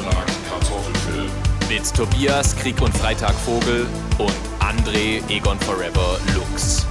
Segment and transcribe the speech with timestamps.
[0.00, 1.30] Auftrag Kartoffelfilm.
[1.68, 3.86] Mit Tobias Krieg und Freitag Vogel
[4.18, 6.86] und André Egon Forever Lux.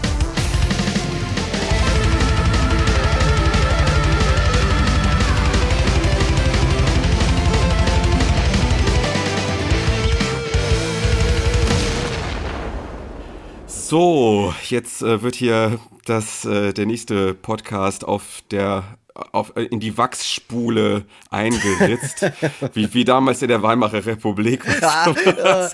[13.67, 18.98] So, jetzt äh, wird hier das, äh, der nächste Podcast auf der
[19.31, 22.32] auf, äh, in die Wachsspule eingeritzt,
[22.73, 24.64] wie, wie damals in der Weimarer Republik.
[24.80, 25.70] Äh,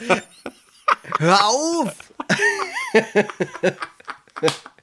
[1.19, 1.93] hör auf!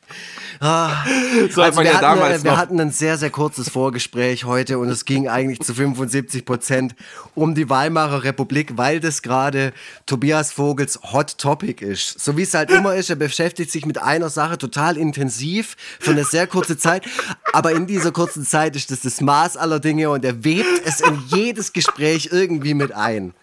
[0.61, 1.05] Ah,
[1.51, 4.89] So also wir, ja hatten, äh, wir hatten ein sehr, sehr kurzes Vorgespräch heute und
[4.89, 6.95] es ging eigentlich zu 75 Prozent
[7.35, 9.73] um die Weimarer Republik, weil das gerade
[10.07, 12.21] Tobias Vogels Hot Topic ist.
[12.21, 16.13] So wie es halt immer ist, er beschäftigt sich mit einer Sache total intensiv für
[16.13, 17.05] eine sehr kurze Zeit,
[17.53, 21.01] aber in dieser kurzen Zeit ist das das Maß aller Dinge und er webt es
[21.01, 23.35] in jedes Gespräch irgendwie mit ein.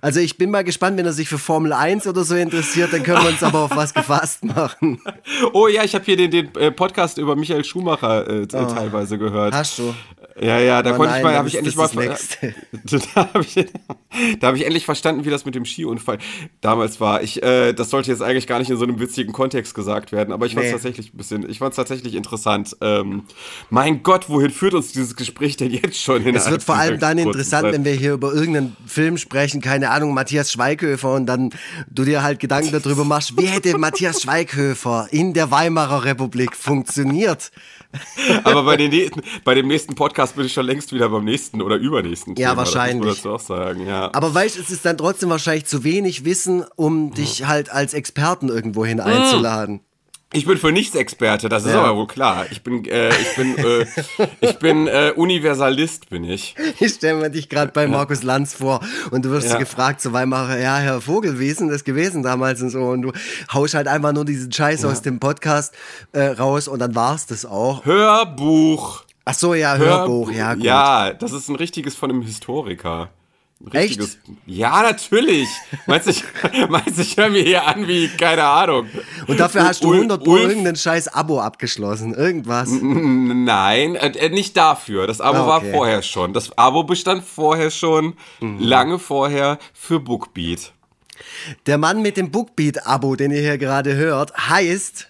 [0.00, 3.02] Also ich bin mal gespannt, wenn er sich für Formel 1 oder so interessiert, dann
[3.02, 5.00] können wir uns aber auf was gefasst machen.
[5.52, 9.18] Oh ja, ich habe hier den, den äh, Podcast über Michael Schumacher äh, t- teilweise
[9.18, 9.52] gehört.
[9.54, 9.56] Oh.
[9.56, 9.94] Hast du?
[10.40, 13.66] Ja, ja, da konnte nein, ich mal, habe ich endlich mal, da habe ich,
[14.40, 16.18] da hab ich endlich verstanden, wie das mit dem Skiunfall
[16.60, 17.22] damals war.
[17.22, 20.32] Ich, äh, das sollte jetzt eigentlich gar nicht in so einem witzigen Kontext gesagt werden,
[20.32, 20.76] aber ich fand es Nee.
[20.76, 22.76] tatsächlich ein bisschen, ich fand es tatsächlich interessant.
[22.80, 23.24] Ähm,
[23.70, 26.24] mein Gott, wohin führt uns dieses Gespräch denn jetzt schon?
[26.26, 29.60] In Es wird vor allem dann interessant, wenn wir wir hier über irgendeinen Film sprechen,
[29.60, 31.50] keine Ahnung, Matthias Schweighöfer und dann
[31.90, 37.50] du dir halt Gedanken darüber machst, wie hätte Matthias Schweighöfer in der Weimarer Republik funktioniert?
[38.44, 41.76] Aber bei, nächsten, bei dem nächsten Podcast bin ich schon längst wieder beim nächsten oder
[41.76, 42.64] übernächsten Ja, Thema.
[42.64, 43.16] Das wahrscheinlich.
[43.16, 44.10] dazu auch sagen, ja.
[44.12, 48.48] Aber weißt, es ist dann trotzdem wahrscheinlich zu wenig Wissen, um dich halt als Experten
[48.48, 49.80] irgendwohin einzuladen.
[50.34, 51.82] Ich bin für nichts Experte, das ist Ja.
[51.82, 52.46] aber wohl klar.
[52.50, 53.86] Ich bin, äh, ich bin, äh,
[54.40, 56.54] ich bin äh, Universalist, bin ich.
[56.80, 58.80] Ich stelle mir dich gerade bei Markus Lanz vor
[59.10, 59.58] und du wirst Ja.
[59.58, 63.02] gefragt, so Weimarer, ja, Herr Vogel, wie ist denn das gewesen damals und so und
[63.02, 63.12] du
[63.52, 65.74] haust halt einfach nur diesen Scheiß aus dem Podcast
[66.12, 67.84] äh, raus und dann war's das auch.
[67.84, 69.04] Hörbuch.
[69.24, 70.64] Ach so, ja, Hörbuch, ja, gut.
[70.64, 73.10] Ja, das ist ein richtiges von einem Historiker.
[73.72, 74.18] Richtiges.
[74.46, 75.48] Ja, natürlich.
[75.86, 76.24] Meinst du, ich,
[76.68, 78.86] meinst ich höre mir hier an wie, keine Ahnung.
[79.26, 82.68] Und dafür hast du Ul- 100 Pro irgendein scheiß Abo abgeschlossen, irgendwas.
[82.70, 85.06] Nein, äh, äh, nicht dafür.
[85.06, 85.66] Das Abo Ah, okay.
[85.68, 85.72] Mhm.
[85.72, 86.32] war vorher schon.
[86.32, 90.72] Das Abo bestand vorher schon, lange vorher, für Bookbeat.
[91.66, 95.08] Der Mann mit dem Bookbeat-Abo, den ihr hier gerade hört, heißt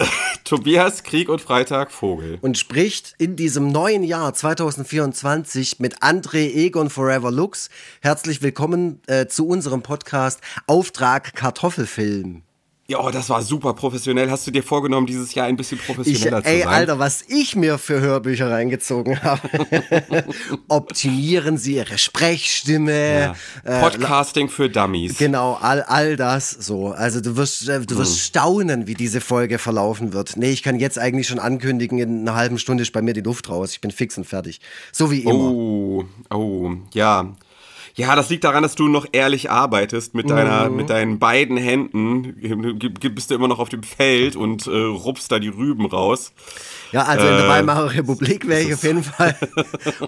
[0.44, 2.38] Tobias Krieg und Freitag Vogel.
[2.40, 7.68] und spricht in diesem neuen Jahr 2024 mit André Egon Forever Lux.
[8.00, 12.42] Herzlich willkommen äh, zu unserem Podcast Auftrag Kartoffelfilm.
[12.90, 14.30] Ja, oh, das war super professionell.
[14.30, 16.68] Hast du dir vorgenommen, dieses Jahr ein bisschen Ich, professioneller zu ey, sein?
[16.68, 19.42] Alter, was ich mir für Hörbücher reingezogen habe.
[20.68, 23.34] Optimieren Sie Ihre Sprechstimme.
[23.66, 23.80] Ja.
[23.80, 25.18] Podcasting für Dummies.
[25.18, 26.88] Genau, all, all das so.
[26.88, 28.18] Also du wirst, äh, du wirst Hm.
[28.20, 30.38] staunen, wie diese Folge verlaufen wird.
[30.38, 33.20] Nee, ich kann jetzt eigentlich schon ankündigen, in einer halben Stunde ist bei mir die
[33.20, 33.72] Luft raus.
[33.72, 34.62] Ich bin fix und fertig.
[34.92, 35.34] So wie immer.
[35.34, 37.34] Oh, oh, ja.
[37.98, 40.76] Ja, das liegt daran, dass du noch ehrlich arbeitest mit deiner, Mhm.
[40.76, 42.36] mit deinen beiden Händen.
[43.14, 46.32] Bist du immer noch auf dem Feld und äh, rupst da die Rüben raus.
[46.92, 49.36] Ja, also in der Äh, Weimarer Republik wäre ich auf jeden Fall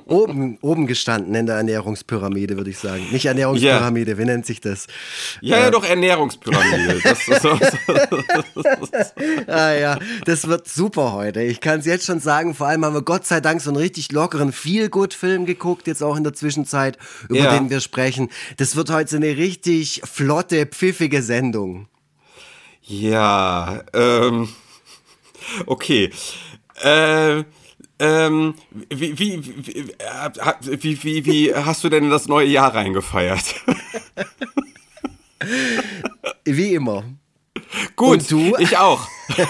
[0.06, 3.06] oben, oben gestanden in der Ernährungspyramide, würde ich sagen.
[3.12, 4.86] Nicht Ernährungspyramide, wie nennt sich das?
[5.42, 7.00] Ja, ja, doch Ernährungspyramide.
[7.04, 7.50] Das ist so,
[9.46, 11.42] Ah ja, das wird super heute.
[11.42, 12.54] Ich kann es jetzt schon sagen.
[12.54, 16.16] Vor allem haben wir Gott sei Dank so einen richtig lockeren Feel-Good-Film geguckt, jetzt auch
[16.16, 16.98] in der Zwischenzeit,
[17.28, 17.54] über Ja.
[17.58, 18.30] den wir sprechen.
[18.56, 21.88] Das wird heute so eine richtig flotte, pfiffige Sendung.
[22.82, 24.48] ja, ähm,
[25.66, 26.10] okay.
[26.82, 27.44] Äh,
[27.98, 28.54] ähm,
[28.88, 33.54] wie, wie, wie, äh, wie, wie, wie hast du denn das neue Jahr reingefeiert?
[36.44, 37.04] Wie immer.
[37.96, 38.56] Gut, Und du?
[38.58, 39.06] ich auch.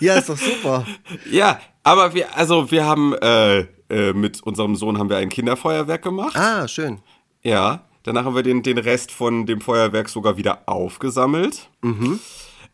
[0.00, 0.86] Ja, ist doch super.
[1.30, 6.02] Ja, aber wir, also wir haben äh, äh, mit unserem Sohn haben wir ein Kinderfeuerwerk
[6.02, 6.36] gemacht.
[6.36, 7.00] Ah, schön.
[7.42, 11.68] Ja, danach haben wir den, den Rest von dem Feuerwerk sogar wieder aufgesammelt.
[11.82, 12.18] Mhm.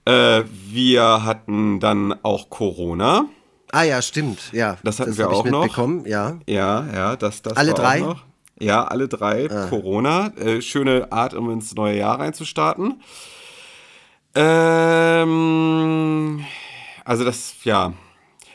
[0.05, 3.26] Äh, wir hatten dann auch Corona.
[3.72, 4.52] Ah ja, stimmt.
[4.52, 5.62] Ja, Das hatten wir hab ich auch noch.
[5.62, 6.05] mitbekommen.
[6.06, 6.38] Ja.
[6.46, 8.05] Ja, ja, das, das Alle drei?
[8.58, 9.49] Ja, alle drei.
[9.69, 10.28] Corona.
[10.37, 13.00] Äh, schöne Art, um ins neue Jahr reinzustarten.
[15.11, 16.44] Ähm,
[17.05, 17.93] also das, ja.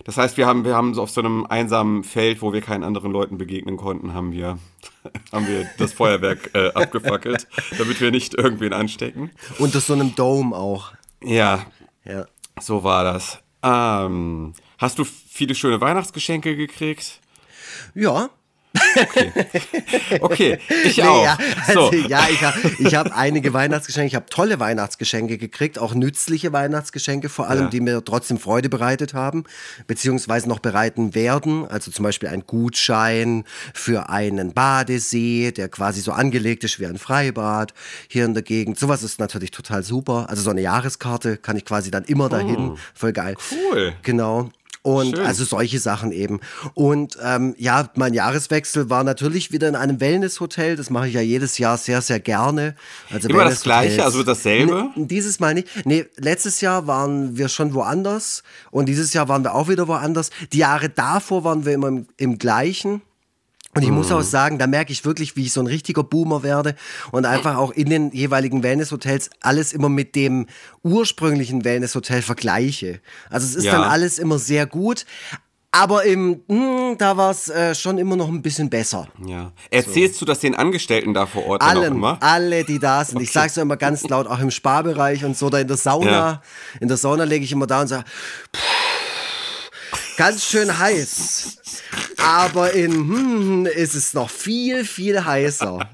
[0.04, 2.84] Das heißt, wir haben, wir haben so auf so einem einsamen Feld, wo wir keinen
[2.84, 4.60] anderen Leuten begegnen konnten, haben wir,
[5.32, 7.48] haben wir das Feuerwerk äh, abgefackelt,
[7.78, 9.32] damit wir nicht irgendwen anstecken.
[9.58, 10.92] Unter so einem Dome auch.
[11.24, 11.66] Ja,
[12.04, 12.26] Ja.
[12.60, 13.40] so war das.
[13.64, 17.20] Ähm, hast du viele schöne Weihnachtsgeschenke gekriegt?
[17.94, 18.30] Ja.
[18.98, 19.32] Okay,
[20.20, 20.60] okay.
[20.84, 21.24] ich Nee, auch.
[21.24, 21.94] Ja, also, so.
[21.96, 27.30] ja ich habe ich hab einige Weihnachtsgeschenke, ich habe tolle Weihnachtsgeschenke gekriegt, auch nützliche Weihnachtsgeschenke
[27.30, 27.70] vor allem, Ja.
[27.70, 29.46] die mir trotzdem Freude bereitet haben,
[29.88, 31.66] beziehungsweise noch bereiten werden.
[31.66, 36.98] Also zum Beispiel ein Gutschein für einen Badesee, der quasi so angelegt ist wie ein
[36.98, 37.74] Freibad
[38.10, 38.78] hier in der Gegend.
[38.78, 40.26] Sowas ist natürlich total super.
[40.30, 42.78] Also so eine Jahreskarte kann ich quasi dann immer dahin.
[42.94, 43.36] Voll geil.
[43.52, 43.94] Cool.
[44.04, 44.50] Genau.
[44.86, 45.26] Und Schön.
[45.26, 46.42] also solche Sachen eben.
[46.76, 50.76] Und ähm, ja, mein Jahreswechsel war natürlich wieder in einem Wellnesshotel.
[50.76, 52.76] Das mache ich ja jedes Jahr sehr, sehr gerne.
[53.10, 53.64] Also Immer das.
[53.64, 54.92] Gleiche, also dasselbe?
[54.96, 55.68] Nee, dieses Mal nicht.
[55.86, 60.30] Nee, letztes Jahr waren wir schon woanders und dieses Jahr waren wir auch wieder woanders.
[60.54, 63.02] Die Jahre davor waren wir immer im, im gleichen.
[63.76, 66.44] Und ich muss auch sagen, da merke ich wirklich, wie ich so ein richtiger Boomer
[66.44, 66.76] werde
[67.12, 70.48] und einfach auch in den jeweiligen Wellnesshotels alles immer mit dem
[70.84, 73.02] ursprünglichen Wellnesshotel vergleiche.
[73.30, 73.74] Also es ist Ja.
[73.74, 75.06] dann alles immer sehr gut,
[75.72, 79.10] aber im, hm, da war es äh, schon immer noch ein bisschen besser.
[79.26, 79.52] Ja.
[79.72, 82.18] Erzählst du das den Angestellten da vor Ort dann Allen, immer?
[82.22, 83.20] alle, die da sind.
[83.22, 86.10] Ich sag's ja immer ganz laut, auch im Sparbereich und so, da in der Sauna.
[86.10, 86.42] Ja.
[86.80, 88.06] In der Sauna lege ich immer da und sage,
[90.18, 91.58] ganz schön heiß.
[92.18, 95.90] Aber in hm, ist es noch viel, viel heißer.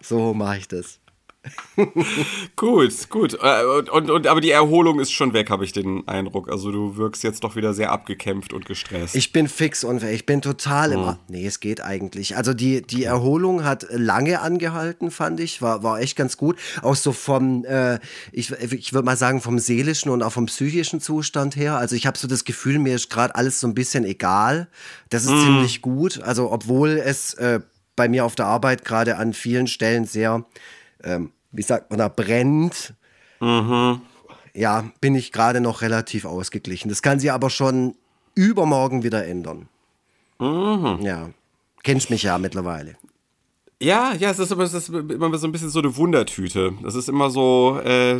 [0.00, 0.98] So mache ich das.
[2.56, 3.34] Gut, gut.
[3.40, 6.50] Äh, Und, und, und, aber die Erholung ist schon weg, habe ich den Eindruck.
[6.50, 9.14] Also du wirkst jetzt doch wieder sehr abgekämpft und gestresst.
[9.14, 10.98] Ich bin fix und ich bin total Hm.
[10.98, 11.18] immer.
[11.28, 12.36] Nee, es geht eigentlich.
[12.36, 15.62] Also die, die Erholung hat lange angehalten, fand ich.
[15.62, 16.58] War, war echt ganz gut.
[16.82, 17.98] Auch so vom, äh,
[18.32, 21.76] ich, ich würde mal sagen, vom seelischen und auch vom psychischen Zustand her.
[21.76, 24.68] Also ich habe so das Gefühl, mir ist gerade alles so ein bisschen egal.
[25.10, 25.34] Das Hm.
[25.34, 26.20] ist ziemlich gut.
[26.22, 27.60] Also obwohl es äh,
[27.96, 30.44] bei mir auf der Arbeit gerade an vielen Stellen sehr,
[31.04, 32.94] ähm, wie sagt man da, brennt.
[34.54, 36.88] Ja, bin ich gerade noch relativ ausgeglichen.
[36.88, 37.94] Das kann sich aber schon
[38.34, 39.68] übermorgen wieder ändern.
[40.40, 41.30] Ja.
[41.84, 42.96] Kennst mich ja mittlerweile.
[43.80, 46.72] Ja, ja, es ist immer, es ist immer so ein bisschen so eine Wundertüte.
[46.82, 48.16] Das ist immer so, äh,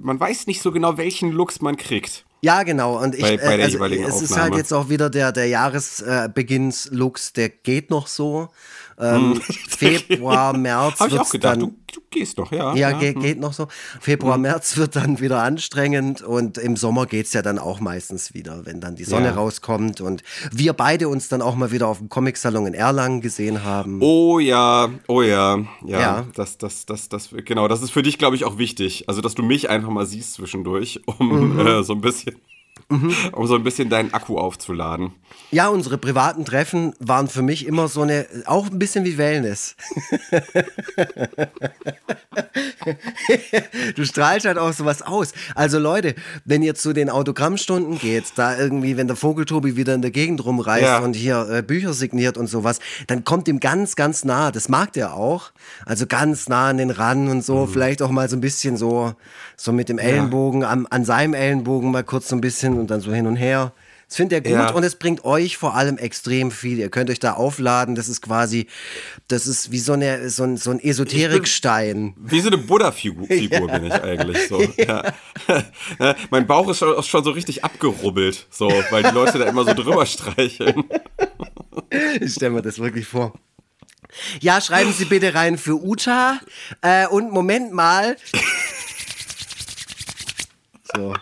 [0.00, 2.24] man weiß nicht so genau, welchen Lux man kriegt.
[2.40, 2.98] Ja, genau.
[2.98, 4.42] Und ich, Bei- bei äh, der also, es ist Aufnahme.
[4.42, 8.48] halt jetzt auch wieder der, der Jahresbeginnslux, der geht noch so.
[8.98, 9.34] Ähm,
[9.68, 11.16] Februar, März Habe Hm.
[11.16, 12.74] ich auch gedacht, dann, du, du gehst doch, ja.
[12.74, 12.98] Ja, ja.
[12.98, 13.68] Geht, geht noch so.
[14.00, 18.64] Februar, März wird dann wieder anstrengend und im Sommer geht's ja dann auch meistens wieder,
[18.66, 19.34] wenn dann die Sonne Ja.
[19.34, 20.22] rauskommt und
[20.52, 24.00] wir beide uns dann auch mal wieder auf dem Comic-Salon in Erlangen gesehen haben.
[24.02, 26.00] Oh ja, oh ja, ja.
[26.00, 26.26] Ja.
[26.34, 29.08] Das, das, das, das, genau, das ist für dich, glaube ich, auch wichtig.
[29.08, 31.58] Also, dass du mich einfach mal siehst zwischendurch, um Mhm.
[31.66, 32.36] äh, so ein bisschen,
[32.88, 35.12] um so ein bisschen deinen Akku aufzuladen.
[35.50, 39.76] Ja, unsere privaten Treffen waren für mich immer so eine, auch ein bisschen wie Wellness.
[43.96, 45.32] du strahlst halt auch sowas aus.
[45.54, 46.14] Also Leute,
[46.44, 50.44] wenn ihr zu den Autogrammstunden geht, da irgendwie, wenn der Vogeltobi wieder in der Gegend
[50.44, 50.98] rumreist Ja.
[50.98, 54.50] und hier äh, Bücher signiert und sowas, dann kommt ihm ganz, ganz nah.
[54.50, 55.52] Das mag der auch.
[55.86, 57.66] Also ganz nah an den Ran und so.
[57.66, 59.14] Vielleicht auch mal so ein bisschen so,
[59.56, 63.00] so mit dem Ellenbogen, am, an seinem Ellenbogen mal kurz so ein bisschen und dann
[63.00, 63.72] so hin und her.
[64.08, 64.70] Das findet er gut Ja.
[64.74, 66.78] und es bringt euch vor allem extrem viel.
[66.78, 67.94] Ihr könnt euch da aufladen.
[67.94, 68.66] Das ist quasi,
[69.28, 72.14] das ist wie so, eine, so, ein, so ein Esoterikstein.
[72.18, 74.62] Wie so eine Buddha-Figur Figur bin ich eigentlich so.
[74.76, 75.14] Ja.
[75.98, 79.64] Ja, mein Bauch ist schon, schon so richtig abgerubbelt, so, weil die Leute da immer
[79.64, 80.84] so drüber streicheln.
[82.20, 83.32] Ich stelle mir das wirklich vor.
[84.40, 86.38] Ja, schreiben Sie bitte rein für Uta.
[86.82, 88.16] Äh, und Moment mal.
[90.94, 91.14] So.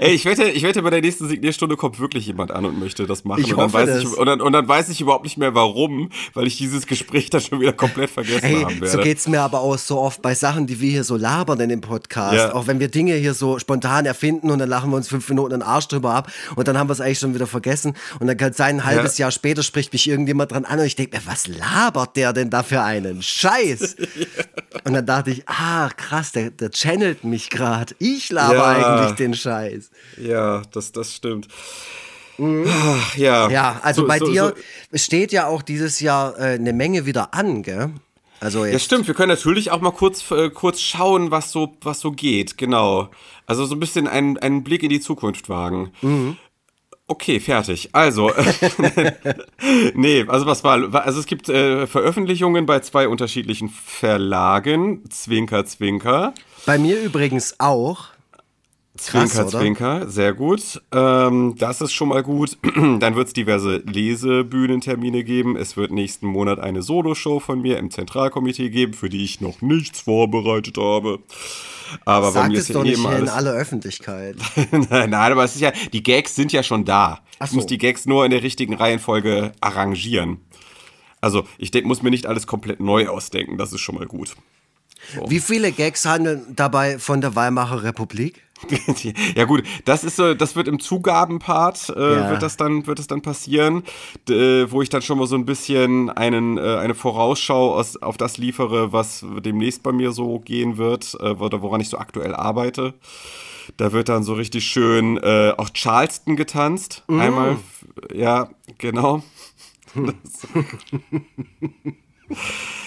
[0.00, 3.06] Ey, ich wette, ich wette, bei der nächsten Signierstunde kommt wirklich jemand an und möchte
[3.06, 3.40] das machen.
[3.42, 4.02] Ich und, dann hoffe weiß das.
[4.02, 7.28] ich, und, dann, und dann weiß ich überhaupt nicht mehr warum, weil ich dieses Gespräch
[7.30, 8.88] dann schon wieder komplett vergessen Hey, haben werde.
[8.88, 11.68] so geht's mir aber auch so oft bei Sachen, die wir hier so labern in
[11.68, 12.34] dem Podcast.
[12.34, 12.54] Ja.
[12.54, 15.50] Auch wenn wir Dinge hier so spontan erfinden und dann lachen wir uns fünf Minuten
[15.50, 17.94] den Arsch drüber ab und dann haben wir es eigentlich schon wieder vergessen.
[18.20, 20.86] Und dann kann es sein, ein halbes Jahr später spricht mich irgendjemand dran an und
[20.86, 23.96] ich denke mir, was labert der denn da für einen Scheiß?
[24.84, 27.94] Und dann dachte ich, ah, krass, der, der channelt mich gerade.
[28.00, 28.64] Ich laber Ja.
[28.66, 29.90] eigentlich den Scheiß.
[30.20, 31.48] Ja, das, das stimmt.
[32.38, 33.48] Ach, ja.
[33.48, 34.54] Ja, also So- bei so- dir
[34.90, 37.90] so- steht ja auch dieses Jahr äh, eine Menge wieder an, gell?
[38.40, 39.06] Also Ja, jetzt, stimmt.
[39.06, 42.58] Wir können natürlich auch mal kurz, äh, kurz schauen, was so, was so geht.
[42.58, 43.08] Genau.
[43.46, 45.92] Also so ein bisschen einen, einen Blick in die Zukunft wagen.
[47.06, 47.90] Okay, fertig.
[47.92, 48.32] Also,
[49.94, 55.04] nee, also was war, also es gibt äh, Veröffentlichungen bei zwei unterschiedlichen Verlagen.
[55.10, 56.34] Zwinker, Zwinker.
[56.66, 58.06] bei mir übrigens auch.
[58.96, 59.58] Krass, Zwinker, oder?
[59.58, 60.80] Zwinker, sehr gut.
[60.92, 62.56] Ähm, das ist schon mal gut.
[62.76, 65.56] Dann wird es diverse Lesebühnentermine geben.
[65.56, 69.62] Es wird nächsten Monat eine Soloshow von mir im Zentralkomitee geben, für die ich noch
[69.62, 71.18] nichts vorbereitet habe.
[72.04, 73.34] Aber bei Sag mir es ist doch eh nicht immer hier in alles.
[73.48, 74.36] aller Öffentlichkeit.
[74.70, 77.20] nein, nein, aber es ist ja, die Gags sind ja schon da.
[77.40, 77.68] Ach Ich muss so.
[77.68, 80.38] die Gags nur in der richtigen Reihenfolge arrangieren.
[81.20, 84.36] Also ich denk, muss mir nicht alles komplett neu ausdenken, das ist schon mal gut.
[85.26, 88.42] Wie viele Gags handeln dabei von der Weimarer Republik?
[89.36, 92.30] ja gut, das ist so, das wird im Zugabenpart äh, Ja.
[92.30, 93.82] wird das dann wird das dann passieren,
[94.28, 98.00] d- äh, wo ich dann schon mal so ein bisschen einen äh, eine Vorausschau aus,
[98.02, 101.98] auf das liefere, was demnächst bei mir so gehen wird, äh, oder woran ich so
[101.98, 102.94] aktuell arbeite.
[103.78, 107.02] Da wird dann so richtig schön äh, auch Charleston getanzt.
[107.08, 109.22] Einmal, f- ja, genau.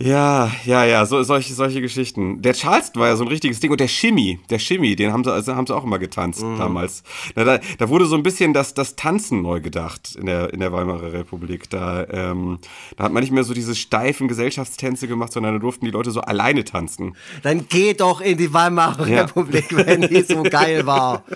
[0.00, 2.42] Ja, ja, ja, so, solche, solche Geschichten.
[2.42, 5.22] Der Charleston war ja so ein richtiges Ding und der Shimmy, der Shimmy, den haben
[5.22, 7.04] sie, also haben sie auch immer getanzt damals.
[7.36, 10.58] Na, da, da wurde so ein bisschen das, das Tanzen neu gedacht in der, in
[10.58, 11.70] der Weimarer Republik.
[11.70, 12.58] Da, ähm,
[12.96, 16.10] da hat man nicht mehr so diese steifen Gesellschaftstänze gemacht, sondern da durften die Leute
[16.10, 17.14] so alleine tanzen.
[17.44, 19.22] Dann geh doch in die Weimarer Ja.
[19.22, 21.22] Republik, wenn die so geil war.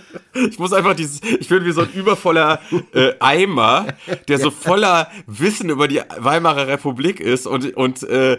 [0.50, 2.60] Ich muss einfach dieses, ich bin wie so ein übervoller
[2.94, 3.86] äh, Eimer,
[4.28, 8.36] der so voller Wissen über die Weimarer Republik ist und, und äh,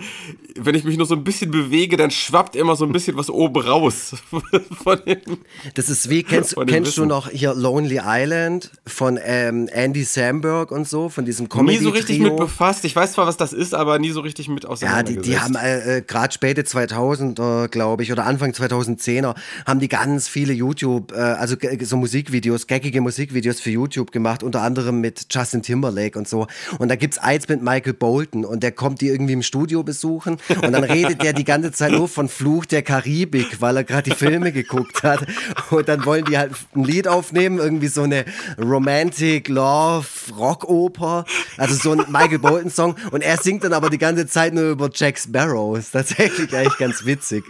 [0.56, 3.30] wenn ich mich nur so ein bisschen bewege, dann schwappt immer so ein bisschen was
[3.30, 4.16] oben raus.
[4.84, 5.38] Von dem,
[5.76, 10.88] Das ist wie, kennst, kennst du noch hier Lonely Island von ähm, Andy Samberg und
[10.88, 12.86] so, von diesem comedy nie so richtig mit befasst.
[12.86, 15.26] Ich weiß zwar, was das ist, aber nie so richtig mit Ja, auseinandergesetzt.
[15.26, 19.36] die, die haben äh, äh, gerade späte 2000er, glaube ich, oder Anfang 2010er,
[19.66, 24.62] haben die ganz viele YouTube, äh, also so Musikvideos, gaggige Musikvideos für YouTube gemacht, unter
[24.62, 26.48] anderem mit Justin Timberlake und so.
[26.80, 30.38] Und da gibt's eins mit Michael Bolton und der kommt die irgendwie im Studio besuchen
[30.62, 34.10] und dann redet der die ganze Zeit nur von Fluch der Karibik, weil er gerade
[34.10, 35.26] die Filme geguckt hat.
[35.72, 38.26] Und dann wollen die halt ein Lied aufnehmen, irgendwie so eine
[38.58, 41.26] Romantic Love Rockoper,
[41.58, 44.72] also so ein Michael Bolton Song und er singt dann aber die ganze Zeit nur
[44.72, 45.78] über Jack Sparrow.
[45.78, 47.44] Ist tatsächlich eigentlich ganz witzig.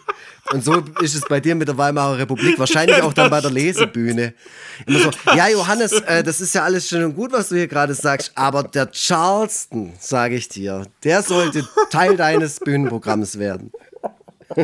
[0.51, 3.51] Und so ist es bei dir mit der Weimarer Republik, wahrscheinlich auch dann bei der
[3.51, 4.33] Lesebühne.
[4.85, 7.67] Immer so, ja Johannes, äh, das ist ja alles schön und gut, was du hier
[7.67, 13.71] gerade sagst, aber der Charleston, sage ich dir, der sollte Teil deines Bühnenprogramms werden.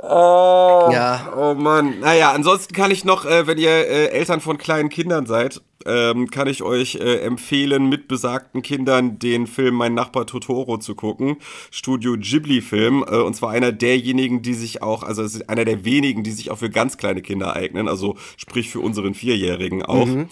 [0.00, 2.00] Ja, Oh Mann.
[2.00, 6.30] Naja, ansonsten kann ich noch, äh, wenn ihr äh, Eltern von kleinen Kindern seid, ähm,
[6.30, 11.36] kann ich euch äh, empfehlen, mit besagten Kindern den Film Mein Nachbar Totoro zu gucken.
[11.70, 13.04] Studio Ghibli-Film.
[13.08, 16.32] Äh, und zwar einer derjenigen, die sich auch, also es ist einer der wenigen, die
[16.32, 17.88] sich auch für ganz kleine Kinder eignen.
[17.88, 20.06] Also sprich für unseren Vierjährigen auch.
[20.06, 20.28] Mhm.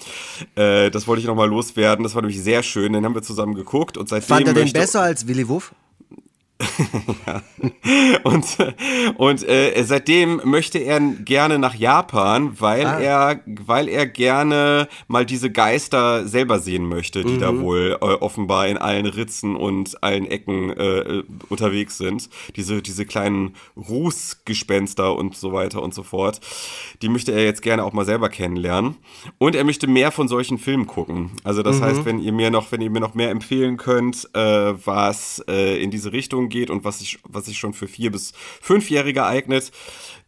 [0.56, 2.02] Äh, das wollte ich nochmal loswerden.
[2.02, 2.92] Das war nämlich sehr schön.
[2.92, 4.28] Den haben wir zusammen geguckt und seitdem.
[4.28, 5.72] fand er den besser als Willy Wuff?
[8.24, 8.44] Und,
[9.16, 12.98] und äh, seitdem möchte er gerne nach Japan, weil Ah.
[13.00, 17.40] er, weil er gerne mal diese Geister selber sehen möchte, die Mhm.
[17.40, 22.28] da wohl äh, offenbar in allen Ritzen und allen Ecken äh, unterwegs sind.
[22.56, 26.40] Diese, diese kleinen Rußgespenster und so weiter und so fort.
[27.02, 28.96] Die möchte er jetzt gerne auch mal selber kennenlernen.
[29.38, 31.32] Und er möchte mehr von solchen Filmen gucken.
[31.44, 34.74] Also das heißt, wenn ihr mir noch, wenn ihr mir noch mehr empfehlen könnt, äh,
[34.86, 38.32] was äh, in diese Richtung geht und was sich was sich schon für vier bis
[38.60, 39.72] fünfjährige eignet,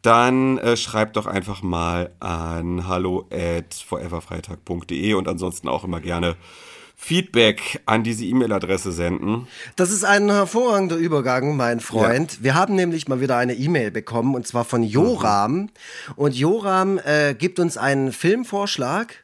[0.03, 6.37] dann äh, schreibt doch einfach mal an hallo at foreverfreitag.de und ansonsten auch immer gerne
[7.01, 9.47] Feedback an diese E-Mail-Adresse senden.
[9.77, 12.43] Das ist ein hervorragender Übergang, mein Freund.
[12.43, 15.71] Wir haben nämlich mal wieder eine E-Mail bekommen und zwar von Joram.
[16.17, 19.15] Und Joram äh, gibt uns einen Filmvorschlag.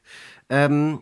[0.48, 1.00] Ähm,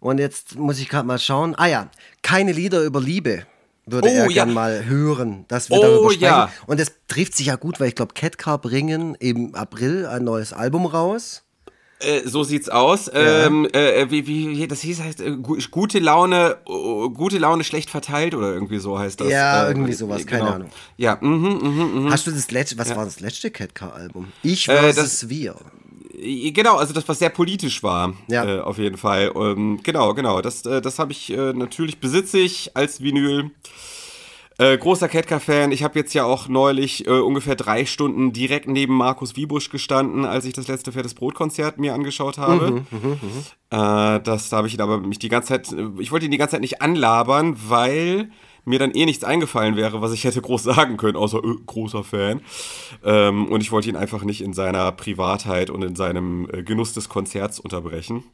[0.00, 1.54] und jetzt muss ich gerade mal schauen.
[1.56, 1.90] Ah ja,
[2.22, 3.46] keine Lieder über Liebe
[3.86, 4.28] würde Oh, er ja.
[4.28, 6.24] gern mal hören, dass wir Oh, darüber sprechen.
[6.24, 6.50] ja.
[6.66, 10.52] Und das trifft sich ja gut, weil ich glaube, Catcar bringen im April ein neues
[10.52, 11.42] Album raus.
[12.00, 13.08] Äh, so sieht's aus.
[13.14, 17.62] Ähm, äh, wie, wie, wie, das hieß heißt äh, gu- gute Laune, oh, gute Laune
[17.62, 19.28] schlecht verteilt oder irgendwie so heißt das.
[19.28, 20.70] Ja, äh, irgendwie sowas, keine Ahnung.
[20.96, 22.10] Ja, mhm, mhm, mhm.
[22.10, 24.32] Hast du das letzte, was war das letzte Catcar-Album?
[24.42, 25.54] Ich Äh, versus das- wir.
[26.52, 28.44] Genau, also das, was sehr politisch war, Ja.
[28.44, 29.32] äh, auf jeden Fall.
[29.36, 30.40] Ähm, genau, genau.
[30.40, 33.50] Das, äh, das habe ich äh, natürlich besitze ich als Vinyl.
[34.56, 35.72] Äh, großer Ketka-Fan.
[35.72, 40.24] Ich habe jetzt ja auch neulich äh, ungefähr drei Stunden direkt neben Markus Wiebusch gestanden,
[40.24, 42.84] als ich das letzte Fettes Brot-Konzert mir angeschaut habe.
[43.70, 46.30] Äh, das da habe ich ihn aber mich die ganze Zeit, äh, ich wollte ihn
[46.30, 48.30] die ganze Zeit nicht anlabern, weil
[48.64, 52.04] mir dann eh nichts eingefallen wäre, was ich hätte groß sagen können, außer äh, großer
[52.04, 52.40] Fan.
[53.04, 56.92] Ähm, und ich wollte ihn einfach nicht in seiner Privatheit und in seinem äh, Genuss
[56.92, 58.24] des Konzerts unterbrechen.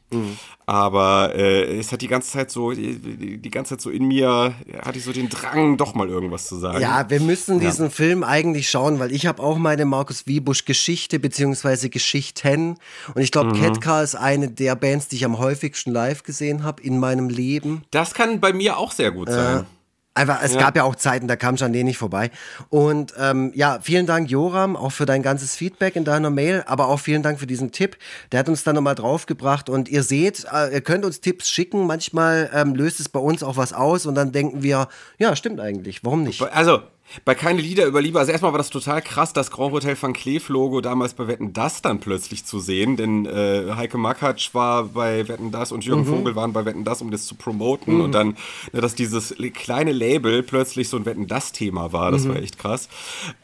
[0.65, 4.53] Aber äh, es hat die ganze Zeit so, die, die, ganze Zeit so in mir,
[4.83, 6.81] hatte ich so den Drang, doch mal irgendwas zu sagen.
[6.81, 11.19] Ja, wir müssen diesen Film eigentlich schauen, weil ich habe auch meine Markus Wiebusch Geschichte
[11.19, 12.77] beziehungsweise Geschichten
[13.13, 16.81] und ich glaube, Ketka ist eine der Bands, die ich am häufigsten live gesehen habe
[16.81, 17.83] in meinem Leben.
[17.91, 19.65] Das kann bei mir auch sehr gut sein.
[20.21, 20.59] Einfach, es Ja.
[20.59, 22.29] gab ja auch Zeiten, da kam denen nicht vorbei.
[22.69, 26.89] Und ähm, ja, vielen Dank, Joram, auch für dein ganzes Feedback in deiner Mail, aber
[26.89, 27.97] auch vielen Dank für diesen Tipp.
[28.31, 29.67] Der hat uns dann nochmal draufgebracht.
[29.67, 31.87] Und ihr seht, äh, ihr könnt uns Tipps schicken.
[31.87, 35.59] Manchmal ähm, löst es bei uns auch was aus und dann denken wir, ja, stimmt
[35.59, 36.39] eigentlich, warum nicht?
[36.53, 36.83] Also,
[37.25, 40.13] bei Keine Lieder über Liebe, also erstmal war das total krass, das Grand Hotel Van
[40.13, 44.85] Cleef Logo damals bei Wetten Das dann plötzlich zu sehen, denn äh, Heike Makatsch war
[44.85, 48.11] bei Wetten Das und Jürgen Vogel waren bei Wetten Das, um das zu promoten und
[48.13, 48.35] dann,
[48.71, 52.57] ne, dass dieses kleine Label plötzlich so ein Wetten Das Thema war, das war echt
[52.57, 52.89] krass.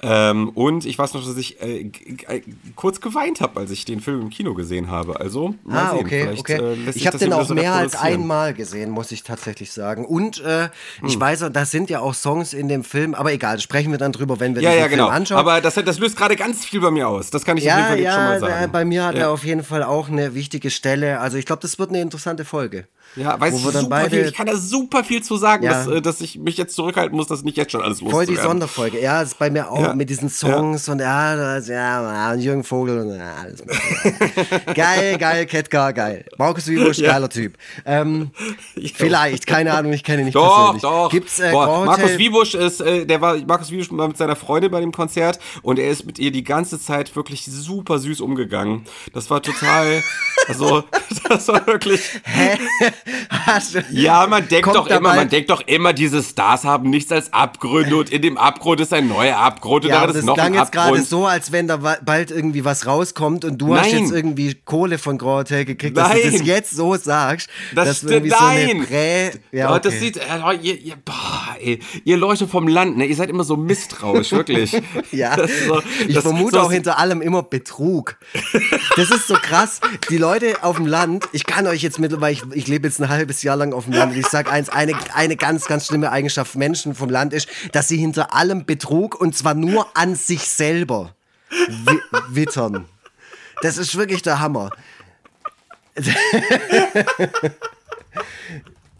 [0.01, 2.41] Ähm, und ich weiß noch, dass ich äh, g-
[2.75, 6.05] kurz geweint habe, als ich den Film im Kino gesehen habe, also mal Ah, sehen,
[6.05, 6.57] okay, vielleicht, okay.
[6.61, 9.71] äh, lässt ich habe das den auch so mehr als einmal gesehen, muss ich tatsächlich
[9.71, 10.05] sagen.
[10.05, 10.69] Und äh,
[11.05, 11.21] ich Hm.
[11.21, 14.39] weiß, da sind ja auch Songs in dem Film, aber egal, sprechen wir dann drüber,
[14.39, 15.05] wenn wir Ja, diesen ja, genau.
[15.05, 15.37] Film anschauen.
[15.39, 17.29] Aber das, das löst gerade ganz viel bei mir aus.
[17.29, 18.71] Das kann ich auf jeden ja, Fall jetzt schon ja, mal da- sagen.
[18.71, 19.21] bei mir hat ja.
[19.21, 21.19] er auf jeden Fall auch eine wichtige Stelle.
[21.19, 22.87] Also ich glaube, das wird eine interessante Folge.
[23.17, 24.25] Ja, weiß Wo ich super beide- viel.
[24.27, 25.71] Ich kann da super viel zu sagen, Ja.
[25.73, 28.33] dass, äh, dass ich mich jetzt zurückhalten muss, dass nicht jetzt schon alles Voll die
[28.33, 28.43] loszuwerden.
[28.43, 29.01] Sonderfolge.
[29.01, 29.93] Ja, das ist bei mir auch Ja.
[29.93, 33.63] mit diesen Songs und ja, das, ja, und Jürgen Vogel und ja, alles.
[34.75, 36.25] geil, geil, Ketka, geil.
[36.37, 37.13] Markus Wiebusch, Ja.
[37.13, 37.53] geiler Typ.
[37.85, 38.31] Ähm,
[38.95, 40.81] Vielleicht, keine Ahnung, ich kenne ihn nicht Doch, persönlich.
[40.81, 41.09] doch.
[41.11, 44.71] Gibt's äh, Boah, Markus Wiebusch ist, äh, der war, Markus Wiebusch war mit seiner Freundin
[44.71, 48.85] bei dem Konzert und er ist mit ihr die ganze Zeit wirklich super süß umgegangen.
[49.13, 50.03] Das war total,
[50.47, 50.83] also,
[51.29, 52.57] das war wirklich, Hä?
[53.29, 57.31] Hast ja, man denkt doch immer, man denkt doch immer, diese Stars haben nichts als
[57.33, 60.33] Abgründe und in dem Abgrund ist ein neuer Abgrund und Ja, aber ist das noch
[60.35, 61.07] klang ein jetzt gerade Abgrund.
[61.07, 64.03] so, als wenn da bald irgendwie was rauskommt und du hast Nein.
[64.03, 66.45] jetzt irgendwie Kohle von Grand Hotel gekriegt, dass du das Nein.
[66.45, 67.49] jetzt so sagst.
[67.75, 68.65] Das dass stimmt, irgendwie nein.
[68.67, 69.31] so eine Prä...
[69.51, 69.81] Ja, Oh, okay.
[69.83, 70.21] das sieht, äh,
[70.61, 74.71] ihr, ihr, boah, ey, ihr Leute vom Land, ne, ihr seid immer so misstrauisch, wirklich.
[75.11, 78.17] Ja, so- ich das- vermute so- auch hinter allem immer Betrug.
[78.95, 79.79] Das ist so krass.
[80.09, 83.09] Die Leute auf dem Land, ich kann euch jetzt mittlerweile, ich, ich lebe jetzt ein
[83.09, 86.11] halbes Jahr lang auf dem Land und ich sage eins, eine, eine ganz, ganz schlimme
[86.11, 90.41] Eigenschaft Menschen vom Land ist, dass sie hinter allem Betrug und zwar nur an sich
[90.49, 91.15] selber
[91.49, 91.99] wi
[92.29, 92.85] wittern.
[93.61, 94.69] Das ist wirklich der Hammer.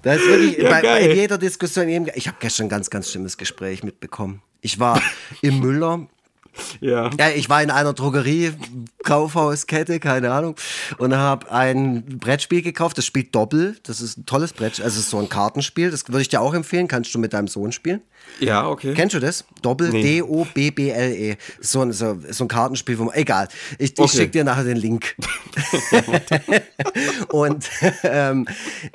[0.07, 1.89] Das ist wirklich Ja, bei, bei jeder Diskussion.
[2.15, 4.41] Ich habe gestern ein ganz, ganz schlimmes Gespräch mitbekommen.
[4.61, 5.01] Ich war
[5.41, 6.07] im Müller
[6.81, 7.09] Ja.
[7.19, 8.53] ja, ich war in einer Drogerie,
[9.03, 10.55] Kaufhauskette, keine Ahnung,
[10.97, 12.97] und habe ein Brettspiel gekauft.
[12.97, 13.77] Das spielt Doppel.
[13.83, 14.85] Das ist ein tolles Brettspiel.
[14.85, 15.91] Also es ist so ein Kartenspiel.
[15.91, 16.87] Das würde ich dir auch empfehlen.
[16.87, 18.01] Kannst du mit deinem Sohn spielen.
[18.39, 18.93] Ja, okay.
[18.93, 19.45] Kennst du das?
[19.61, 20.01] Doppel Nee.
[20.21, 21.37] D-O-B-B-L-E.
[21.61, 23.15] So, ein- so, so ein Kartenspiel, wo man.
[23.15, 23.47] Egal.
[23.79, 24.17] Ich, ich Okay.
[24.17, 25.15] schicke dir nachher den Link.
[27.31, 27.69] und
[28.03, 28.47] ähm,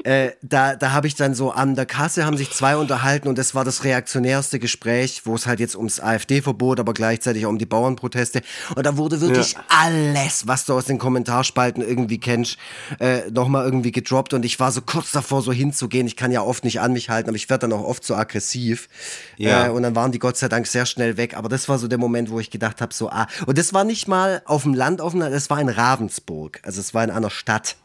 [0.05, 3.39] äh, da, da habe ich dann so an der Kasse haben sich zwei unterhalten und
[3.39, 7.59] das war das reaktionärste Gespräch, wo es halt jetzt ums AfD-Verbot, aber gleichzeitig auch um
[7.59, 8.43] die Bauernproteste.
[8.75, 9.61] Und da wurde wirklich Ja.
[9.69, 12.57] alles, was du aus den Kommentarspalten irgendwie kennst,
[12.99, 14.35] äh, nochmal irgendwie gedroppt.
[14.35, 16.07] Und ich war so kurz davor, so hinzugehen.
[16.07, 18.15] Ich kann ja oft nicht an mich halten, aber ich werde dann auch oft so
[18.15, 18.89] aggressiv.
[19.37, 19.67] Ja.
[19.67, 21.37] Äh, und dann waren die Gott sei Dank sehr schnell weg.
[21.37, 23.27] Aber das war so der Moment, wo ich gedacht habe, so, ah.
[23.47, 26.61] Und das war nicht mal auf dem Land, auf dem Land, das war in Ravensburg.
[26.63, 27.77] Also es war in einer Stadt.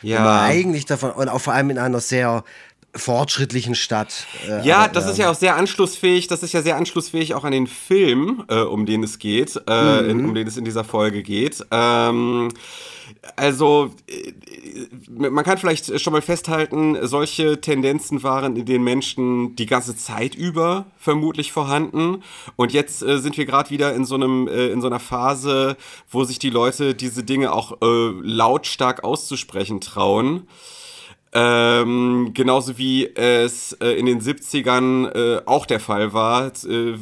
[0.00, 0.42] Ja.
[0.42, 2.44] Eigentlich davon, und auch vor allem in einer sehr
[2.98, 4.26] fortschrittlichen Stadt.
[4.48, 6.26] äh, Ja, aber, das ist ja auch sehr anschlussfähig.
[6.26, 10.02] Das ist ja sehr anschlussfähig auch an den Film, äh, um den es geht, äh,
[10.02, 10.10] Mhm.
[10.10, 11.64] in, um den es in dieser Folge geht.
[11.70, 12.48] Ähm,
[13.36, 14.32] also, äh,
[15.08, 20.34] man kann vielleicht schon mal festhalten, solche Tendenzen waren in den Menschen die ganze Zeit
[20.34, 22.22] über vermutlich vorhanden.
[22.56, 25.76] Und jetzt äh, sind wir gerade wieder in so einem, äh, in so einer Phase,
[26.10, 30.46] wo sich die Leute diese Dinge auch äh, lautstark auszusprechen trauen.
[31.32, 36.94] Ähm, genauso wie es äh, in den 70ern äh, auch der Fall war, äh,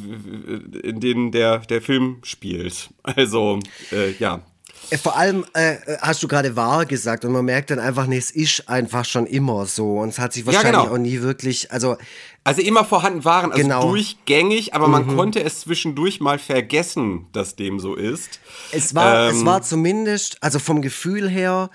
[0.83, 2.89] in denen der, der Film spielt.
[3.03, 3.59] Also,
[3.91, 4.41] äh, ja.
[4.89, 8.17] Äh, Vor allem äh, hast du gerade wahr gesagt und man merkt dann einfach, nee,
[8.17, 10.93] es ist einfach schon immer so und es hat sich wahrscheinlich genau.
[10.93, 11.97] auch nie wirklich, also
[12.43, 13.81] Also immer vorhanden waren, also Genau.
[13.89, 18.39] durchgängig, aber man konnte es zwischendurch mal vergessen, dass dem so ist.
[18.71, 19.35] es war, Ähm.
[19.35, 21.69] es war zumindest, also vom Gefühl her,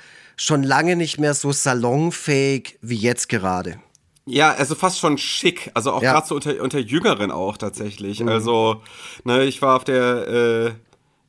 [0.45, 3.77] schon lange nicht mehr so salonfähig wie jetzt gerade.
[4.27, 5.71] Ja, also fast schon schick.
[5.75, 6.13] Also auch Ja.
[6.13, 8.27] gerade so unter, unter Jüngeren auch tatsächlich.
[8.27, 8.83] Also,
[9.25, 10.73] ne, ich war auf der, äh,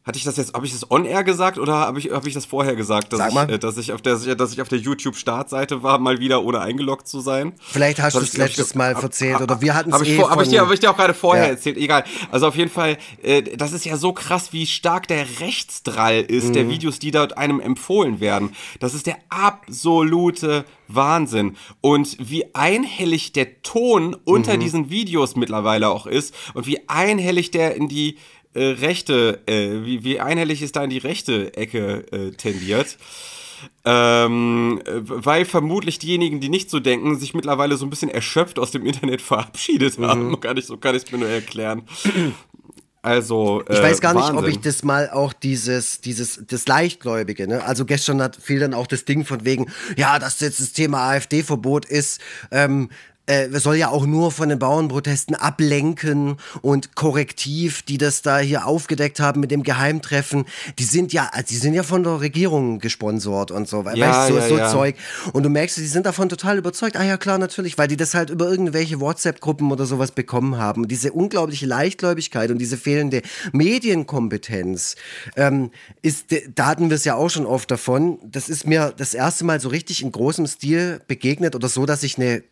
[0.05, 2.33] hatte ich das jetzt, habe ich das on air gesagt oder habe ich, hab ich
[2.33, 5.81] das vorher gesagt, dass ich, äh, dass ich auf der, dass ich auf der YouTube-Startseite
[5.81, 7.53] war, mal wieder ohne eingeloggt zu sein?
[7.61, 10.29] Vielleicht hast du es letztes Mal erzählt oder wir hatten es Habe ich, eh vor-
[10.29, 11.49] hab ich, hab ich dir auch gerade vorher Ja.
[11.51, 12.03] erzählt, egal.
[12.31, 16.49] Also auf jeden Fall, äh, das ist ja so krass, wie stark der Rechtsdrall ist,
[16.49, 16.53] Mhm.
[16.53, 18.53] der Videos, die dort einem empfohlen werden.
[18.81, 21.55] Das ist der absolute Wahnsinn.
[21.81, 24.15] Und wie einhellig der Ton Mhm.
[24.25, 28.17] unter diesen Videos mittlerweile auch ist und wie einhellig der in die
[28.53, 32.97] äh, rechte, äh, wie, wie einhellig es da in die rechte Ecke äh, tendiert.
[33.85, 38.71] Ähm, weil vermutlich diejenigen, die nicht so denken, sich mittlerweile so ein bisschen erschöpft aus
[38.71, 40.05] dem Internet verabschiedet mhm.
[40.05, 40.39] haben.
[40.39, 41.83] Kann ich, so kann ich es mir nur erklären.
[43.01, 47.49] Also, äh, ich weiß gar nicht, ob ich das mal auch dieses, dieses, das Leichtgläubige,
[47.49, 47.61] ne?
[47.65, 51.09] Also gestern hat fiel dann auch das Ding von wegen, ja, dass jetzt das Thema
[51.09, 52.89] AfD-Verbot ist, ähm,
[53.25, 58.67] äh, soll ja auch nur von den Bauernprotesten ablenken und korrektiv, die das da hier
[58.67, 60.45] aufgedeckt haben mit dem Geheimtreffen,
[60.77, 64.29] die sind ja, also die sind ja von der Regierung gesponsort und so, ja, weißt
[64.29, 64.69] du, so, ja, so ja.
[64.69, 64.95] Zeug.
[65.31, 66.97] Und du merkst, die sind davon total überzeugt.
[66.97, 70.88] Ah ja, klar, natürlich, weil die das halt über irgendwelche WhatsApp-Gruppen oder sowas bekommen haben.
[70.88, 73.21] diese unglaubliche Leichtgläubigkeit und diese fehlende
[73.53, 74.95] Medienkompetenz
[75.38, 78.19] ähm, ist, da hatten wir es ja auch schon oft davon.
[78.23, 82.03] Das ist mir das erste Mal so richtig in großem Stil begegnet oder so, dass
[82.03, 82.43] ich eine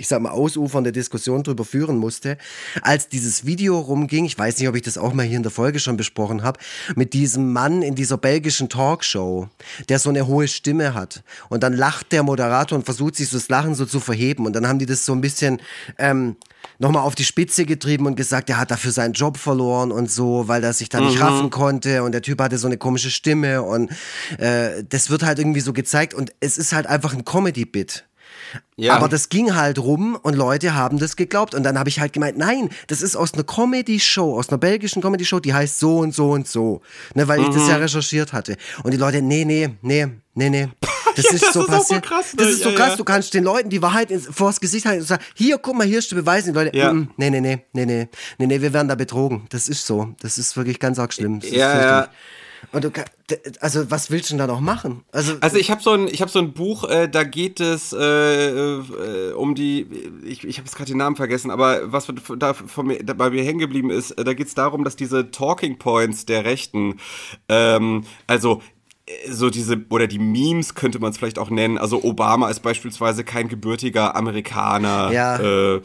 [0.00, 2.38] ich sag mal, ausufernde Diskussion darüber führen musste,
[2.80, 5.52] als dieses Video rumging, ich weiß nicht, ob ich das auch mal hier in der
[5.52, 6.58] Folge schon besprochen habe,
[6.96, 9.48] mit diesem Mann in dieser belgischen Talkshow,
[9.90, 11.22] der so eine hohe Stimme hat.
[11.50, 14.46] Und dann lacht der Moderator und versucht sich so das Lachen so zu verheben.
[14.46, 15.60] Und dann haben die das so ein bisschen
[15.98, 16.36] ähm,
[16.78, 20.48] nochmal auf die Spitze getrieben und gesagt, er hat dafür seinen Job verloren und so,
[20.48, 21.22] weil er sich da nicht mhm.
[21.22, 23.90] raffen konnte und der Typ hatte so eine komische Stimme und
[24.38, 28.06] äh, das wird halt irgendwie so gezeigt und es ist halt einfach ein Comedy-Bit.
[28.76, 28.96] Ja.
[28.96, 31.54] Aber das ging halt rum und Leute haben das geglaubt.
[31.54, 35.02] Und dann habe ich halt gemeint, nein, das ist aus einer Comedy-Show, aus einer belgischen
[35.02, 36.80] Comedy-Show, die heißt so und so und so.
[37.14, 37.48] Ne, weil mhm.
[37.48, 37.82] ich das ja mhm.
[37.82, 38.56] recherchiert hatte.
[38.82, 40.68] Und die Leute, nee, nee, nee, nee, nee.
[41.16, 42.04] Das ja, ist das so passiert.
[42.04, 42.42] Krass, ne?
[42.42, 42.96] Das ist so ja, krass.
[42.96, 45.86] Du kannst den Leuten die Wahrheit ins, vors Gesicht halten und sagen, hier, guck mal,
[45.86, 46.52] hier ist die Beweise.
[46.52, 46.92] Die Leute, ja.
[46.92, 48.08] mm, nee, nee, nee, nee, nee,
[48.38, 49.46] nee, nee, wir werden da betrogen.
[49.50, 50.14] Das ist so.
[50.20, 51.40] Das ist wirklich ganz arg schlimm.
[51.40, 52.08] Das ja, ja.
[52.72, 52.90] Und du,
[53.60, 55.02] also was willst du denn da noch machen?
[55.12, 57.92] Also, also ich habe so ein, ich habe so ein Buch, äh, da geht es
[57.92, 59.86] äh, äh, um die,
[60.24, 63.30] ich, ich habe jetzt gerade den Namen vergessen, aber was da von mir, da bei
[63.30, 66.96] mir hängen geblieben ist, äh, da geht es darum, dass diese Talking Points der Rechten,
[67.48, 68.62] ähm, also
[69.06, 71.78] äh, so diese, oder die Memes könnte man es vielleicht auch nennen.
[71.78, 75.12] Also Obama ist beispielsweise kein gebürtiger Amerikaner.
[75.12, 75.36] Ja.
[75.38, 75.80] Äh,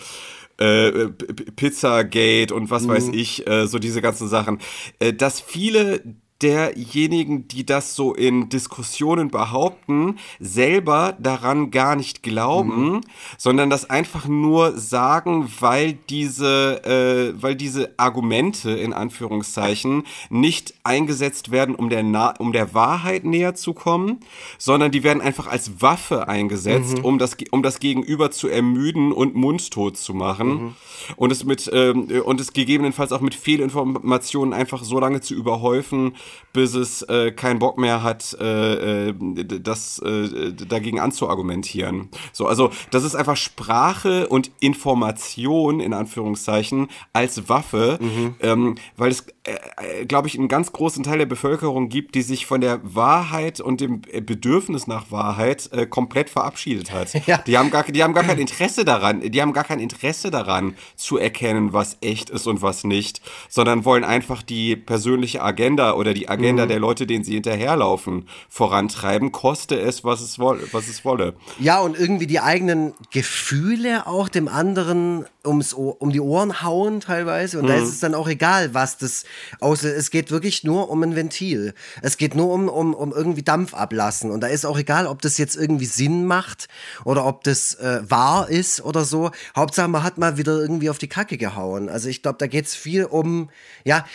[0.58, 2.88] äh, Pizzagate und was mhm.
[2.88, 4.60] weiß ich, äh, so diese ganzen Sachen,
[5.00, 6.02] äh, dass viele
[6.42, 13.02] derjenigen, die das so in Diskussionen behaupten, selber daran gar nicht glauben, mhm.
[13.38, 21.52] sondern das einfach nur sagen, weil diese, äh, weil diese Argumente in Anführungszeichen nicht eingesetzt
[21.52, 24.20] werden, um der, Na um der Wahrheit näher zu kommen,
[24.58, 27.06] sondern die werden einfach als Waffe eingesetzt, mhm.
[27.06, 30.76] um das, um das Gegenüber zu ermüden und mundtot zu machen mhm.
[31.16, 36.14] und es mit ähm, und es gegebenenfalls auch mit Fehlinformationen einfach so lange zu überhäufen,
[36.56, 42.10] bis es äh, keinen Bock mehr hat, äh, äh, das äh, dagegen anzuargumentieren.
[42.32, 48.36] So, also das ist einfach Sprache und Information in Anführungszeichen als Waffe, mhm.
[48.40, 52.22] ähm, weil es, äh, äh glaube ich, einen ganz großen Teil der Bevölkerung gibt, die
[52.22, 57.14] sich von der Wahrheit und dem Bedürfnis nach Wahrheit äh, komplett verabschiedet hat.
[57.26, 57.40] Ja.
[57.40, 60.76] Die haben gar, die haben gar kein Interesse daran, die haben gar kein Interesse daran
[60.96, 66.14] zu erkennen, was echt ist und was nicht, sondern wollen einfach die persönliche Agenda oder
[66.16, 66.70] die Agenda mhm.
[66.70, 71.36] der Leute, denen sie hinterherlaufen, vorantreiben, koste es, was es, wolle, was es wolle.
[71.60, 77.00] Ja, und irgendwie die eigenen Gefühle auch dem anderen ums Ohr, um die Ohren hauen
[77.00, 77.60] teilweise.
[77.60, 77.70] Und mhm.
[77.70, 79.26] da ist es dann auch egal, was das
[79.60, 81.74] außer es geht wirklich nur um ein Ventil.
[82.02, 84.32] Es geht nur um, um, um irgendwie Dampf ablassen.
[84.32, 86.68] Und da ist auch egal, ob das jetzt irgendwie Sinn macht
[87.04, 89.32] oder ob das äh, wahr ist oder so.
[89.56, 91.90] Hauptsache, man hat mal wieder irgendwie auf die Kacke gehauen.
[91.90, 93.50] Also ich glaube, da geht es viel um,
[93.84, 94.06] ja,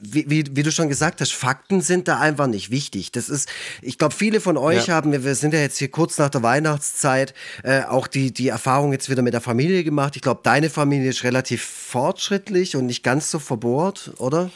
[0.00, 3.12] wie, wie, wie, du schon gesagt hast, Fakten sind da einfach nicht wichtig.
[3.12, 3.48] Das ist,
[3.82, 4.94] ich glaube, viele von euch ja.
[4.94, 8.92] haben, wir sind ja jetzt hier kurz nach der Weihnachtszeit, äh, auch die, die Erfahrung
[8.92, 10.16] jetzt wieder mit der Familie gemacht.
[10.16, 14.50] Ich glaube, deine Familie ist relativ fortschrittlich und nicht ganz so verbohrt, oder?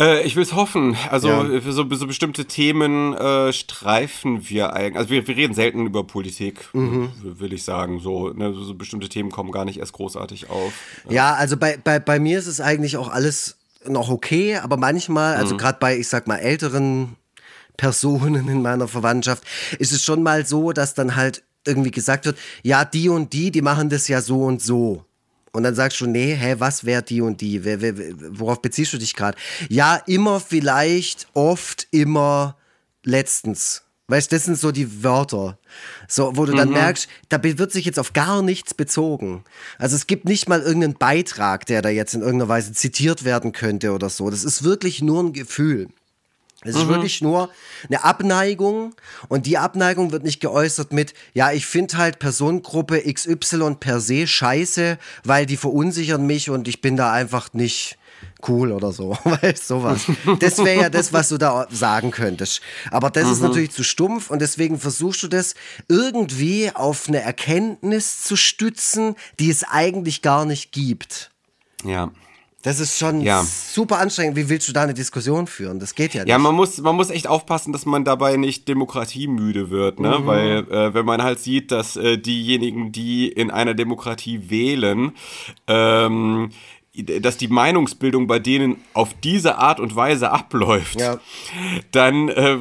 [0.00, 0.96] Äh, ich will es hoffen.
[1.10, 1.60] Also ja.
[1.60, 4.96] für so, so, bestimmte Themen äh, streifen wir eigentlich.
[4.96, 7.10] Also wir, wir, reden selten über Politik, mhm.
[7.22, 8.00] will ich sagen.
[8.00, 10.72] So, ne, so, bestimmte Themen kommen gar nicht erst großartig auf.
[11.04, 14.76] Ja, ja also bei, bei, bei mir ist es eigentlich auch alles noch okay, aber
[14.76, 15.58] manchmal, also mhm.
[15.58, 17.16] gerade bei, ich sag mal, älteren
[17.76, 19.44] Personen in meiner Verwandtschaft,
[19.78, 23.50] ist es schon mal so, dass dann halt irgendwie gesagt wird, ja, die und die,
[23.50, 25.04] die machen das ja so und so.
[25.52, 27.64] Und dann sagst du, nee, hä, was wäre die und die?
[27.64, 27.94] Wer, wer,
[28.38, 29.36] worauf beziehst du dich gerade?
[29.68, 32.56] Ja, immer, vielleicht, oft, immer,
[33.02, 33.82] letztens.
[34.10, 35.58] Weißt du, das sind so die Wörter.
[36.08, 36.74] So, wo du dann mhm.
[36.74, 39.44] merkst, da wird sich jetzt auf gar nichts bezogen.
[39.78, 43.52] Also es gibt nicht mal irgendeinen Beitrag, der da jetzt in irgendeiner Weise zitiert werden
[43.52, 44.28] könnte oder so.
[44.28, 45.88] Das ist wirklich nur ein Gefühl.
[46.62, 46.88] Es ist mhm.
[46.88, 47.48] wirklich nur
[47.88, 48.94] eine Abneigung
[49.28, 54.26] und die Abneigung wird nicht geäußert mit, ja, ich finde halt Personengruppe XY per se
[54.26, 57.96] scheiße, weil die verunsichern mich und ich bin da einfach nicht,
[58.48, 60.02] cool oder so, weißt sowas.
[60.38, 62.60] Das wäre ja das, was du da sagen könntest.
[62.90, 65.54] Aber das ist natürlich zu stumpf und deswegen versuchst du das
[65.88, 71.30] irgendwie auf eine Erkenntnis zu stützen, die es eigentlich gar nicht gibt.
[71.84, 72.10] Ja.
[72.62, 73.42] Das ist schon Ja.
[73.42, 74.36] super anstrengend.
[74.36, 75.80] Wie willst du da eine Diskussion führen?
[75.80, 76.30] Das geht ja nicht.
[76.30, 80.18] Ja, man muss, man muss echt aufpassen, dass man dabei nicht demokratiemüde wird, ne?
[80.18, 80.26] Mhm.
[80.26, 85.12] Weil äh, wenn man halt sieht, dass äh, diejenigen, die in einer Demokratie wählen,
[85.68, 86.50] ähm,
[87.20, 91.20] dass die Meinungsbildung bei denen auf diese Art und Weise abläuft, Ja.
[91.92, 92.58] dann äh,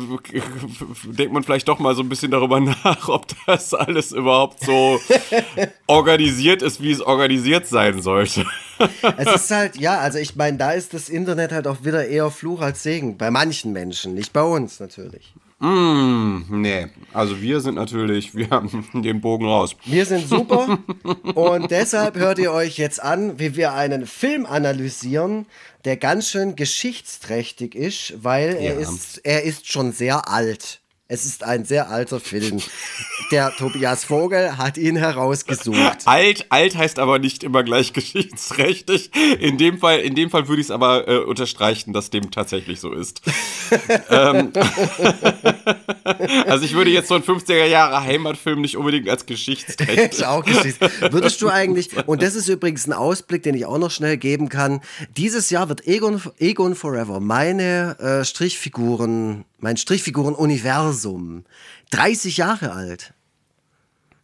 [1.06, 5.00] denkt man vielleicht doch mal so ein bisschen darüber nach, ob das alles überhaupt so
[5.88, 8.46] organisiert ist, wie es organisiert sein sollte.
[9.18, 12.30] Es ist halt, ja, also ich meine, da ist das Internet halt auch wieder eher
[12.30, 13.18] Fluch als Segen.
[13.18, 15.34] Bei manchen Menschen, nicht bei uns natürlich.
[15.60, 19.76] Mm, nee, also wir sind natürlich, wir haben den Bogen raus.
[19.86, 20.80] Wir sind super
[21.36, 25.45] und deshalb hört ihr euch jetzt an, wie wir einen Film analysieren,
[25.86, 28.80] der ganz schön geschichtsträchtig ist, weil er, Ja.
[28.80, 30.79] ist, er ist schon sehr alt.
[31.12, 32.62] Es ist ein sehr alter Film.
[33.32, 36.06] Der Tobias Vogel hat ihn herausgesucht.
[36.06, 39.10] Alt, alt heißt aber nicht immer gleich geschichtsträchtig.
[39.39, 42.80] In dem Fall, in dem Fall würde ich es aber äh, unterstreichen, dass dem tatsächlich
[42.80, 43.24] so ist.
[44.12, 44.54] ähm,
[46.45, 50.12] also ich würde jetzt so einen 50er Jahre Heimatfilm nicht unbedingt als geschichtsträchtig.
[50.12, 50.91] ist auch Geschichte.
[51.10, 54.48] Würdest du eigentlich, und das ist übrigens ein Ausblick, den ich auch noch schnell geben
[54.48, 54.82] kann,
[55.17, 61.45] dieses Jahr wird Egon, Egon Forever, meine äh, Strichfiguren, mein Strichfiguren-Universum,
[61.91, 63.13] 30 Jahre alt.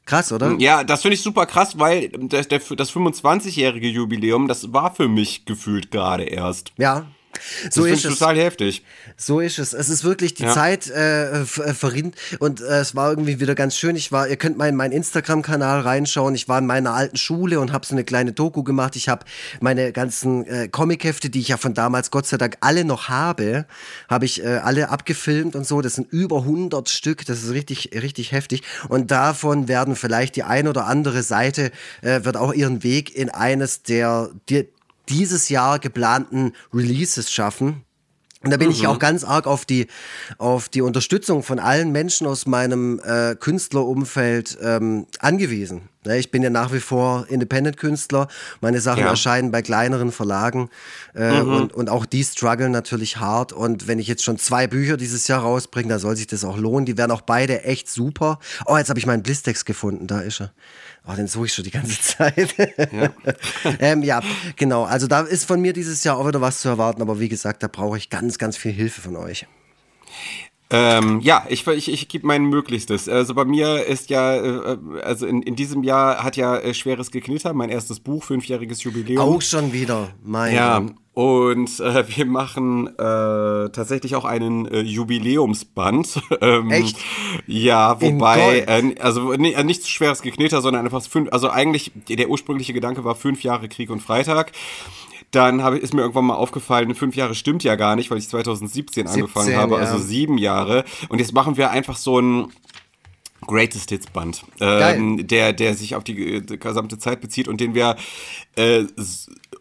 [0.06, 0.56] Krass, oder?
[0.60, 5.46] Ja, das finde ich super krass, weil das, das 25-jährige Jubiläum, das war für mich
[5.46, 6.74] gefühlt gerade erst.
[6.78, 7.08] Ja.
[7.66, 8.18] Das So finde ist es.
[8.20, 8.84] total heftig.
[9.18, 9.74] So ist es.
[9.74, 10.54] Es ist wirklich die Ja.
[10.54, 13.96] Zeit äh, äh, verrinnt und äh, es war irgendwie wieder ganz schön.
[13.96, 16.36] Ich war, ihr könnt mal in meinen Instagram-Kanal reinschauen.
[16.36, 18.96] Ich war in meiner alten Schule und habe so eine kleine Doku gemacht.
[18.96, 19.26] Ich habe
[19.62, 23.66] meine ganzen äh, Comichefte, die ich ja von damals Gott sei Dank alle noch habe,
[24.10, 25.82] habe ich äh, alle abgefilmt und so.
[25.82, 27.26] Das sind über 100 Stück.
[27.26, 28.62] Das ist richtig, richtig heftig.
[28.90, 31.72] Und davon werden vielleicht die ein oder andere Seite
[32.02, 34.66] äh, wird auch ihren Weg in eines der, der
[35.10, 37.84] dieses Jahr geplanten Releases schaffen.
[38.44, 39.88] Und da bin ich auch ganz arg auf die,
[40.38, 45.90] auf die Unterstützung von allen Menschen aus meinem äh, Künstlerumfeld ähm, angewiesen.
[46.06, 48.28] Ne, ich bin ja nach wie vor Independent-Künstler.
[48.62, 49.10] Meine Sachen Ja.
[49.10, 50.70] erscheinen bei kleineren Verlagen
[51.16, 53.52] äh, und, und auch die strugglen natürlich hart.
[53.52, 56.58] Und wenn ich jetzt schon zwei Bücher dieses Jahr rausbringe, dann soll sich das auch
[56.58, 56.86] lohnen.
[56.86, 58.38] Die werden auch beide echt super.
[58.68, 60.06] Oh, jetzt habe ich meinen Blistex gefunden.
[60.06, 60.52] Da ist er.
[61.08, 62.56] Oh, den suche ich schon die ganze Zeit.
[62.92, 63.10] Ja.
[63.80, 64.22] ähm, ja,
[64.56, 64.84] genau.
[64.84, 67.02] Also da ist von mir dieses Jahr auch wieder was zu erwarten.
[67.02, 69.46] Aber wie gesagt, da brauche ich ganz, ganz viel Hilfe von euch.
[70.72, 73.08] Ähm, ja, ich, ich, ich gebe mein Möglichstes.
[73.08, 77.12] Also bei mir ist ja, äh, also in, in diesem Jahr hat ja äh, Schweres
[77.12, 79.20] Geknitter, mein erstes Buch, fünfjähriges Jubiläum.
[79.20, 80.10] Auch schon wieder.
[80.24, 80.86] Mein Ja.
[81.16, 86.22] Und äh, wir machen äh, tatsächlich auch einen äh, Jubiläumsband.
[86.42, 86.98] ähm, Echt?
[87.48, 91.92] Ja, wobei, äh, also nee, äh, nicht zu schweres Gekneter, sondern einfach fünf, also eigentlich
[92.10, 94.52] der ursprüngliche Gedanke war fünf Jahre Krieg und Freitag.
[95.32, 98.30] Dann habe, ist mir irgendwann mal aufgefallen, fünf Jahre stimmt ja gar nicht, weil ich
[98.30, 99.82] 2017 angefangen 17, habe, ja.
[99.82, 100.84] also sieben Jahre.
[101.10, 102.52] Und jetzt machen wir einfach so ein
[103.48, 107.76] Greatest Hits Band, ähm, der, der sich auf die, äh, gesamte Zeit bezieht und den
[107.76, 107.96] wir
[108.56, 108.86] äh,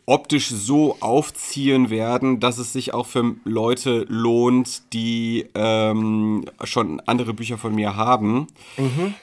[0.06, 7.32] optisch so aufziehen werden, dass es sich auch für Leute lohnt, die ähm, schon andere
[7.32, 8.46] Bücher von mir haben.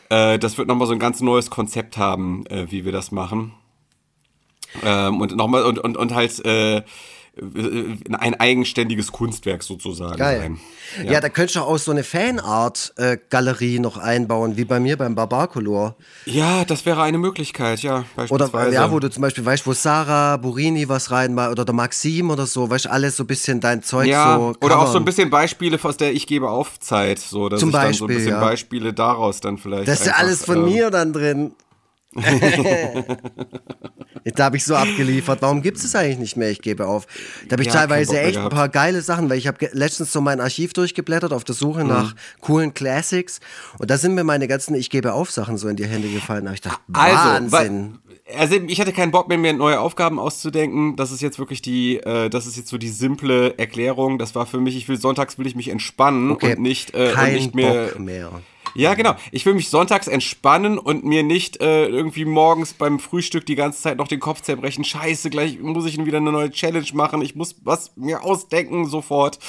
[0.10, 3.54] Äh, das wird nochmal so ein ganz neues Konzept haben, äh, wie wir das machen.
[4.84, 6.82] Ähm, und nochmal und, und, und halt äh,
[7.38, 10.40] ein eigenständiges Kunstwerk sozusagen Geil.
[10.42, 10.60] sein.
[11.08, 11.22] Ja.
[11.22, 15.96] da könntest du auch so eine Fanart-Galerie noch einbauen, wie bei mir beim Barbarcolor.
[16.26, 20.36] Ja, das wäre eine Möglichkeit, ja, Oder ja, wo du zum Beispiel weißt, wo Sarah
[20.38, 24.08] Burini was reinmacht oder der Maxim oder so, weißt alles so ein bisschen dein Zeug
[24.08, 24.54] ja, so.
[24.60, 27.70] oder auch so ein bisschen Beispiele aus der Ich gebe auf Zeit, so dass Zum
[27.70, 28.40] ich dann so ein Beispiel, bisschen ja.
[28.42, 29.88] Beispiele daraus dann vielleicht.
[29.88, 31.54] Das ist ja alles von ähm, mir dann drin.
[34.36, 35.42] Da habe ich so abgeliefert.
[35.42, 36.50] Warum gibt es das eigentlich nicht mehr?
[36.52, 37.08] Ich gebe auf.
[37.48, 38.54] Da habe ich Ja, teilweise echt ein gehabt.
[38.56, 42.16] paar geile Sachen, weil ich habe letztens so mein Archiv durchgeblättert auf der Suche nach
[42.42, 43.40] coolen Classics
[43.80, 46.44] und da sind mir meine ganzen Ich gebe auf Sachen so in die Hände gefallen.
[46.46, 47.94] Da habe ich gedacht, Also, Wahnsinn.
[47.94, 47.98] wa-
[48.40, 50.96] also ich hatte keinen Bock mehr, mir neue Aufgaben auszudenken.
[50.96, 54.20] Das ist jetzt wirklich die, äh, das ist jetzt so die simple Erklärung.
[54.20, 57.12] Das war für mich, ich will sonntags will ich mich entspannen Okay, und nicht, äh,
[57.14, 57.86] kein und nicht mehr.
[57.88, 58.32] Bock mehr.
[58.74, 59.16] Ja, genau.
[59.32, 63.82] Ich will mich sonntags entspannen und mir nicht äh, irgendwie morgens beim Frühstück die ganze
[63.82, 64.86] Zeit noch den Kopf zerbrechen.
[64.86, 67.22] Scheiße, gleich muss ich wieder eine neue Challenge machen.
[67.22, 69.40] Ich muss was mir ausdenken sofort.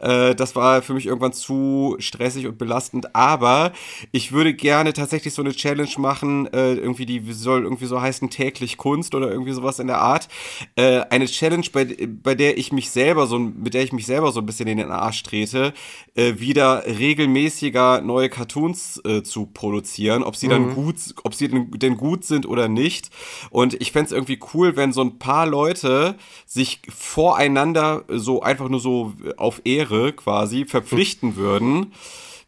[0.00, 3.14] Äh, das war für mich irgendwann zu stressig und belastend.
[3.14, 3.72] Aber
[4.10, 6.52] ich würde gerne tatsächlich so eine Challenge machen.
[6.52, 10.28] Äh, irgendwie die soll irgendwie so heißen täglich Kunst oder irgendwie sowas in der Art.
[10.74, 14.32] Äh, eine Challenge, bei, bei der ich mich selber so, mit der ich mich selber
[14.32, 15.72] so ein bisschen in den Arsch trete,
[16.14, 20.74] äh, wieder regelmäßiger neue Cartoons Sounds äh, zu produzieren, ob sie dann Mhm.
[20.74, 23.10] gut, ob sie denn, gut sind oder nicht.
[23.50, 28.68] Und ich fände es irgendwie cool, wenn so ein paar Leute sich voreinander so einfach
[28.68, 31.92] nur so auf Ehre quasi verpflichten würden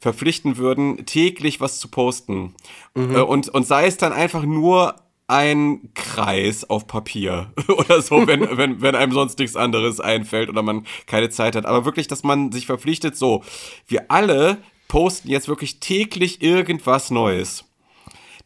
[0.01, 2.55] verpflichten würden, täglich was zu posten.
[2.95, 3.15] Mhm.
[3.17, 4.97] Äh, Und, und sei es dann einfach nur
[5.29, 10.63] ein Kreis auf Papier oder so, wenn, wenn, wenn einem sonst nichts anderes einfällt oder
[10.63, 11.65] man keine Zeit hat.
[11.65, 13.43] Aber wirklich, dass man sich verpflichtet, so,
[13.87, 17.65] wir alle posten jetzt wirklich täglich irgendwas Neues.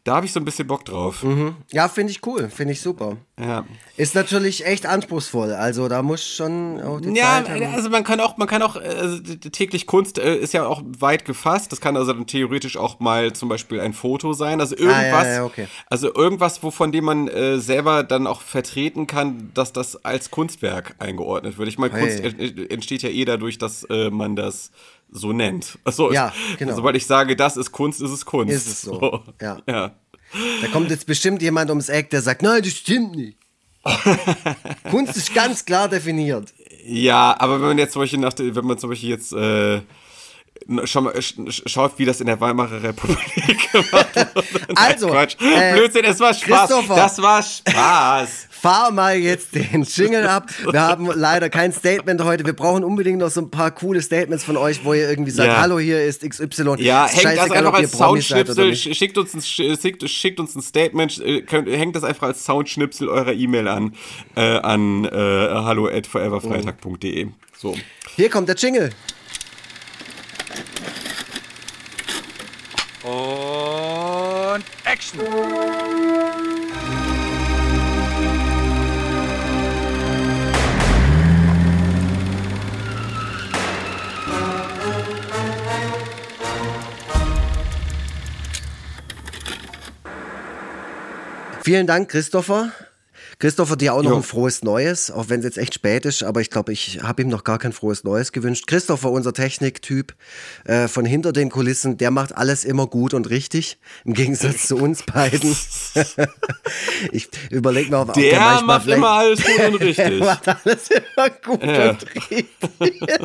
[0.05, 1.25] Da habe ich so ein bisschen Bock drauf.
[1.71, 3.17] Ja, finde ich cool, finde ich super.
[3.37, 3.65] Ja.
[3.97, 7.75] Ist natürlich echt anspruchsvoll, also da muss schon auch die Ja, Zeit haben.
[7.75, 9.19] also man kann auch, man kann auch, äh,
[9.51, 11.73] täglich Kunst äh, ist ja auch weit gefasst.
[11.73, 14.61] Das kann also dann theoretisch auch mal zum Beispiel ein Foto sein.
[14.61, 15.67] Also irgendwas, Ah, ja, ja, okay.
[15.89, 20.95] also irgendwas, wovon dem man äh, selber dann auch vertreten kann, dass das als Kunstwerk
[20.99, 21.67] eingeordnet wird.
[21.67, 22.21] Ich meine, Hey.
[22.21, 24.71] Kunst en- entsteht ja eh dadurch, dass äh, man das
[25.11, 25.77] so nennt.
[25.83, 26.75] Achso, Ja, genau.
[26.75, 28.53] Sobald ich sage, das ist Kunst, ist es Kunst.
[28.53, 29.57] Ist es so, ja.
[29.67, 29.91] ja.
[30.61, 33.37] Da kommt jetzt bestimmt jemand ums Eck, der sagt, nein, das stimmt nicht.
[34.91, 36.53] Kunst ist ganz klar definiert.
[36.85, 39.81] Ja, aber wenn man jetzt zum Beispiel nach, der- wenn man zum Beispiel jetzt äh,
[40.85, 43.17] schau mal, sch, sch- schaut, wie das in der Weimarer Republik
[43.71, 44.47] gemacht wurde.
[44.75, 45.35] Also, Quatsch.
[45.41, 46.69] äh, Blödsinn, es war Spaß.
[46.87, 48.47] Das war Spaß.
[48.59, 50.49] Fahr mal jetzt den Jingle ab.
[50.69, 52.45] Wir haben leider kein Statement heute.
[52.45, 55.47] Wir brauchen unbedingt noch so ein paar coole Statements von euch, wo ihr irgendwie sagt,
[55.49, 55.61] Ja.
[55.61, 56.75] hallo, hier ist XY.
[56.79, 60.61] Ja, Ist hängt das einfach als Soundschnipsel, schickt uns ein, sch- schickt, schickt uns ein
[60.61, 63.93] Statement, äh, könnt, hängt das einfach als Soundschnipsel eurer E-Mail an,
[64.35, 67.27] äh, an äh, hallo at foreverfreitag.de.
[67.57, 67.75] So.
[68.17, 68.89] Hier kommt der Jingle.
[73.09, 75.19] Und Action!
[91.63, 92.71] Vielen Dank, Christopher.
[93.41, 94.17] Christopher, dir auch noch Jo.
[94.17, 97.21] ein frohes Neues, auch wenn es jetzt echt spät ist, aber ich glaube, ich habe
[97.21, 98.67] ihm noch gar kein frohes Neues gewünscht.
[98.67, 100.13] Christopher, unser Techniktyp
[100.65, 104.75] äh, von hinter den Kulissen, der macht alles immer gut und richtig, im Gegensatz zu
[104.75, 105.55] uns beiden.
[107.13, 109.95] ich überlege mir, ob Der manchmal macht immer alles gut und richtig.
[109.95, 112.45] Der macht alles immer gut und richtig.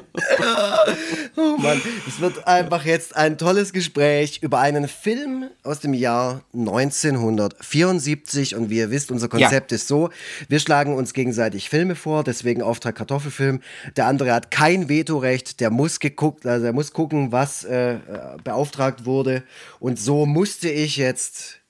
[1.37, 6.45] oh Mann, es wird einfach jetzt ein tolles Gespräch über einen Film aus dem Jahr
[6.55, 10.04] 1974 und wie ihr wisst, unser Konzept ist so,
[10.49, 13.61] wir schlagen uns gegenseitig Filme vor, deswegen Auftrag Kartoffelfilm.
[13.97, 18.01] Der andere hat kein Vetorecht, der muss geguckt, also er muss gucken, was äh, äh,
[18.43, 19.43] beauftragt wurde
[19.81, 21.61] und so musste ich jetzt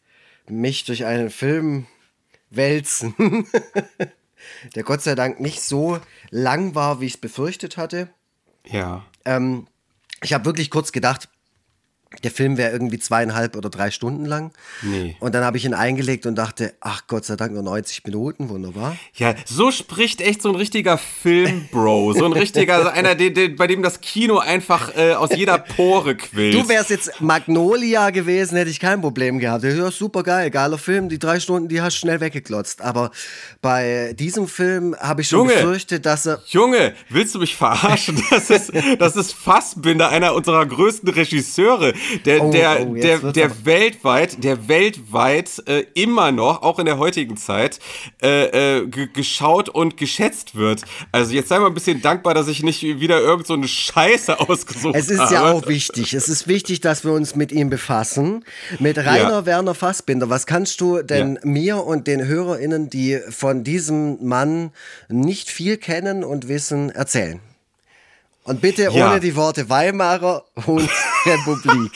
[0.48, 1.86] mich durch einen Film
[2.50, 3.14] wälzen.
[4.74, 8.08] der Gott sei Dank nicht so lang war, wie ich es befürchtet hatte.
[8.66, 9.04] Ja.
[9.24, 9.66] Ähm,
[10.22, 11.28] ich habe wirklich kurz gedacht,
[12.22, 14.52] der Film wäre irgendwie zweieinhalb oder drei Stunden lang.
[14.82, 15.16] Nee.
[15.20, 18.48] Und dann habe ich ihn eingelegt und dachte, ach Gott sei Dank nur 90 Minuten,
[18.48, 18.96] wunderbar.
[19.14, 22.12] Ja, so spricht echt so ein richtiger Filmbro.
[22.12, 25.58] So ein richtiger, also einer, den, den, bei dem das Kino einfach äh, aus jeder
[25.58, 26.54] Pore quillt.
[26.54, 29.64] Du wärst jetzt Magnolia gewesen, hätte ich kein Problem gehabt.
[29.64, 31.08] Ja, super geil, geiler Film.
[31.08, 32.82] Die drei Stunden, die hast du schnell weggeklotzt.
[32.82, 33.10] Aber
[33.60, 35.54] bei diesem Film habe ich schon Junge.
[35.54, 38.22] befürchtet, dass er Junge, willst du mich verarschen?
[38.30, 41.92] Das ist, das ist Fassbinder, einer unserer größten Regisseure,
[42.24, 46.86] der, Oh, der, oh, der, der aber- weltweit, der weltweit äh, immer noch, auch in
[46.86, 47.78] der heutigen Zeit,
[48.22, 50.82] äh, äh, ge- geschaut und geschätzt wird.
[51.12, 54.40] Also jetzt sei mal ein bisschen dankbar, dass ich nicht wieder irgend so eine Scheiße
[54.48, 54.98] ausgesucht habe.
[54.98, 56.12] Es ist ja auch wichtig.
[56.14, 58.44] Es ist wichtig, dass wir uns mit ihm befassen.
[58.78, 59.46] Mit Rainer Ja.
[59.46, 60.28] Werner Fassbinder.
[60.30, 61.48] Was kannst du denn Ja.
[61.48, 64.70] mir und den HörerInnen, die von diesem Mann
[65.08, 67.40] nicht viel kennen und wissen, erzählen?
[68.44, 69.10] Und bitte Ja.
[69.10, 70.88] ohne die Worte Weimarer und
[71.26, 71.92] Republik.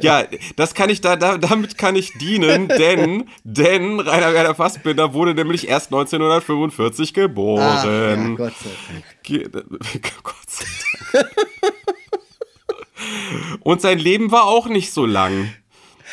[0.00, 0.24] Ja,
[0.56, 5.34] das kann ich da, da damit kann ich dienen, denn denn Rainer Werner Fassbinder wurde
[5.34, 7.62] nämlich erst 1945 geboren.
[7.62, 9.04] Ach, ja, Gott sei Dank.
[9.22, 9.48] Ge-
[10.22, 10.64] Gott sei
[11.12, 11.30] Dank.
[13.62, 15.52] Und sein Leben war auch nicht so lang.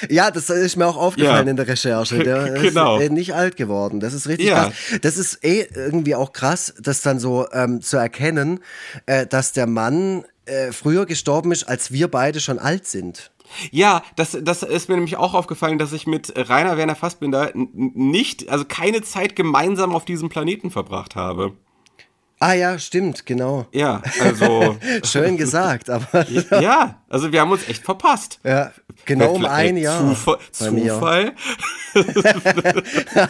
[0.10, 1.52] Ja, das ist mir auch aufgefallen Ja.
[1.52, 2.20] in der Recherche.
[2.24, 2.98] Der Genau.
[2.98, 4.00] ist äh, nicht alt geworden.
[4.00, 4.66] Das ist richtig Ja.
[4.66, 4.74] krass.
[5.02, 8.60] Das ist eh irgendwie auch krass, das dann so ähm, zu erkennen,
[9.06, 13.32] äh, dass der Mann äh, früher gestorben ist, als wir beide schon alt sind.
[13.72, 18.50] Ja, das, das ist mir nämlich auch aufgefallen, dass ich mit Rainer Werner Fassbinder nicht,
[18.50, 21.54] also keine Zeit gemeinsam auf diesem Planeten verbracht habe.
[22.40, 23.66] Ah ja, stimmt, genau.
[23.72, 24.78] Ja, also.
[25.04, 26.28] Schön gesagt, aber.
[26.62, 28.40] ja, also wir haben uns echt verpasst.
[28.44, 28.72] Ja,
[29.06, 30.00] genau um ein Jahr.
[30.00, 30.38] Zufall.
[30.52, 31.34] Zufall.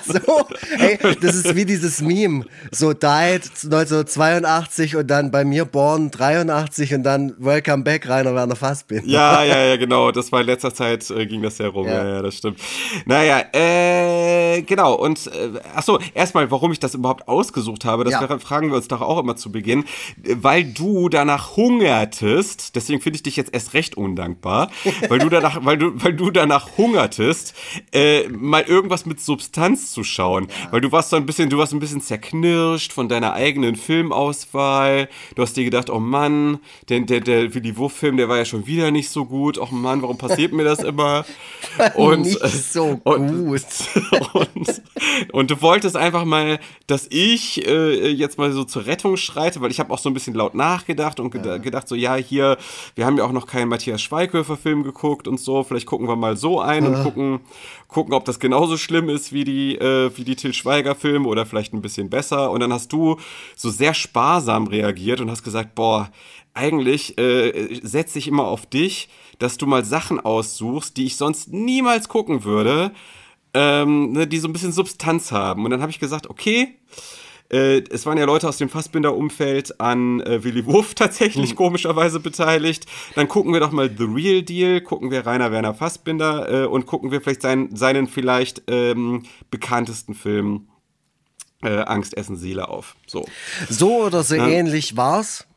[0.05, 0.47] So,
[0.78, 2.45] ey, das ist wie dieses Meme.
[2.72, 8.55] So died 1982 und dann bei mir born 83 und dann Welcome back Rainer Werner
[8.55, 9.07] Fassbinder.
[9.07, 10.11] Ja, ja, ja, genau.
[10.11, 11.88] Das war in letzter Zeit äh, ging das sehr rum.
[11.88, 12.03] Ja.
[12.03, 12.59] ja, ja, das stimmt.
[13.05, 14.95] Naja, äh, genau.
[14.95, 18.39] Und äh, ach so, erstmal, warum ich das überhaupt ausgesucht habe, das ja.
[18.39, 19.86] fragen wir uns doch auch immer zu Beginn,
[20.18, 22.76] weil du danach hungertest.
[22.76, 24.70] Deswegen finde ich dich jetzt erst recht undankbar,
[25.07, 27.53] weil du danach, weil du, weil du danach hungertest,
[27.91, 30.71] äh, mal irgendwas mit Substanz zu schauen, ja.
[30.71, 35.09] weil du warst so ein bisschen, du warst ein bisschen zerknirscht von deiner eigenen Filmauswahl.
[35.35, 38.67] Du hast dir gedacht, oh Mann, der, der, der Willy Wuff-Film, der war ja schon
[38.67, 39.57] wieder nicht so gut.
[39.57, 41.25] Oh Mann, warum passiert mir das immer?
[41.95, 43.61] Und, nicht so und, gut.
[44.33, 44.81] Und,
[45.31, 49.71] und, du wolltest einfach mal, dass ich äh, jetzt mal so zur Rettung schreite, weil
[49.71, 51.57] ich habe auch so ein bisschen laut nachgedacht und ja.
[51.57, 52.57] gedacht so, ja, hier,
[52.95, 56.37] wir haben ja auch noch keinen Matthias Schweighöfer-Film geguckt und so, vielleicht gucken wir mal
[56.37, 56.89] so ein ja.
[56.89, 57.39] und gucken,
[57.87, 61.73] gucken, ob das genauso schlimm ist wie die, äh, wie die Till Schweiger-Filme oder vielleicht
[61.73, 62.51] ein bisschen besser.
[62.51, 63.17] Und dann hast du
[63.55, 66.09] so sehr sparsam reagiert und hast gesagt, boah,
[66.53, 71.53] eigentlich äh, setze ich immer auf dich, dass du mal Sachen aussuchst, die ich sonst
[71.53, 72.91] niemals gucken würde,
[73.53, 75.65] ähm, ne, die so ein bisschen Substanz haben.
[75.65, 76.97] Und dann habe ich gesagt, okay, äh,
[77.49, 81.55] es waren ja Leute aus dem Fassbinder-Umfeld an äh, Willy Wuff tatsächlich hm.
[81.55, 82.85] komischerweise beteiligt.
[83.15, 86.85] Dann gucken wir doch mal The Real Deal, gucken wir Rainer Werner Fassbinder äh, und
[86.85, 90.67] gucken wir vielleicht sein, seinen vielleicht ähm, bekanntesten Film
[91.63, 92.95] äh, Angst, Essen, Seele auf.
[93.07, 93.25] So,
[93.69, 94.47] so oder so ja.
[94.47, 95.47] ähnlich war's.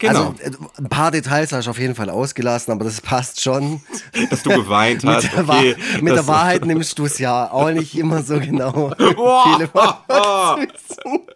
[0.00, 0.34] Genau.
[0.42, 3.82] Also, äh, ein paar Details hast du auf jeden Fall ausgelassen, aber das passt schon.
[4.30, 5.24] Dass du geweint hast.
[5.24, 8.92] mit der, okay, mit der Wahrheit nimmst du es ja auch nicht immer so genau.
[8.98, 9.68] Viele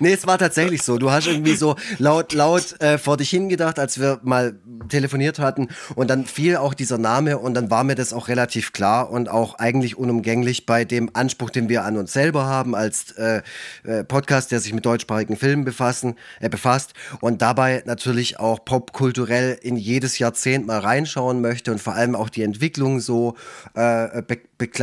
[0.00, 0.98] nee, es war tatsächlich so.
[0.98, 5.68] Du hast irgendwie so laut, laut äh, vor dich hingedacht, als wir mal telefoniert hatten.
[5.94, 9.28] Und dann fiel auch dieser Name und dann war mir das auch relativ klar und
[9.28, 13.42] auch eigentlich unumgänglich bei dem Anspruch, den wir an uns selber haben als äh,
[13.84, 19.58] äh, Podcast, der sich mit deutschsprachigen Filmen befassen, äh, befasst und dabei natürlich auch popkulturell
[19.60, 23.36] in jedes Jahrzehnt mal reinschauen möchte und vor allem auch die Entwicklung so
[23.74, 24.38] äh, be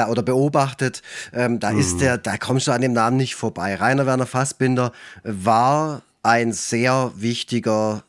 [0.07, 1.01] oder beobachtet.
[1.33, 1.79] Ähm, da mhm.
[1.79, 3.75] ist der, da kommst du an dem Namen nicht vorbei.
[3.75, 4.91] Rainer Werner Fassbinder
[5.23, 8.03] war ein sehr wichtiger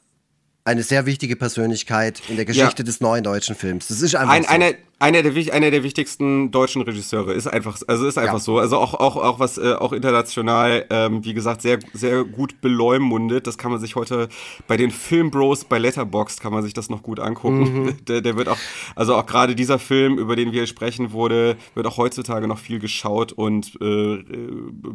[0.67, 2.87] eine sehr wichtige Persönlichkeit in der Geschichte ja.
[2.87, 3.89] des neuen deutschen Films.
[3.89, 4.49] Das ist einfach ein, so.
[4.49, 8.39] eine, einer der, einer der wichtigsten deutschen Regisseure ist einfach, also ist einfach ja.
[8.39, 8.59] so.
[8.59, 13.47] Also auch, auch, auch was, äh, auch international, ähm, wie gesagt, sehr, sehr gut beleumundet.
[13.47, 14.29] Das kann man sich heute
[14.67, 17.85] bei den Filmbros bei Letterboxd kann man sich das noch gut angucken.
[17.85, 17.95] Mhm.
[18.09, 18.59] Der, der wird auch,
[18.97, 22.79] also auch gerade dieser Film, über den wir sprechen, wurde, wird auch heutzutage noch viel
[22.79, 24.23] geschaut und äh, äh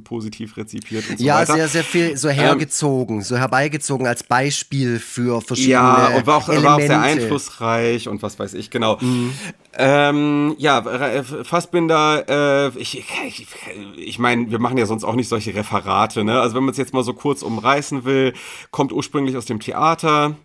[0.04, 1.58] positiv rezipiert und so ja, weiter.
[1.58, 6.28] Ja, sehr, sehr viel so hergezogen, ähm, so herbeigezogen als Beispiel für verschiedene Ja, und
[6.28, 6.68] war auch, Elemente.
[6.68, 8.98] war auch sehr einflussreich und was weiß ich, genau.
[9.02, 9.34] Mhm.
[9.82, 10.84] Ähm, ja,
[11.44, 13.48] Fassbinder, äh, ich, ich,
[13.96, 16.42] ich meine, wir machen ja sonst auch nicht solche Referate, ne?
[16.42, 18.34] Also wenn man es jetzt mal so kurz umreißen will,
[18.72, 20.36] kommt ursprünglich aus dem Theater,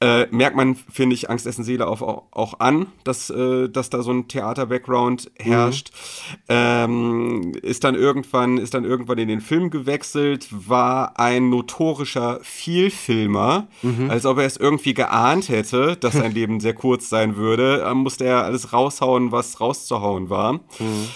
[0.00, 4.02] äh, merkt man, finde ich, Angst, Essen, Seele auch, auch an, dass, äh, dass da
[4.02, 5.90] so ein Theater-Background herrscht.
[6.30, 6.36] Mhm.
[6.48, 13.68] Ähm, ist dann irgendwann, ist dann irgendwann in den Film gewechselt, war ein notorischer Vielfilmer,
[13.80, 14.10] mhm.
[14.10, 17.94] als ob er es irgendwie geahnt hätte, dass sein Leben sehr kurz sein würde, äh,
[17.94, 20.52] musste er alles raushauen, was rauszuhauen war.
[20.52, 21.08] Mhm.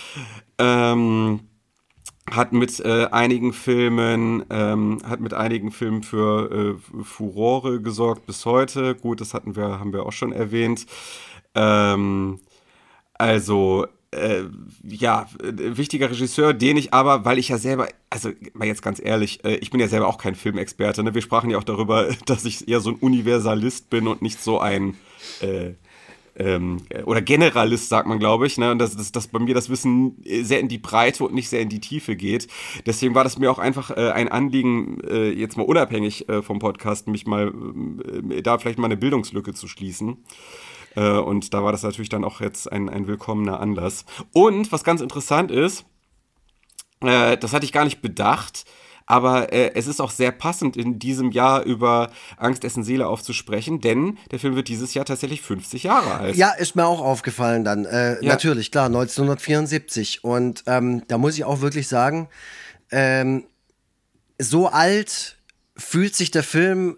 [0.58, 1.40] Ähm,
[2.30, 8.46] hat mit äh, einigen Filmen, ähm, hat mit einigen Filmen für äh, Furore gesorgt bis
[8.46, 8.94] heute.
[8.94, 10.86] Gut, das hatten wir, haben wir auch schon erwähnt.
[11.54, 12.40] Ähm,
[13.14, 14.42] also äh,
[14.82, 19.44] ja, wichtiger Regisseur, den ich aber, weil ich ja selber, also mal jetzt ganz ehrlich,
[19.44, 21.02] äh, ich bin ja selber auch kein Filmexperte.
[21.02, 21.14] Ne?
[21.14, 24.58] Wir sprachen ja auch darüber, dass ich eher so ein Universalist bin und nicht so
[24.58, 24.96] ein
[25.40, 25.74] äh,
[26.40, 28.70] ähm, oder Generalist, sagt man, glaube ich, ne?
[28.70, 31.60] Und dass, dass, dass bei mir das Wissen sehr in die Breite und nicht sehr
[31.60, 32.48] in die Tiefe geht.
[32.86, 36.58] Deswegen war das mir auch einfach äh, ein Anliegen, äh, jetzt mal unabhängig äh, vom
[36.58, 37.52] Podcast, mich mal
[38.30, 40.24] äh, da vielleicht mal eine Bildungslücke zu schließen.
[40.96, 44.06] Äh, und da war das natürlich dann auch jetzt ein, ein willkommener Anlass.
[44.32, 45.84] Und was ganz interessant ist,
[47.02, 48.64] äh, das hatte ich gar nicht bedacht,
[49.10, 53.80] aber äh, es ist auch sehr passend, in diesem Jahr über Angst, Essen, Seele aufzusprechen,
[53.80, 56.36] denn der Film wird dieses Jahr tatsächlich 50 Jahre alt.
[56.36, 57.86] Ja, ist mir auch aufgefallen dann.
[57.86, 58.30] Äh, ja.
[58.30, 60.22] Natürlich, klar, 1974.
[60.22, 62.28] Und ähm, da muss ich auch wirklich sagen,
[62.92, 63.46] ähm,
[64.38, 65.38] so alt
[65.76, 66.96] fühlt sich der Film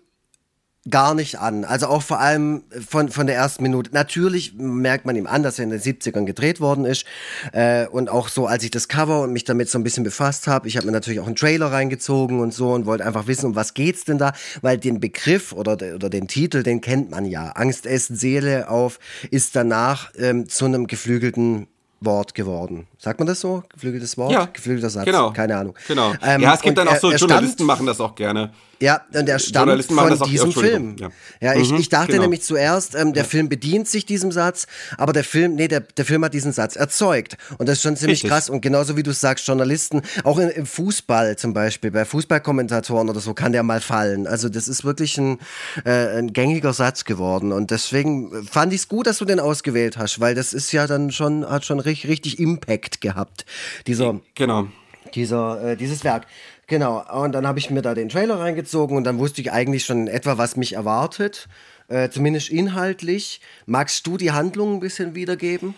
[0.90, 1.64] gar nicht an.
[1.64, 3.90] Also auch vor allem von, von der ersten Minute.
[3.92, 7.04] Natürlich merkt man ihm an, dass er in den 70ern gedreht worden ist.
[7.52, 10.48] Äh, und auch so, als ich das Cover und mich damit so ein bisschen befasst
[10.48, 13.46] habe, ich habe mir natürlich auch einen Trailer reingezogen und so und wollte einfach wissen,
[13.46, 14.32] um was geht's denn da?
[14.60, 17.50] Weil den Begriff oder, oder den Titel, den kennt man ja.
[17.52, 18.98] Angst essen Seele auf
[19.30, 21.68] ist danach ähm, zu einem geflügelten
[22.00, 22.88] Wort geworden.
[22.98, 23.62] Sagt man das so?
[23.72, 24.32] Geflügeltes Wort?
[24.32, 25.04] Ja, Geflügelter Satz?
[25.04, 25.32] genau.
[25.32, 25.74] Keine Ahnung.
[25.86, 26.12] Genau.
[26.22, 28.52] Ähm, ja, es gibt dann auch so, Journalisten machen das auch gerne.
[28.82, 30.96] Ja, und der stammt von diesem Film.
[30.98, 31.10] ja.
[31.40, 32.22] Ja, ich, Mhm, ich dachte genau.
[32.22, 34.66] nämlich zuerst, ähm, der Film bedient sich diesem Satz,
[34.98, 37.36] aber der Film, nee, der, der Film hat diesen Satz erzeugt.
[37.58, 38.30] Und das ist schon ziemlich Richtig.
[38.30, 38.50] krass.
[38.50, 43.20] Und genauso wie du sagst, Journalisten, auch in, im Fußball zum Beispiel, bei Fußballkommentatoren oder
[43.20, 44.26] so, kann der mal fallen.
[44.26, 45.38] Also das ist wirklich ein,
[45.84, 47.52] äh, ein gängiger Satz geworden.
[47.52, 50.88] Und deswegen fand ich es gut, dass du den ausgewählt hast, weil das ist ja
[50.88, 53.46] dann schon, hat schon richtig, richtig Impact gehabt.
[53.86, 54.66] Dieser Genau.
[55.14, 56.26] dieser, äh, dieses Werk.
[56.66, 59.84] Genau, und dann habe ich mir da den Trailer reingezogen und dann wusste ich eigentlich
[59.84, 61.48] schon etwa, was mich erwartet.
[61.88, 63.40] Äh, zumindest inhaltlich.
[63.66, 65.74] Magst du die Handlung ein bisschen wiedergeben?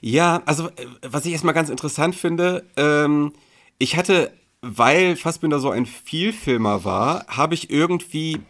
[0.00, 3.32] Ja, also äh, was ich erstmal ganz interessant finde, ähm,
[3.78, 8.40] ich hatte, weil Fassbinder so ein Vielfilmer war, habe ich irgendwie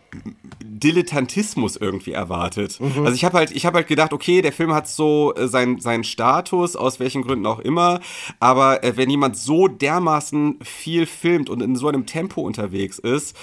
[0.62, 2.78] Dilettantismus irgendwie erwartet.
[2.80, 5.80] Also ich habe halt, ich habe halt gedacht, okay, der Film hat so äh, seinen
[5.80, 8.00] seinen Status, aus welchen Gründen auch immer,
[8.38, 13.36] aber äh, wenn jemand so dermaßen viel filmt und in so einem Tempo unterwegs ist,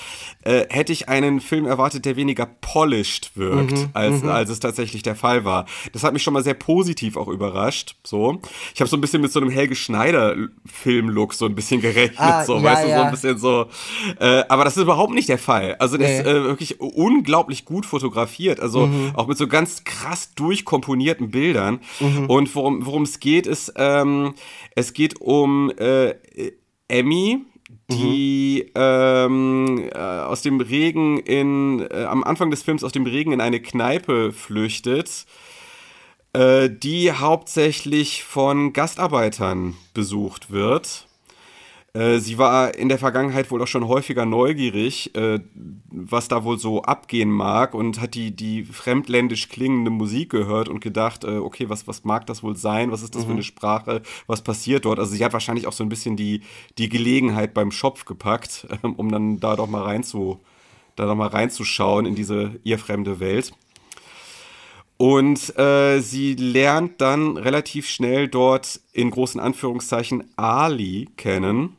[0.43, 5.15] äh, hätte ich einen Film erwartet, der weniger polished wirkt, als, als es tatsächlich der
[5.15, 5.65] Fall war.
[5.93, 7.95] Das hat mich schon mal sehr positiv auch überrascht.
[8.03, 8.41] So,
[8.74, 12.18] ich habe so ein bisschen mit so einem Helge Schneider Film-Look so ein bisschen gerechnet,
[12.20, 13.03] Ah, so, ja, weißt du, so ja.
[13.03, 13.65] ein bisschen so.
[14.20, 15.76] Äh, aber das ist überhaupt nicht der Fall.
[15.80, 16.30] Also der Nee.
[16.58, 21.80] Wirklich unglaublich gut fotografiert, also auch mit so ganz krass durchkomponierten Bildern.
[22.28, 24.34] Und worum worum es geht, ist, ähm,
[24.76, 26.16] es geht um äh,
[26.88, 27.45] Emmy,
[27.89, 33.32] die ähm, äh, aus dem Regen in, äh, am Anfang des Films aus dem Regen
[33.32, 35.26] in eine Kneipe flüchtet,
[36.34, 41.07] äh, die hauptsächlich von Gastarbeitern besucht wird.
[41.98, 45.39] Äh, Sie war in der Vergangenheit wohl auch schon häufiger neugierig, äh,
[45.89, 50.80] was da wohl so abgehen mag und hat die, die fremdländisch klingende Musik gehört und
[50.80, 52.91] gedacht, äh, okay, was, was mag das wohl sein?
[52.91, 54.04] Was ist das für eine Sprache?
[54.28, 55.00] Was passiert dort?
[55.00, 56.41] Also sie hat wahrscheinlich auch so ein bisschen die,
[56.78, 60.39] die Gelegenheit beim Schopf gepackt, ähm, um dann da doch mal rein zu,
[60.95, 63.54] da doch mal reinzuschauen in diese ihr fremde Welt.
[64.98, 71.78] Und äh, sie lernt dann relativ schnell dort in großen Anführungszeichen Ali kennen.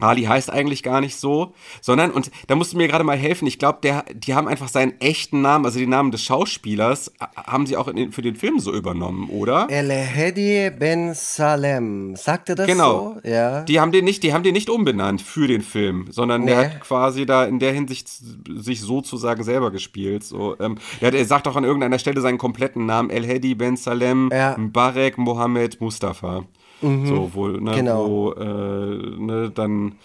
[0.00, 3.46] Ali heißt eigentlich gar nicht so, sondern, und da musst du mir gerade mal helfen,
[3.46, 3.78] ich glaube,
[4.14, 8.12] die haben einfach seinen echten Namen, also den Namen des Schauspielers, haben sie auch den-
[8.12, 9.66] für den Film so übernommen, oder?
[9.70, 12.14] El Hedi Ben Salem.
[12.16, 13.16] Sagt er das Genau.
[13.22, 13.28] so?
[13.28, 13.62] Ja.
[13.64, 16.64] Die haben den nicht, die haben den nicht umbenannt für den Film, sondern der Nee.
[16.66, 20.24] hat quasi da in der Hinsicht sich sozusagen selber gespielt.
[20.24, 23.54] So, ähm, der, hat- er sagt auch an irgendeiner Stelle seinen kompletten Namen: El Hedi
[23.54, 24.56] Ben Salem Ja.
[24.56, 26.44] Mbarek Mohammed Mustafa.
[26.80, 28.08] So, wo, ne, Genau.
[28.08, 29.96] wo äh, ne, dann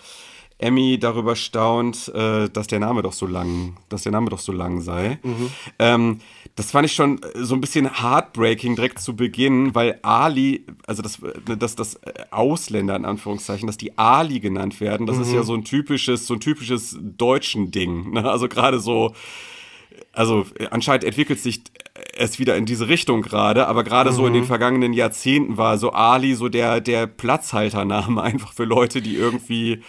[0.60, 4.52] Emmy darüber staunt, äh, dass der Name doch so lang, dass der Name doch so
[4.54, 5.20] lang sei.
[5.78, 6.20] Ähm,
[6.56, 11.20] das fand ich schon so ein bisschen heartbreaking direkt zu Beginn, weil Ali, also das,
[11.22, 15.44] äh, dass das äh, Ausländer in Anführungszeichen, dass die Ali genannt werden, das ist ja
[15.44, 18.14] so ein typisches, so ein typisches deutschen Ding.
[18.14, 18.30] Ne?
[18.30, 19.14] Also gerade so,
[20.14, 21.62] also anscheinend entwickelt sich
[22.16, 25.92] es wieder in diese Richtung gerade, aber gerade so in den vergangenen Jahrzehnten war so
[25.92, 29.82] Ali so der, der Platzhaltername einfach für Leute, die irgendwie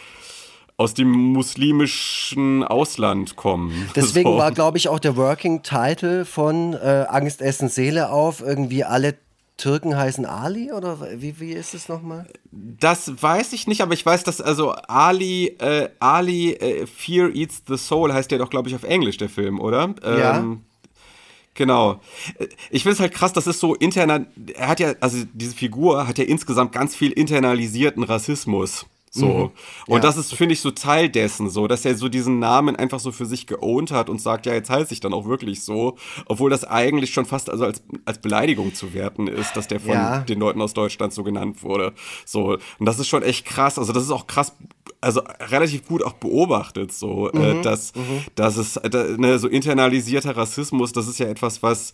[0.77, 3.89] aus dem muslimischen Ausland kommen.
[3.95, 4.39] Deswegen so.
[4.39, 9.14] war, glaube ich, auch der Working Title von äh, Angst essen Seele auf irgendwie alle
[9.57, 12.27] Türken heißen Ali oder wie, wie ist es nochmal?
[12.51, 17.62] Das weiß ich nicht, aber ich weiß, dass also Ali, äh, Ali äh, Fear Eats
[17.68, 19.95] the Soul heißt ja doch, glaube ich, auf Englisch der Film, oder?
[20.03, 20.45] Ja.
[21.55, 22.00] Genau.
[22.70, 24.26] Ich finde es halt krass, das ist so internal.
[24.55, 28.86] Er hat ja, also diese Figur hat ja insgesamt ganz viel internalisierten Rassismus.
[29.14, 29.52] So.
[29.86, 30.00] Und Ja.
[30.00, 33.12] das ist, finde ich, so Teil dessen, so, dass er so diesen Namen einfach so
[33.12, 35.96] für sich geowned hat und sagt, ja, jetzt heiße ich dann auch wirklich so.
[36.26, 39.92] Obwohl das eigentlich schon fast also als, als Beleidigung zu werten ist, dass der von
[39.92, 40.18] Ja.
[40.20, 41.92] den Leuten aus Deutschland so genannt wurde.
[42.26, 42.58] So.
[42.78, 43.78] Und das ist schon echt krass.
[43.78, 44.52] Also, das ist auch krass,
[45.00, 47.92] also relativ gut auch beobachtet, so, äh, dass,
[48.34, 51.92] dass es, da, ne, so internalisierter Rassismus, das ist ja etwas, was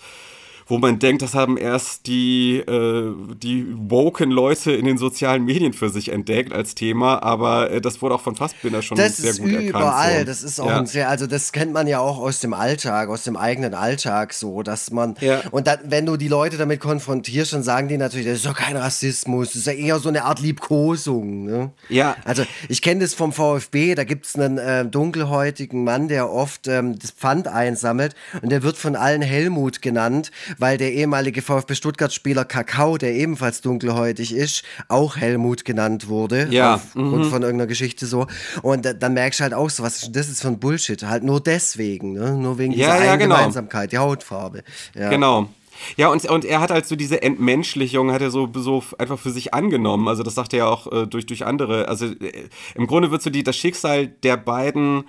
[0.71, 3.13] wo man denkt, das haben erst die, äh,
[3.43, 8.01] die woken Leute in den sozialen Medien für sich entdeckt als Thema, aber äh, das
[8.01, 9.69] wurde auch von Fassbinder schon das sehr gut erkannt.
[9.69, 10.19] überall.
[10.21, 10.25] So.
[10.25, 10.79] Das ist auch ja.
[10.79, 14.33] ein sehr, also das kennt man ja auch aus dem Alltag, aus dem eigenen Alltag
[14.33, 15.43] so, dass man Ja.
[15.51, 18.57] und dann, wenn du die Leute damit konfrontierst, dann sagen die natürlich, das ist doch
[18.57, 21.47] kein Rassismus, das ist ja eher so eine Art Liebkosung.
[21.47, 21.71] Ne?
[21.89, 22.17] Ja.
[22.25, 26.69] Also ich kenne das vom VfB, da gibt es einen äh, dunkelhäutigen Mann, der oft
[26.69, 30.31] ähm, das Pfand einsammelt und der wird von allen Helmut genannt,
[30.61, 36.49] weil der ehemalige VfB Stuttgart-Spieler Kakao, der ebenfalls dunkelhäutig ist, auch Helmut genannt wurde.
[36.51, 37.05] Ja, mhm.
[37.05, 38.27] Aufgrund von irgendeiner Geschichte so.
[38.63, 41.03] Und da, dann merkst du halt auch so, was ist das ist für ein Bullshit.
[41.03, 42.35] Halt nur deswegen, ne?
[42.35, 43.37] nur wegen Ja, dieser ja, einen genau.
[43.37, 44.63] Gemeinsamkeit, die Hautfarbe.
[44.95, 45.09] Ja.
[45.09, 45.49] Genau.
[45.97, 49.31] Ja, und, und er hat halt so diese Entmenschlichung, hat er so, so einfach für
[49.31, 50.09] sich angenommen.
[50.09, 51.89] Also das sagt er ja auch äh, durch, durch andere.
[51.89, 55.05] Also äh, im Grunde wird so die, das Schicksal der beiden,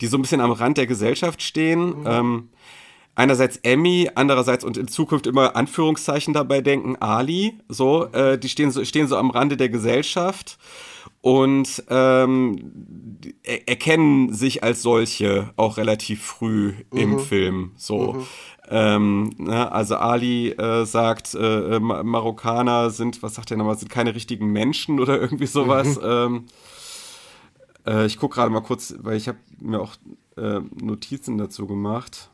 [0.00, 2.48] die so ein bisschen am Rand der Gesellschaft stehen, ähm,
[3.14, 8.70] einerseits Emmy, andererseits und in Zukunft immer Anführungszeichen dabei denken, Ali, so, äh, die stehen
[8.70, 10.58] so, stehen so am Rande der Gesellschaft
[11.20, 12.72] und ähm,
[13.42, 17.72] er erkennen sich als solche auch relativ früh im Film.
[17.76, 18.24] So.
[18.68, 23.90] Ähm, ne, also Ali äh, sagt, äh, Ma- Marokkaner sind, was sagt er nochmal, sind
[23.90, 26.00] keine richtigen Menschen oder irgendwie sowas.
[26.02, 26.46] Ähm,
[27.86, 29.94] äh, ich gucke gerade mal kurz, weil ich habe mir auch
[30.36, 32.30] äh, Notizen dazu gemacht.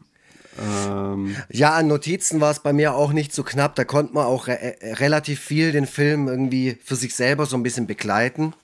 [0.61, 3.75] Ähm, Ja, an Notizen war es bei mir auch nicht so knapp.
[3.75, 7.57] Da konnte man auch re äh, relativ viel den Film irgendwie für sich selber so
[7.57, 8.55] ein bisschen begleiten.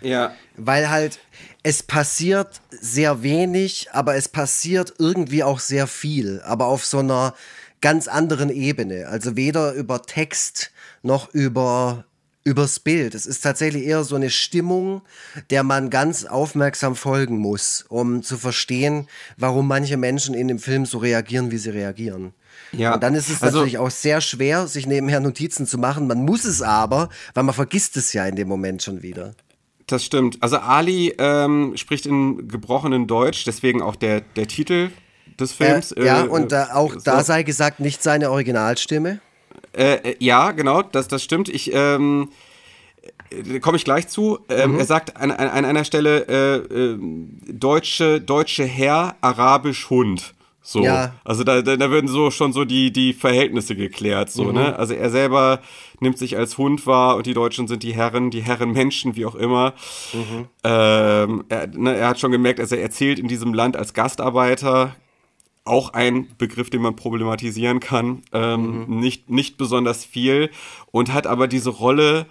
[0.00, 0.34] ja.
[0.56, 1.18] Weil halt
[1.64, 7.34] es passiert sehr wenig, aber es passiert irgendwie auch sehr viel, aber auf so einer
[7.80, 9.08] ganz anderen Ebene.
[9.08, 10.70] Also weder über Text
[11.02, 12.04] noch über
[12.44, 13.14] übers Bild.
[13.14, 15.02] Es ist tatsächlich eher so eine Stimmung,
[15.50, 20.84] der man ganz aufmerksam folgen muss, um zu verstehen, warum manche Menschen in dem Film
[20.86, 22.34] so reagieren, wie sie reagieren.
[22.72, 26.06] Ja, Und dann ist es also- natürlich auch sehr schwer, sich nebenher Notizen zu machen.
[26.06, 29.34] Man muss es aber, weil man vergisst es ja in dem Moment schon wieder.
[29.86, 30.42] Das stimmt.
[30.42, 34.90] Also Ali ähm, spricht in gebrochenen Deutsch, deswegen auch der, der Titel
[35.38, 35.92] des Films.
[35.92, 37.00] Äh, ja, äh, und äh, auch so.
[37.00, 39.20] da sei gesagt, nicht seine Originalstimme.
[39.76, 41.48] Äh, äh, ja, genau, das, das stimmt.
[41.48, 42.28] Ich ähm,
[43.30, 44.38] äh, komme ich gleich zu.
[44.48, 44.78] Ähm, Mhm.
[44.78, 46.98] Er sagt an, an, an einer Stelle äh, äh,
[47.52, 50.34] deutsche deutsche Herr, arabisch Hund.
[50.66, 51.12] So, Ja.
[51.24, 54.52] also da, da, da werden so schon so die, die Verhältnisse geklärt, so, Mhm.
[54.54, 54.78] ne?
[54.78, 55.60] Also er selber
[56.00, 59.26] nimmt sich als Hund wahr und die Deutschen sind die Herren, die Herren Menschen, wie
[59.26, 59.74] auch immer.
[60.14, 60.46] Mhm.
[60.64, 64.96] Ähm, er, ne, er hat schon gemerkt, also er erzählt in diesem Land als Gastarbeiter,
[65.64, 69.00] auch ein Begriff, den man problematisieren kann, ähm, Mhm.
[69.00, 70.50] nicht, nicht besonders viel
[70.92, 72.26] und hat aber diese Rolle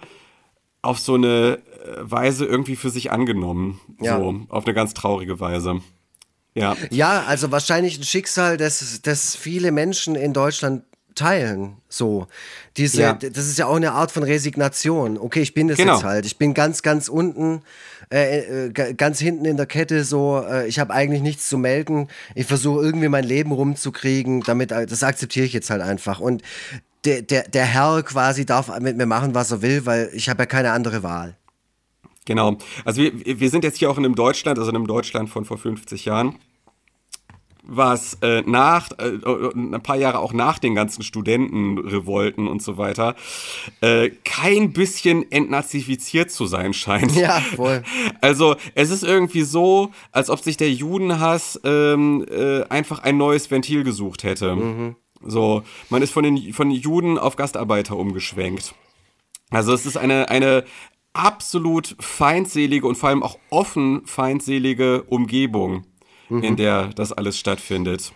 [0.82, 3.80] auf so eine äh, Weise irgendwie für sich angenommen.
[4.00, 4.18] Ja.
[4.18, 5.80] So, auf eine ganz traurige Weise.
[6.54, 6.76] Ja.
[6.90, 10.84] Ja, also wahrscheinlich ein Schicksal, das, das viele Menschen in Deutschland
[11.14, 11.76] teilen.
[11.88, 12.26] So.
[12.76, 13.12] Diese, Ja.
[13.14, 15.16] das ist ja auch eine Art von Resignation.
[15.18, 15.94] Okay, ich bin das Genau.
[15.94, 16.26] jetzt halt.
[16.26, 17.62] Ich bin ganz, ganz unten,
[18.12, 21.56] äh, äh, ga- ganz hinten in der Kette so, äh, ich habe eigentlich nichts zu
[21.58, 22.08] melden.
[22.34, 26.20] Ich versuche irgendwie mein Leben rumzukriegen, damit, äh, das akzeptiere ich jetzt halt einfach.
[26.20, 26.42] Und
[27.04, 30.42] der, der, der Herr quasi darf mit mir machen, was er will, weil ich habe
[30.42, 31.36] ja keine andere Wahl.
[32.26, 32.56] Genau.
[32.86, 35.44] Also wir, wir sind jetzt hier auch in einem Deutschland, also in einem Deutschland von
[35.44, 36.36] vor 50 Jahren,
[37.66, 39.18] was äh, nach, äh,
[39.54, 43.14] ein paar Jahre auch nach den ganzen Studentenrevolten und so weiter,
[43.80, 47.14] äh, kein bisschen entnazifiziert zu sein scheint.
[47.14, 47.82] Ja, voll.
[48.20, 53.50] Also es ist irgendwie so, als ob sich der Judenhass ähm, äh, einfach ein neues
[53.50, 54.94] Ventil gesucht hätte.
[55.22, 58.74] So, man ist von den von Juden auf Gastarbeiter umgeschwenkt.
[59.50, 60.64] Also es ist eine, eine
[61.12, 65.86] absolut feindselige und vor allem auch offen feindselige Umgebung,
[66.30, 68.12] in der das alles stattfindet.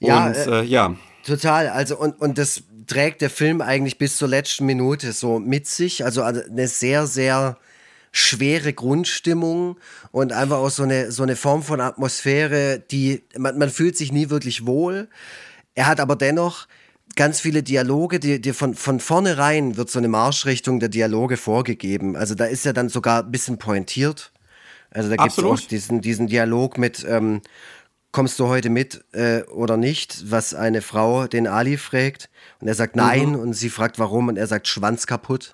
[0.00, 0.96] Ja, und äh, äh, ja,
[1.26, 5.66] Total, also und, und das trägt der Film eigentlich bis zur letzten Minute so mit
[5.66, 6.04] sich.
[6.04, 7.58] Also eine sehr, sehr
[8.12, 9.76] schwere Grundstimmung
[10.12, 14.12] und einfach auch so eine, so eine Form von Atmosphäre, die man, man fühlt sich
[14.12, 15.08] nie wirklich wohl.
[15.74, 16.68] Er hat aber dennoch
[17.16, 22.14] ganz viele Dialoge, die, die von, von vornherein wird so eine Marschrichtung der Dialoge vorgegeben.
[22.14, 24.30] Also da ist ja dann sogar ein bisschen pointiert.
[24.96, 27.42] Also da gibt es auch diesen, diesen Dialog mit, ähm,
[28.12, 32.30] kommst du heute mit äh, oder nicht, was eine Frau den Ali fragt.
[32.60, 35.52] Und er sagt nein und sie fragt warum und er sagt Schwanz kaputt.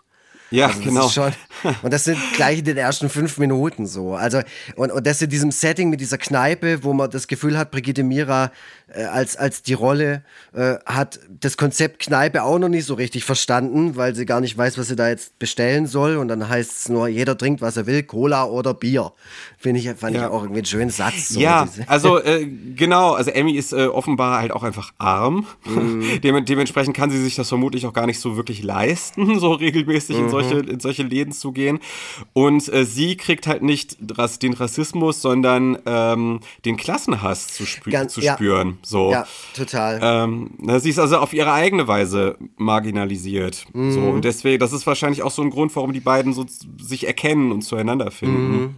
[0.52, 1.08] ja, Also genau.
[1.08, 1.32] Schon,
[1.82, 4.14] und das sind gleich in den ersten fünf Minuten so.
[4.14, 4.42] Also,
[4.76, 8.04] und, und das in diesem Setting mit dieser Kneipe, wo man das Gefühl hat, Brigitte
[8.04, 8.52] Mira
[8.94, 10.22] äh, als, als die Rolle,
[10.54, 14.56] äh, hat das Konzept Kneipe auch noch nicht so richtig verstanden, weil sie gar nicht
[14.56, 16.16] weiß, was sie da jetzt bestellen soll.
[16.16, 19.12] Und dann heißt es nur, jeder trinkt, was er will, Cola oder Bier.
[19.58, 20.22] Finde ich, fand Ja.
[20.22, 21.28] ich auch irgendwie einen schönen Satz.
[21.30, 25.46] So, ja, also äh, genau, also Emmy ist äh, offenbar halt auch einfach arm.
[25.64, 26.20] Mhm.
[26.22, 30.16] Dem, dementsprechend kann sie sich das vermutlich auch gar nicht so wirklich leisten, so regelmäßig
[30.18, 30.68] in, solche, Mhm.
[30.68, 31.78] in solche Läden zu gehen.
[32.32, 33.96] Und äh, sie kriegt halt nicht
[34.42, 38.34] den Rassismus, sondern ähm, den Klassenhass zu, spü Ganz- zu ja.
[38.84, 39.10] So.
[39.12, 40.00] ja, total.
[40.02, 43.64] Ähm, sie ist also auf ihre eigene Weise marginalisiert.
[43.72, 44.08] So, Mhm.
[44.14, 46.44] und deswegen, das ist wahrscheinlich auch so ein Grund, warum die beiden so
[46.80, 48.50] sich erkennen und zueinander finden.
[48.60, 48.74] Mhm.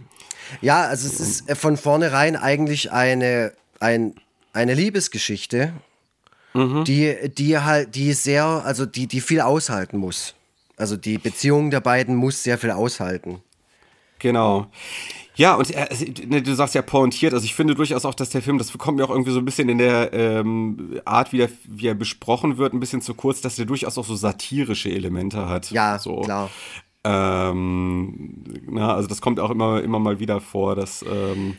[0.61, 4.13] Ja, also es ist äh, von vornherein eigentlich eine, ein,
[4.53, 5.73] eine Liebesgeschichte,
[6.53, 10.35] die, die halt, die sehr, also die, die viel aushalten muss.
[10.77, 13.41] Also die Beziehung der beiden muss sehr viel aushalten.
[14.19, 14.67] Genau.
[15.35, 15.89] Ja, und er,
[16.27, 18.97] ne, du sagst ja pointiert, also ich finde durchaus auch, dass der Film, das kommt
[18.97, 22.57] mir auch irgendwie so ein bisschen in der ähm, Art, wie, der, wie er besprochen
[22.57, 25.71] wird, ein bisschen zu kurz, dass der durchaus auch so satirische Elemente hat.
[25.71, 26.21] Ja, so.
[26.21, 26.49] klar.
[27.03, 31.55] Ähm, na, also das kommt auch immer, immer mal wieder vor, dass ähm,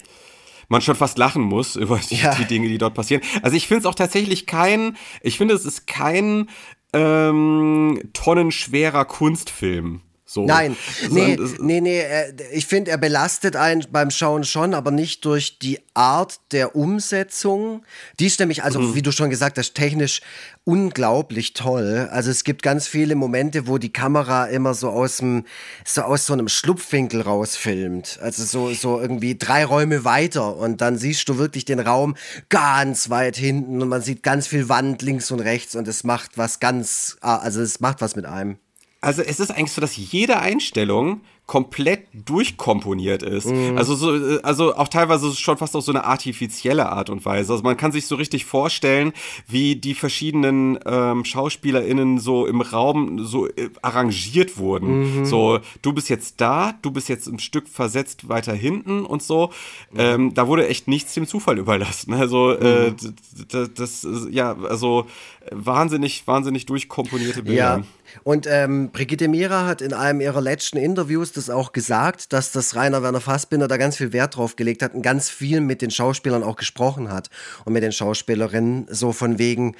[0.68, 2.34] man schon fast lachen muss über die, Ja.
[2.34, 3.22] die Dinge, die dort passieren.
[3.42, 6.48] Also ich finde es auch tatsächlich kein, ich finde es ist kein
[6.92, 10.00] ähm, tonnenschwerer Kunstfilm.
[10.28, 10.44] So.
[10.44, 10.76] Nein,
[11.10, 15.60] nee, nee, nee, äh, ich finde, er belastet einen beim Schauen schon, aber nicht durch
[15.60, 17.84] die Art der Umsetzung.
[18.18, 20.20] Die ist nämlich, also wie du schon gesagt hast, technisch
[20.64, 22.08] unglaublich toll.
[22.10, 25.44] Also es gibt ganz viele Momente, wo die Kamera immer so aus dem,
[25.84, 28.18] so aus so einem Schlupfwinkel rausfilmt.
[28.20, 32.16] Also so, so irgendwie drei Räume weiter und dann siehst du wirklich den Raum
[32.48, 36.36] ganz weit hinten und man sieht ganz viel Wand links und rechts und es macht
[36.36, 38.58] was ganz, ah, also es macht was mit einem.
[39.06, 43.46] Also es ist eigentlich so, dass jede Einstellung komplett durchkomponiert ist.
[43.46, 43.78] Mhm.
[43.78, 47.52] Also so, äh, also auch teilweise schon fast auf so eine artifizielle Art und Weise.
[47.52, 49.12] Also man kann sich so richtig vorstellen,
[49.46, 55.20] wie die verschiedenen ähm, SchauspielerInnen so im Raum so äh, arrangiert wurden.
[55.20, 55.24] Mhm.
[55.24, 59.50] So, du bist jetzt da, du bist jetzt ein Stück versetzt weiter hinten und so.
[59.92, 60.00] Mhm.
[60.00, 62.12] Ähm, da wurde echt nichts dem Zufall überlassen.
[62.12, 63.68] Also äh, Mhm.
[63.76, 65.06] das, ja, also
[65.42, 67.56] äh, wahnsinnig, wahnsinnig durchkomponierte Bilder.
[67.78, 67.82] Ja.
[68.24, 72.74] Und ähm, Brigitte Mira hat in einem ihrer letzten Interviews das auch gesagt, dass das
[72.76, 75.90] Rainer Werner Fassbinder da ganz viel Wert drauf gelegt hat und ganz viel mit den
[75.90, 77.30] Schauspielern auch gesprochen hat
[77.64, 79.76] und mit den Schauspielerinnen so von wegen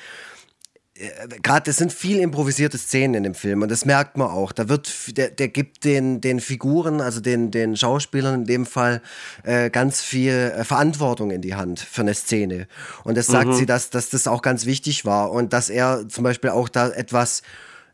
[1.43, 4.53] gerade es sind viel improvisierte Szenen in dem Film und das merkt man auch.
[4.53, 9.03] Da wird der, der gibt den den Figuren, also den den Schauspielern in dem Fall
[9.43, 12.67] äh, ganz viel äh, Verantwortung in die Hand für eine Szene.
[13.05, 16.25] Und das sagt sie, dass dass das auch ganz wichtig war und dass er zum
[16.25, 17.43] Beispiel auch da etwas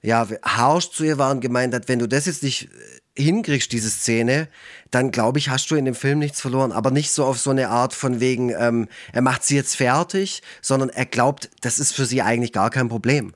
[0.02, 2.68] ja harsch zu ihr war und gemeint hat, wenn du das jetzt nicht
[3.16, 4.48] äh, hinkriegst, diese Szene,
[4.90, 6.72] dann glaube ich, hast du in dem Film nichts verloren.
[6.72, 10.42] Aber nicht so auf so eine Art von wegen, ähm, er macht sie jetzt fertig,
[10.60, 13.32] sondern er glaubt, das ist für sie eigentlich gar kein Problem.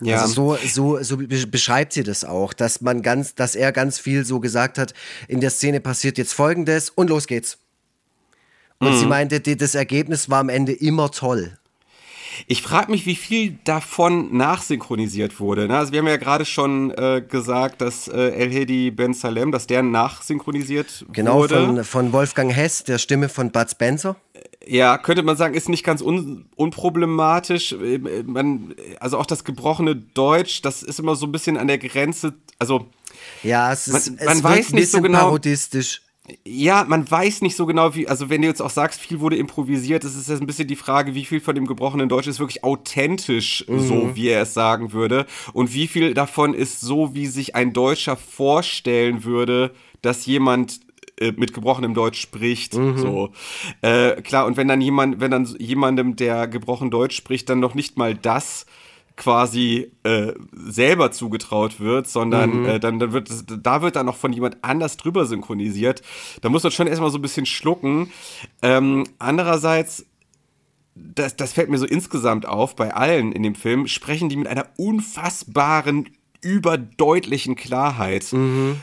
[0.00, 0.22] Ja.
[0.22, 3.98] Also so, so, so be- beschreibt sie das auch, dass man ganz, dass er ganz
[3.98, 4.92] viel so gesagt hat,
[5.28, 7.58] in der Szene passiert jetzt folgendes und los geht's.
[8.80, 11.56] Und sie meinte, das Ergebnis war am Ende immer toll.
[12.46, 15.68] Ich frage mich, wie viel davon nachsynchronisiert wurde.
[15.68, 15.76] ne?
[15.78, 19.66] Also wir haben ja gerade schon äh, gesagt, dass äh, El Hedi Ben Salem, dass
[19.66, 21.64] der nachsynchronisiert Genau, wurde.
[21.66, 24.16] von, von Wolfgang Hess, der Stimme von Bud Spencer.
[24.66, 27.72] Ja, könnte man sagen, ist nicht ganz un unproblematisch.
[27.72, 31.78] Äh, Man, also auch das gebrochene Deutsch, das ist immer so ein bisschen an der
[31.78, 32.34] Grenze.
[32.58, 32.86] Also
[33.42, 36.00] Ja, es ist, Man- es man wird weiß ein nicht so genau- parodistisch.
[36.46, 39.36] Ja, man weiß nicht so genau, wie, also wenn du jetzt auch sagst, viel wurde
[39.36, 42.40] improvisiert, das ist jetzt ein bisschen die Frage, wie viel von dem gebrochenen Deutsch ist
[42.40, 47.26] wirklich authentisch, so wie er es sagen würde, und wie viel davon ist so, wie
[47.26, 50.80] sich ein Deutscher vorstellen würde, dass jemand
[51.20, 53.30] äh, mit gebrochenem Deutsch spricht, so.
[53.82, 57.74] Äh, klar, und wenn dann jemand, wenn dann jemandem, der gebrochen Deutsch spricht, dann noch
[57.74, 58.64] nicht mal das
[59.16, 63.30] quasi äh, selber zugetraut wird, sondern äh, dann, dann wird
[63.64, 66.02] da wird dann noch von jemand anders drüber synchronisiert.
[66.42, 68.10] Da muss man schon erstmal so ein bisschen schlucken.
[68.62, 70.04] Ähm, andererseits
[70.96, 74.46] das, das fällt mir so insgesamt auf, bei allen in dem Film sprechen die mit
[74.46, 76.08] einer unfassbaren
[76.40, 78.22] überdeutlichen Klarheit,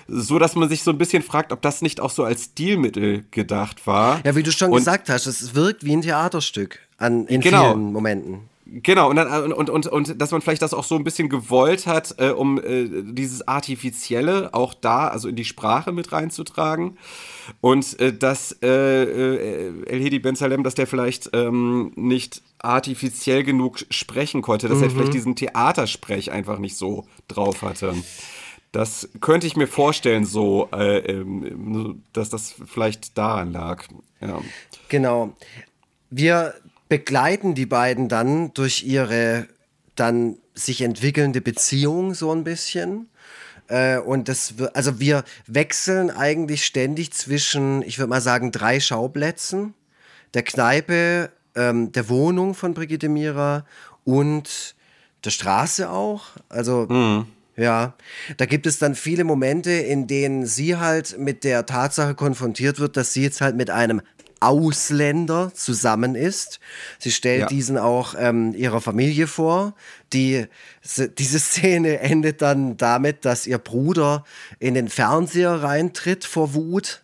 [0.08, 3.26] so dass man sich so ein bisschen fragt, ob das nicht auch so als Stilmittel
[3.32, 4.20] gedacht war.
[4.26, 7.72] Ja, wie du schon Und- gesagt hast, es wirkt wie ein Theaterstück an, in Genau.
[7.72, 8.40] vielen Momenten.
[8.74, 11.88] Genau, und, dann, und, und, und dass man vielleicht das auch so ein bisschen gewollt
[11.88, 16.98] hat, äh, um äh, dieses Artifizielle auch da, also in die Sprache mit reinzutragen.
[17.60, 23.44] Und äh, dass äh, äh, El Hedi Ben Salem, dass der vielleicht ähm, nicht artifiziell
[23.44, 27.94] genug sprechen konnte, dass er vielleicht diesen Theatersprech einfach nicht so drauf hatte.
[28.72, 33.84] Das könnte ich mir vorstellen, so, äh, ähm, dass das vielleicht daran lag.
[34.22, 34.40] Ja.
[34.88, 35.36] Genau.
[36.10, 36.54] Wir
[36.92, 39.48] begleiten die beiden dann durch ihre
[39.96, 43.08] dann sich entwickelnde Beziehung so ein bisschen.
[43.70, 49.74] Äh, und das, also wir wechseln eigentlich ständig zwischen, ich würde mal sagen, drei Schauplätzen.
[50.34, 53.66] Der Kneipe, ähm, der Wohnung von Brigitte Mira
[54.04, 54.76] und
[55.24, 56.24] der Straße auch.
[56.50, 57.26] Also, mhm.
[57.56, 57.94] ja,
[58.36, 62.98] da gibt es dann viele Momente, in denen sie halt mit der Tatsache konfrontiert wird,
[62.98, 64.02] dass sie jetzt halt mit einem
[64.42, 66.60] Ausländer zusammen ist.
[67.00, 67.48] Sie stellt ja.
[67.48, 69.76] diesen auch ähm, ihrer Familie vor.
[70.14, 70.48] Die,
[71.18, 74.26] diese Szene endet dann damit, dass ihr Bruder
[74.60, 77.04] in den Fernseher reintritt vor Wut.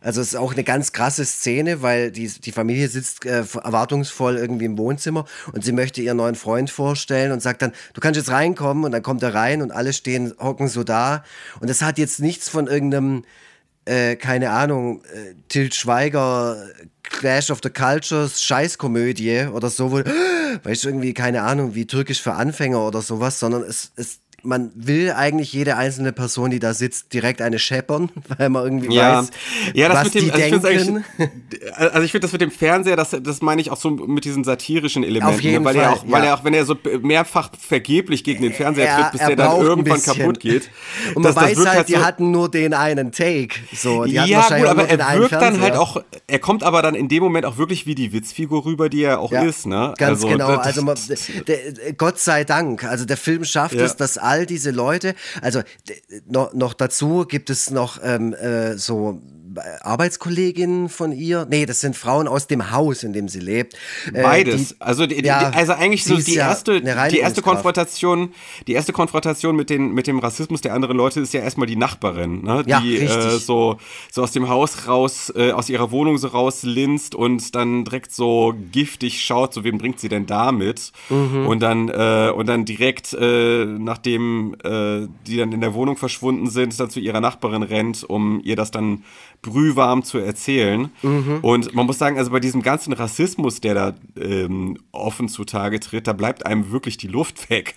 [0.00, 4.36] Also es ist auch eine ganz krasse Szene, weil die, die Familie sitzt äh, erwartungsvoll
[4.36, 8.16] irgendwie im Wohnzimmer und sie möchte ihren neuen Freund vorstellen und sagt dann, du kannst
[8.16, 11.24] jetzt reinkommen und dann kommt er rein und alle stehen, hocken so da.
[11.60, 13.24] Und das hat jetzt nichts von irgendeinem
[13.88, 16.68] äh, keine Ahnung, äh, Tilt Schweiger,
[17.02, 19.96] Clash of the Cultures, Scheißkomödie oder so, wo,
[20.62, 24.70] weißt du, irgendwie, keine Ahnung, wie türkisch für Anfänger oder sowas, sondern es, es man
[24.74, 29.20] will eigentlich jede einzelne Person, die da sitzt, direkt eine scheppern, weil man irgendwie ja.
[29.20, 29.30] weiß,
[29.74, 31.04] ja, das was mit dem, die also denken.
[31.18, 34.24] Ich also ich finde das mit dem Fernseher, das, das meine ich auch so mit
[34.24, 36.10] diesen satirischen Elementen, Auf jeden weil, Fall, er auch, ja.
[36.12, 39.36] weil er auch, wenn er so mehrfach vergeblich gegen den Fernseher er, tritt, bis der
[39.36, 40.70] dann irgendwann kaputt geht.
[41.14, 43.56] Und man das, weiß das halt, halt so, die hatten nur den einen Take.
[43.74, 47.08] So, die ja, gut, aber er wirkt dann halt auch, er kommt aber dann in
[47.08, 49.94] dem Moment auch wirklich wie die Witzfigur rüber, die er auch ja, ist, ne?
[49.98, 50.96] Ganz also, genau, also man,
[51.46, 55.62] der, Gott sei Dank, also der Film schafft es, dass all diese Leute, also
[56.26, 59.20] noch, noch dazu gibt es noch ähm, äh, so
[59.80, 61.46] Arbeitskolleginnen von ihr.
[61.48, 63.74] Nee, das sind Frauen aus dem Haus, in dem sie lebt.
[64.12, 64.68] Äh, Beides.
[64.68, 68.32] Die, also, die, ja, also eigentlich so die erste, die erste Konfrontation,
[68.66, 71.76] die erste Konfrontation mit, den, mit dem Rassismus der anderen Leute ist ja erstmal die
[71.76, 72.64] Nachbarin, ne?
[72.64, 73.78] die ja, äh, so,
[74.10, 78.54] so aus dem Haus raus, äh, aus ihrer Wohnung so rauslinst und dann direkt so
[78.72, 80.92] giftig schaut, so wem bringt sie denn da mit?
[81.08, 81.46] Mhm.
[81.46, 86.48] Und dann, äh, und dann direkt, äh, nachdem äh, die dann in der Wohnung verschwunden
[86.48, 89.04] sind, dann zu ihrer Nachbarin rennt, um ihr das dann
[89.50, 90.90] brühwarm zu erzählen.
[91.02, 91.38] Mhm.
[91.42, 96.06] Und man muss sagen, also bei diesem ganzen Rassismus, der da ähm, offen zutage tritt,
[96.06, 97.74] da bleibt einem wirklich die Luft weg.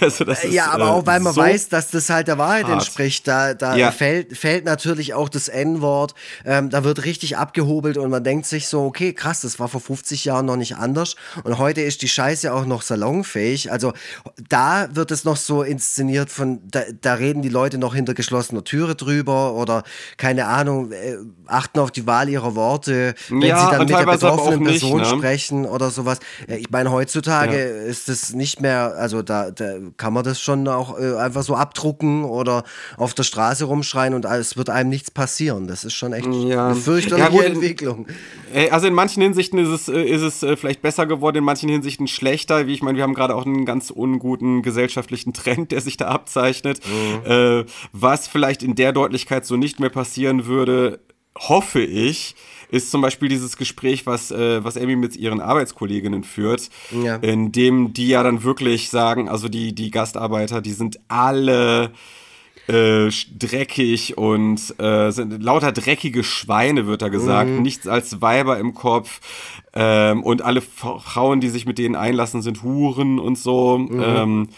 [0.00, 2.64] Also das ist, ja, aber auch weil man so weiß, dass das halt der Wahrheit
[2.64, 2.74] hart.
[2.74, 3.26] entspricht.
[3.26, 3.90] Da, da ja.
[3.90, 6.14] fällt, fällt natürlich auch das N-Wort.
[6.44, 9.80] Ähm, da wird richtig abgehobelt und man denkt sich so, okay, krass, das war vor
[9.80, 11.16] 50 Jahren noch nicht anders.
[11.42, 13.72] Und heute ist die Scheiße auch noch salonfähig.
[13.72, 13.92] Also
[14.48, 18.64] da wird es noch so inszeniert von, da, da reden die Leute noch hinter geschlossener
[18.64, 19.84] Türe drüber oder
[20.16, 24.06] keine Ahnung, äh, achten auf die Wahl ihrer Worte, wenn ja, sie dann mit der
[24.06, 25.18] betroffenen Person nicht, ne?
[25.18, 26.18] sprechen oder sowas.
[26.48, 27.82] Ich meine, heutzutage ja.
[27.84, 31.54] ist es nicht mehr, also da, da, kann man das schon auch äh, einfach so
[31.54, 32.64] abdrucken oder
[32.96, 35.66] auf der Straße rumschreien und es wird einem nichts passieren.
[35.66, 36.68] Das ist schon echt ja.
[36.68, 38.06] eine fürchterliche gut, Entwicklung.
[38.70, 41.68] Also in manchen Hinsichten ist es, äh, ist es äh, vielleicht besser geworden, in manchen
[41.68, 42.66] Hinsichten schlechter.
[42.66, 46.06] Wie ich meine, wir haben gerade auch einen ganz unguten gesellschaftlichen Trend, der sich da
[46.08, 46.80] abzeichnet.
[46.86, 47.30] Mhm.
[47.30, 50.93] Äh, was vielleicht in der Deutlichkeit so nicht mehr passieren würde,
[51.38, 52.34] hoffe ich,
[52.70, 57.16] ist zum Beispiel dieses Gespräch, was, äh, was Amy mit ihren Arbeitskolleginnen führt, ja.
[57.16, 61.92] in dem die ja dann wirklich sagen, also die, die Gastarbeiter, die sind alle
[62.66, 67.50] äh, dreckig und äh, sind lauter dreckige Schweine, wird da gesagt.
[67.50, 67.62] Mhm.
[67.62, 69.20] Nichts als Weiber im Kopf.
[69.76, 73.78] Ähm, und alle Frauen, die sich mit denen einlassen, sind Huren und so.
[73.78, 74.02] Mhm.
[74.02, 74.48] Ähm,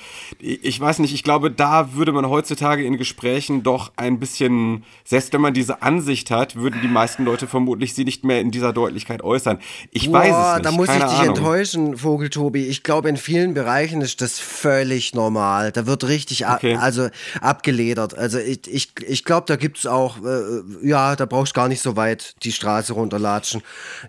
[0.41, 5.33] ich weiß nicht, ich glaube, da würde man heutzutage in Gesprächen doch ein bisschen, selbst
[5.33, 8.75] wenn man diese Ansicht hat, würden die meisten Leute vermutlich sie nicht mehr in dieser
[8.75, 9.59] Deutlichkeit äußern.
[9.91, 10.67] Ich Boah, weiß es nicht.
[10.67, 11.37] Da muss Keine ich dich Ahnung.
[11.37, 12.67] enttäuschen, Vogeltobi.
[12.67, 15.73] Ich glaube, in vielen Bereichen ist das völlig normal.
[15.73, 16.77] Da wird richtig okay.
[16.77, 17.09] also
[17.41, 18.17] abgeledert.
[18.17, 21.69] Also ich, ich, ich glaube, da gibt es auch, äh, ja, da brauchst du gar
[21.69, 23.63] nicht so weit die Straße runterlatschen.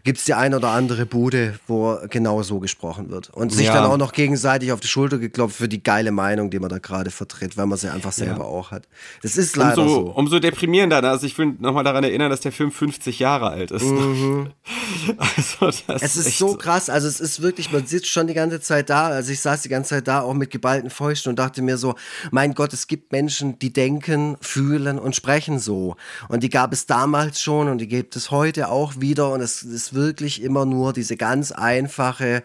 [0.03, 3.29] Gibt es die ein oder andere andere Bude, wo genau so gesprochen wird.
[3.29, 3.73] Und sich ja.
[3.75, 6.79] dann auch noch gegenseitig auf die Schulter geklopft für die geile Meinung, die man da
[6.79, 8.45] gerade vertritt, weil man sie einfach selber ja.
[8.45, 8.87] auch hat.
[9.21, 10.11] Das ist leider umso, so.
[10.11, 11.01] Umso deprimierender.
[11.01, 11.09] Ne?
[11.09, 13.83] Also ich will nochmal daran erinnern, dass der Film 50 Jahre alt ist.
[13.83, 14.51] Mhm.
[15.17, 16.89] also es ist, ist so krass.
[16.89, 19.07] Also es ist wirklich, man sitzt schon die ganze Zeit da.
[19.07, 21.95] Also ich saß die ganze Zeit da auch mit geballten Fäusten und dachte mir so,
[22.31, 25.95] mein Gott, es gibt Menschen, die denken, fühlen und sprechen so.
[26.27, 29.31] Und die gab es damals schon und die gibt es heute auch wieder.
[29.31, 32.43] Und es ist wirklich immer nur nur diese ganz einfache,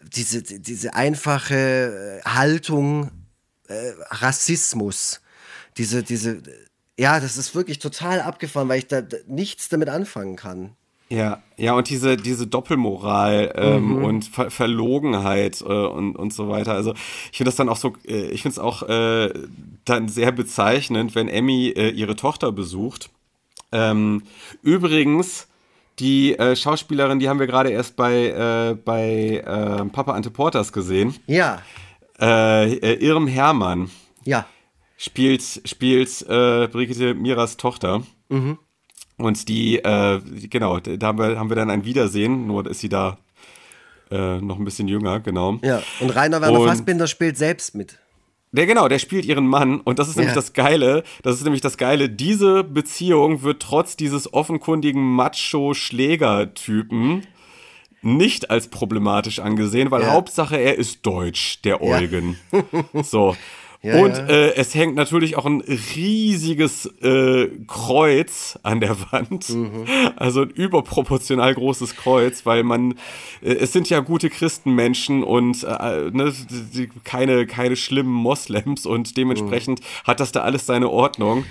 [0.00, 3.10] diese, diese einfache äh, Haltung
[3.68, 3.74] äh,
[4.08, 5.20] Rassismus.
[5.76, 6.42] Diese, diese,
[6.98, 10.70] ja, das ist wirklich total abgefahren, weil ich da nichts damit anfangen kann.
[11.10, 14.04] Ja, ja, und diese, diese Doppelmoral ähm, mhm.
[14.04, 16.72] und Ver Verlogenheit äh, und, und so weiter.
[16.72, 16.94] Also
[17.30, 19.32] ich finde das dann auch so, äh, ich finde es auch äh,
[19.84, 23.10] dann sehr bezeichnend, wenn Emmy äh, ihre Tochter besucht.
[23.72, 24.22] Ähm,
[24.62, 25.48] übrigens,
[25.98, 30.72] die äh, Schauspielerin, die haben wir gerade erst bei, äh, bei äh, Papa Ante Porters
[30.72, 31.14] gesehen.
[31.26, 31.60] Ja,
[32.20, 33.90] Äh, äh, Irm Hermann
[34.24, 34.44] ja.
[34.96, 38.02] spielt, spielt äh, Brigitte Miras Tochter.
[38.28, 38.58] Mhm.
[39.18, 43.18] Und die, genau, da haben wir, haben wir dann ein Wiedersehen, nur ist sie da
[44.10, 45.58] noch ein bisschen jünger, genau.
[45.62, 45.82] Ja.
[46.00, 47.98] Und Rainer Werner Und- Fassbinder spielt selbst mit.
[48.52, 50.40] Der genau, der spielt ihren Mann und das ist nämlich Ja.
[50.40, 51.02] das Geile.
[51.22, 52.08] Das ist nämlich das Geile.
[52.08, 57.26] Diese Beziehung wird trotz dieses offenkundigen Macho-Schläger-Typen
[58.00, 60.12] nicht als problematisch angesehen, weil Ja.
[60.12, 62.38] Hauptsache er ist deutsch, der Eugen.
[63.02, 63.36] So.
[63.80, 64.26] Ja, und ja.
[64.26, 65.60] Äh, es hängt natürlich auch ein
[65.94, 69.48] riesiges äh, Kreuz an der Wand.
[69.50, 69.84] Mhm.
[70.16, 72.92] Also ein überproportional großes Kreuz, weil man,
[73.40, 76.32] äh, es sind ja gute Christenmenschen und äh, ne,
[76.74, 81.44] die, keine, keine schlimmen Moslems und dementsprechend hat das da alles seine Ordnung.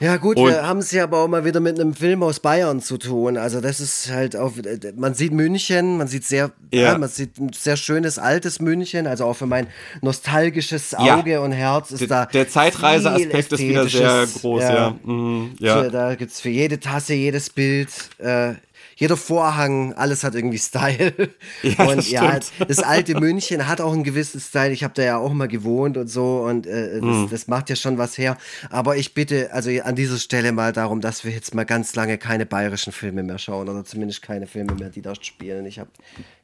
[0.00, 2.40] Ja gut, Und- wir haben es ja aber auch mal wieder mit einem Film aus
[2.40, 3.36] Bayern zu tun.
[3.36, 4.52] Also das ist halt auch,
[4.96, 6.80] man sieht München, man sieht sehr, Ja.
[6.80, 6.98] ja.
[6.98, 9.06] man sieht ein sehr schönes altes München.
[9.06, 9.68] Also auch für mein
[10.00, 11.18] nostalgisches Ja.
[11.18, 14.96] Auge und Herz ist Der, da der Zeitreiseaspekt ist wieder sehr groß, ja.
[15.04, 15.82] Mhm, ja.
[15.84, 17.88] Für, da gibt's für jede Tasse, jedes Bild,
[18.18, 18.54] äh,
[19.02, 21.12] jeder Vorhang, alles hat irgendwie Style.
[21.62, 22.70] Ja, und das ja, stimmt.
[22.70, 24.72] das alte München hat auch einen gewissen Style.
[24.72, 27.28] Ich habe da ja auch mal gewohnt und so und äh, das, Mhm.
[27.30, 28.36] das macht ja schon was her.
[28.70, 32.16] Aber ich bitte also an dieser Stelle mal darum, dass wir jetzt mal ganz lange
[32.18, 35.66] keine bayerischen Filme mehr schauen oder zumindest keine Filme mehr, die da spielen.
[35.66, 35.90] Ich habe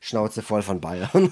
[0.01, 1.31] Schnauze voll von Bayern.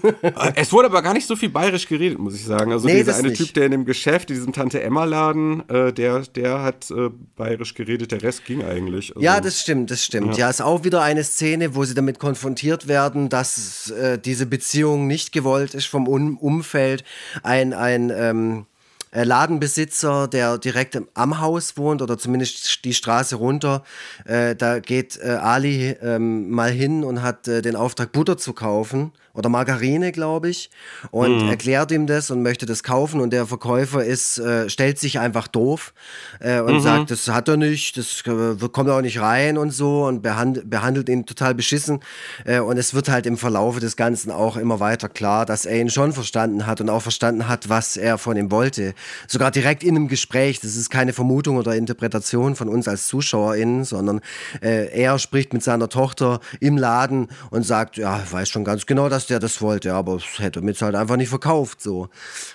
[0.54, 2.72] Es wurde aber gar nicht so viel bayerisch geredet, muss ich sagen.
[2.72, 3.38] Also Nee, dieser eine nicht.
[3.38, 8.12] Typ, der in dem Geschäft, in diesem Tante-Emma-Laden, äh, der, der hat äh, bayerisch geredet,
[8.12, 9.10] der Rest ging eigentlich.
[9.14, 10.36] Also, Ja, das stimmt, das stimmt.
[10.36, 10.50] Ja.
[10.50, 15.32] ist auch wieder eine Szene, wo sie damit konfrontiert werden, dass äh, diese Beziehung nicht
[15.32, 17.04] gewollt ist vom um Umfeld.
[17.42, 18.66] Ein, ein ähm,
[19.12, 23.82] äh, Ladenbesitzer, der direkt am Haus wohnt oder zumindest die Straße runter,
[24.26, 28.52] äh, da geht äh, Ali ähm, mal hin und hat äh, den Auftrag, Butter zu
[28.52, 30.70] kaufen oder Margarine, glaube ich,
[31.10, 33.20] und erklärt ihm das und möchte das kaufen.
[33.20, 35.92] Und der Verkäufer ist, äh, stellt sich einfach doof
[36.40, 40.06] äh, und sagt, das hat er nicht, das äh, kommt auch nicht rein und so
[40.06, 42.00] und behand behandelt ihn total beschissen.
[42.44, 45.80] Äh, und es wird halt im Verlaufe des Ganzen auch immer weiter klar, dass er
[45.80, 48.94] ihn schon verstanden hat und auch verstanden hat, was er von ihm wollte.
[49.28, 53.84] Sogar direkt in einem Gespräch, das ist keine Vermutung oder Interpretation von uns als ZuschauerInnen,
[53.84, 54.20] sondern
[54.62, 58.86] äh, er spricht mit seiner Tochter im Laden und sagt, ja, ich weiß schon ganz
[58.86, 62.08] genau, dass der das wollte, aber es hätte mir halt einfach nicht verkauft, so.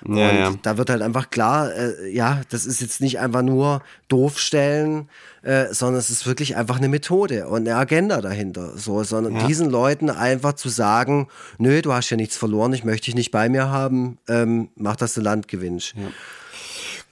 [0.07, 0.53] Ja, und ja.
[0.61, 5.09] da wird halt einfach klar, äh, ja, das ist jetzt nicht einfach nur doof stellen,
[5.43, 9.69] äh, sondern es ist wirklich einfach eine Methode und eine Agenda dahinter, so, sondern diesen
[9.69, 13.49] Leuten einfach zu sagen, nö, du hast ja nichts verloren, ich möchte dich nicht bei
[13.49, 15.95] mir haben, ähm, mach, dass du Land gewinnst.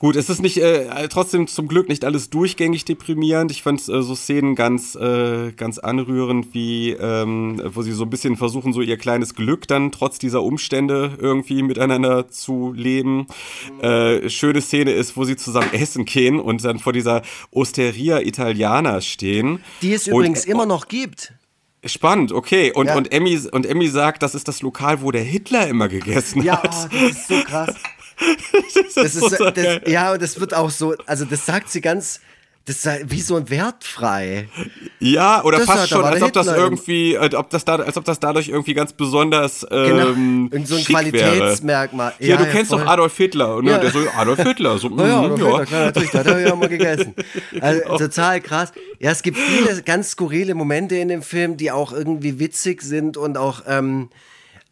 [0.02, 3.52] Gut, es ist nicht, äh, trotzdem zum Glück nicht alles durchgängig deprimierend.
[3.52, 8.10] Ich fand äh, so Szenen ganz, äh, ganz anrührend, wie, ähm, wo sie so ein
[8.10, 13.28] bisschen versuchen, so ihr kleines Glück dann trotz dieser Umstände irgendwie miteinander zu leben.
[13.82, 17.22] Äh, schöne Szene ist, wo sie zusammen essen gehen und dann vor dieser
[17.52, 19.62] Osteria Italiana stehen.
[19.82, 21.34] Die es Und- übrigens immer noch gibt.
[21.86, 22.72] Spannend, okay.
[22.74, 22.96] Und, Ja.
[22.98, 26.62] und, Emmy, und Emmy sagt, das ist das Lokal, wo der Hitler immer gegessen Ja,
[26.64, 26.74] hat.
[26.74, 27.74] oh, das ist so krass.
[28.20, 31.82] Das Das ist so, das, ja, und das wird auch so, also das sagt sie
[31.82, 32.20] ganz,
[32.66, 34.48] das sei wie so ein wertfrei.
[35.00, 37.98] Ja, oder Das fast schon, als ob das Hitler irgendwie, als ob das, da, als
[37.98, 40.10] ob das dadurch irgendwie ganz besonders Genau.
[40.10, 41.12] ähm, Irgend so ein.
[41.12, 41.56] Wäre.
[41.64, 42.82] Ja, Ja, du ja, kennst voll.
[42.82, 43.80] doch Adolf Hitler, und Ja.
[43.80, 45.48] der so Adolf Hitler, so Na ja, mm, das ja.
[45.58, 45.66] ja.
[45.66, 47.16] klar, natürlich, das hat er ja mal gegessen.
[47.62, 48.72] Also total krass.
[49.00, 53.18] Ja, es gibt viele ganz skurrile Momente in dem Film, die auch irgendwie witzig sind
[53.18, 54.10] und auch, ähm,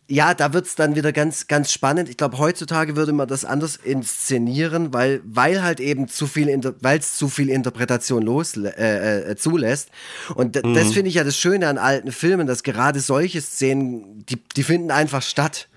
[0.09, 2.07] ja, da wird's dann wieder ganz, ganz spannend.
[2.09, 6.47] Ich glaube, heutzutage würde man das anders inszenieren, weil, weil halt eben zu viel,
[6.81, 9.89] weil es zu viel Interpretation los, äh, äh, zulässt.
[10.35, 14.25] Und d- das finde ich ja das Schöne an alten Filmen, dass gerade solche Szenen,
[14.25, 15.67] die, die finden einfach statt.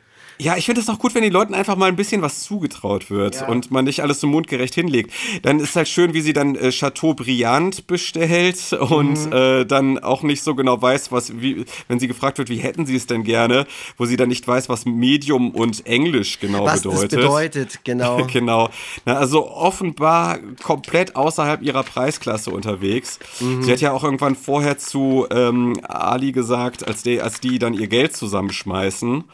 [0.43, 3.11] Ja, ich finde es auch gut, wenn den Leuten einfach mal ein bisschen was zugetraut
[3.11, 5.12] wird und man nicht alles so mundgerecht hinlegt.
[5.43, 9.32] Dann ist halt schön, wie sie dann äh, Chateau Brillant bestellt und Mhm.
[9.32, 12.86] äh, dann auch nicht so genau weiß, was, wie, wenn sie gefragt wird, wie hätten
[12.86, 13.66] sie es denn gerne,
[13.99, 17.12] wo sie dann nicht weiß, was Medium und Englisch genau Was bedeutet.
[17.12, 18.24] das bedeutet, genau.
[18.32, 18.70] genau.
[19.05, 23.18] Na, also offenbar komplett außerhalb ihrer Preisklasse unterwegs.
[23.41, 23.62] Mhm.
[23.62, 27.74] Sie hat ja auch irgendwann vorher zu ähm, Ali gesagt, als die, als die dann
[27.74, 29.24] ihr Geld zusammenschmeißen,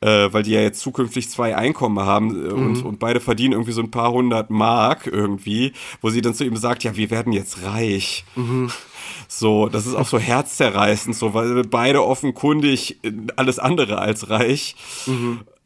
[0.00, 3.72] äh, weil die ja jetzt zukünftig zwei Einkommen haben äh, und, und beide verdienen irgendwie
[3.72, 7.32] so ein paar hundert Mark irgendwie, wo sie dann zu ihm sagt, ja, wir werden
[7.32, 8.24] jetzt reich.
[9.26, 14.74] So, das ist auch so herzzerreißend, so, weil beide offenkundig äh, alles andere als reich.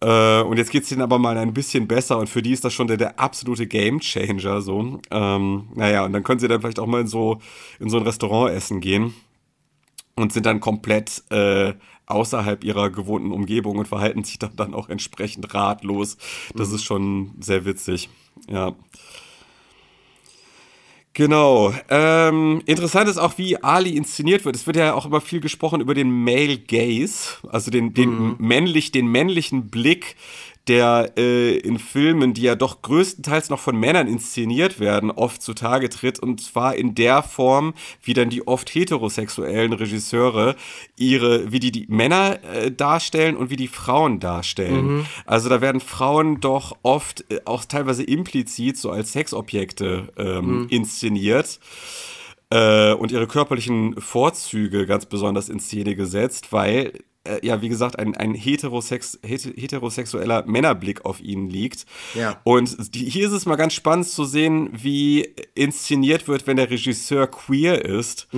[0.00, 2.72] Äh, und jetzt geht's denen aber mal ein bisschen besser und für die ist das
[2.72, 5.00] schon der, der absolute Gamechanger so.
[5.10, 7.40] Ähm, naja, und dann können sie dann vielleicht auch mal in so,
[7.78, 9.14] in so ein Restaurant essen gehen.
[10.16, 11.74] Und sind dann komplett äh,
[12.06, 16.16] außerhalb ihrer gewohnten Umgebung und verhalten sich dann, dann auch entsprechend ratlos.
[16.54, 18.10] Das ist schon sehr witzig.
[18.48, 18.74] Ja.
[21.14, 21.74] Genau.
[21.90, 24.56] Ähm, interessant ist auch, wie Ali inszeniert wird.
[24.56, 28.92] Es wird ja auch immer viel gesprochen über den Male Gaze, also den, den männlich,
[28.92, 30.16] den männlichen Blick,
[30.68, 35.88] der äh, in Filmen, die ja doch größtenteils noch von Männern inszeniert werden, oft zutage
[35.88, 36.20] tritt.
[36.20, 40.54] Und zwar in der Form, wie dann die oft heterosexuellen Regisseure
[40.96, 45.06] ihre, wie die die Männer äh, darstellen und wie die Frauen darstellen.
[45.26, 51.58] Also da werden Frauen doch oft äh, auch teilweise implizit so als Sexobjekte ähm, inszeniert
[52.50, 56.92] äh, und ihre körperlichen Vorzüge ganz besonders in Szene gesetzt, weil
[57.24, 61.86] äh, ja, wie gesagt, ein, ein heterosex, het- heterosexueller Männerblick auf ihn liegt.
[62.14, 62.40] Ja.
[62.44, 66.70] Und die, hier ist es mal ganz spannend zu sehen, wie inszeniert wird, wenn der
[66.70, 68.28] Regisseur queer ist.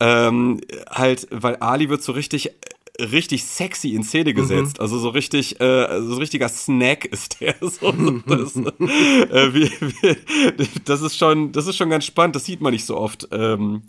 [0.00, 0.60] Ähm,
[0.90, 2.52] halt, weil Ali wird so richtig
[2.98, 4.80] richtig sexy in Szene gesetzt.
[4.80, 7.54] Also so richtig, äh, so ein richtiger Snack ist der.
[7.66, 7.92] So,
[8.26, 12.36] das, äh, wie, wie, das ist schon, das ist schon ganz spannend.
[12.36, 13.28] Das sieht man nicht so oft.
[13.32, 13.82] Ähm,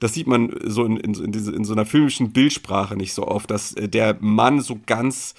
[0.00, 3.26] das sieht man so in, in, in, diese, in so einer filmischen Bildsprache nicht so
[3.26, 5.34] oft, dass äh, der Mann so ganz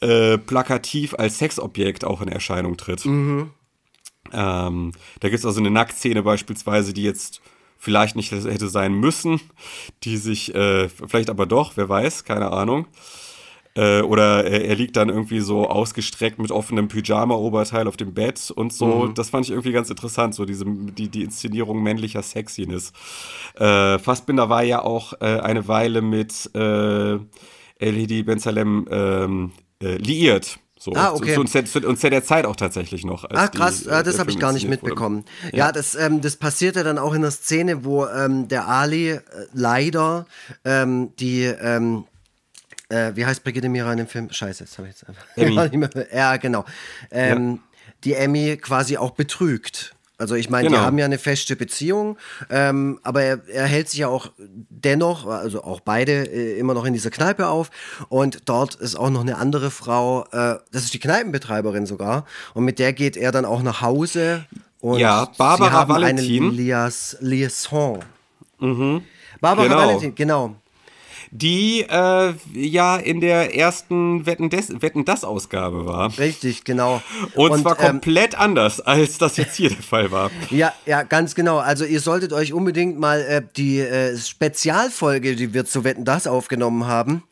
[0.00, 3.04] äh, plakativ als Sexobjekt auch in Erscheinung tritt.
[3.04, 3.52] Ähm,
[4.32, 7.40] da gibt es also eine Nacktszene beispielsweise, die jetzt
[7.82, 9.40] vielleicht nicht hätte sein müssen,
[10.04, 12.86] die sich, äh, vielleicht aber doch, wer weiß, keine Ahnung.
[13.74, 18.52] Äh, oder er, er liegt dann irgendwie so ausgestreckt mit offenem Pyjama-Oberteil auf dem Bett
[18.52, 19.08] und so.
[19.08, 22.92] Das fand ich irgendwie ganz interessant, so diese, die, die Inszenierung männlicher Sexiness.
[23.56, 27.18] Äh, Fassbinder war ja auch äh, eine Weile mit äh,
[27.80, 29.52] Elhidi Benzalem ähm,
[29.82, 30.60] äh, liiert.
[30.82, 31.36] So, Ah, okay.
[31.36, 33.22] und, zu, und zu der Zeit auch tatsächlich noch.
[33.22, 35.24] als Ah, krass, die, ah, äh, das habe ich gar nicht mitbekommen.
[35.52, 39.20] Ja, das, ähm, das passierte dann auch in der Szene, wo ähm, der Ali äh,
[39.52, 40.26] leider
[40.64, 42.04] ähm, die, ähm,
[42.88, 44.28] äh, wie heißt Brigitte Mira in dem Film?
[44.32, 45.24] Scheiße, jetzt habe ich jetzt einfach.
[45.36, 45.88] Emmy.
[46.12, 46.64] Ja, genau.
[47.12, 47.60] Ähm,
[48.02, 49.94] Die Emmy quasi auch betrügt.
[50.22, 50.84] Also ich meine, die Genau.
[50.86, 52.16] haben ja eine feste Beziehung,
[52.48, 56.84] ähm, aber er, er hält sich ja auch dennoch, also auch beide, äh, immer noch
[56.84, 57.70] in dieser Kneipe auf.
[58.08, 62.24] Und dort ist auch noch eine andere Frau, äh, das ist die Kneipenbetreiberin sogar.
[62.54, 64.44] Und mit der geht er dann auch nach Hause.
[64.80, 66.42] Und Ja, Barbara sie haben Valentin.
[66.44, 67.98] Eine Lias, Liaison.
[69.40, 69.76] Barbara Genau.
[69.76, 70.54] Valentin, genau.
[71.34, 76.16] Die äh, ja in der ersten Wetten, des, Wetten das Ausgabe war.
[76.18, 77.00] Richtig, genau.
[77.34, 80.30] Und, zwar ähm, komplett anders, als das jetzt hier der Fall war.
[80.50, 81.58] Ja, ja, ganz genau.
[81.58, 86.26] Also ihr solltet euch unbedingt mal äh, die äh, Spezialfolge, die wir zu Wetten das
[86.26, 87.22] aufgenommen haben,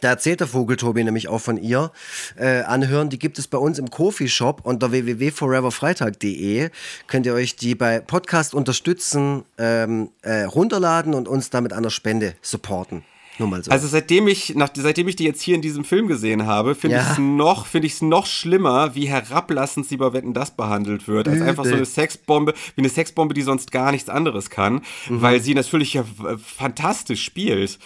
[0.00, 1.92] da erzählt der Vogeltobi nämlich auch von ihr,
[2.36, 3.08] äh, anhören.
[3.08, 6.70] Die gibt es bei uns im Kofi-Shop unter www.foreverfreitag.de.
[7.06, 11.90] Könnt ihr euch die bei Podcast unterstützen, ähm, äh, runterladen und uns damit an der
[11.90, 13.04] Spende supporten.
[13.38, 13.70] Nur mal so.
[13.70, 16.96] Also seitdem ich, nach, seitdem ich die jetzt hier in diesem Film gesehen habe, finde
[16.96, 17.02] Ja.
[17.04, 21.06] ich es noch, finde ich es noch schlimmer, wie herablassend sie bei Wetten das behandelt
[21.08, 21.28] wird.
[21.28, 25.22] Als einfach so eine Sexbombe, wie eine Sexbombe, die sonst gar nichts anderes kann, Mhm.
[25.22, 27.78] weil sie natürlich ja äh, fantastisch spielt.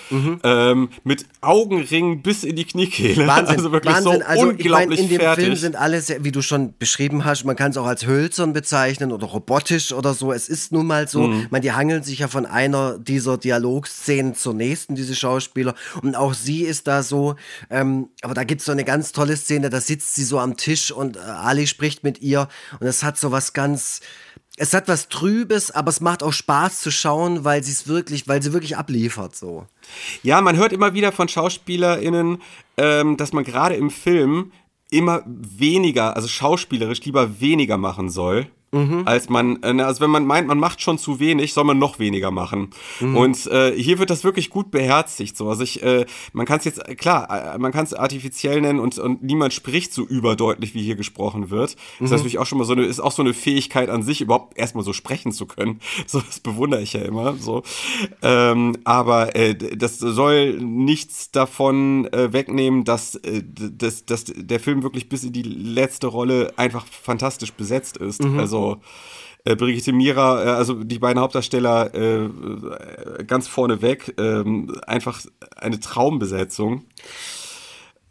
[0.44, 3.26] Ähm, mit Augenringen bis in die Kniekehle.
[3.26, 4.20] Wahnsinn, also wirklich Wahnsinn.
[4.20, 5.44] so also, unglaublich ich meine, in dem fertig.
[5.44, 8.52] Film sind alle, sehr, wie du schon beschrieben hast, man kann es auch als hölzern
[8.52, 10.32] bezeichnen oder robotisch oder so.
[10.32, 11.46] Es ist nun mal so, Mhm.
[11.50, 15.41] man, die hangeln sich ja von einer dieser Dialogszenen zur nächsten, diese Schauspieler.
[16.02, 17.36] Und auch sie ist da so,
[17.70, 20.56] ähm, aber da gibt es so eine ganz tolle Szene, da sitzt sie so am
[20.56, 22.48] Tisch und äh, Ali spricht mit ihr
[22.80, 24.00] und es hat so was ganz.
[24.58, 28.28] Es hat was Trübes, aber es macht auch Spaß zu schauen, weil sie es wirklich,
[28.28, 29.66] weil sie wirklich abliefert so.
[30.22, 32.42] Ja, man hört immer wieder von SchauspielerInnen,
[32.76, 34.52] ähm, dass man gerade im Film
[34.90, 38.46] immer weniger, also schauspielerisch lieber weniger machen soll.
[39.04, 41.98] Als man, äh, also wenn man meint, man macht schon zu wenig, soll man noch
[41.98, 42.70] weniger machen.
[43.14, 45.36] Und äh, hier wird das wirklich gut beherzigt.
[45.36, 45.50] So.
[45.50, 48.80] Also ich, äh, man kann es jetzt, äh, klar, äh, man kann es artifiziell nennen
[48.80, 51.76] und, und niemand spricht so überdeutlich, wie hier gesprochen wird.
[51.98, 54.22] Das ist natürlich auch schon mal so eine, ist auch so eine Fähigkeit an sich,
[54.22, 55.80] überhaupt erstmal so sprechen zu können.
[56.06, 57.36] So, das bewundere ich ja immer.
[57.36, 57.62] So.
[58.22, 64.82] Ähm, aber äh, das soll nichts davon äh, wegnehmen, dass, äh, dass, dass der Film
[64.82, 68.22] wirklich bis in die letzte Rolle einfach fantastisch besetzt ist.
[68.24, 68.61] Also
[69.44, 75.20] äh, Brigitte Mira, äh, also die beiden Hauptdarsteller äh, ganz vorne weg, ähm, einfach
[75.56, 76.84] eine Traumbesetzung.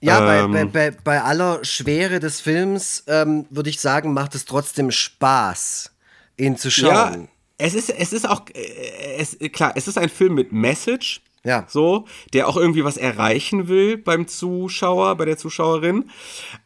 [0.01, 0.51] Ja, Ähm.
[0.51, 4.91] bei, bei, bei, bei aller Schwere des Films ähm, würde ich sagen, macht es trotzdem
[4.91, 5.91] Spaß,
[6.37, 6.89] ihn zu schauen.
[6.89, 7.27] Ja,
[7.59, 11.21] es ist, es ist auch, äh, es, klar, es ist ein Film mit Message.
[11.43, 11.65] Ja.
[11.67, 16.11] So, der auch irgendwie was erreichen will beim Zuschauer, bei der Zuschauerin.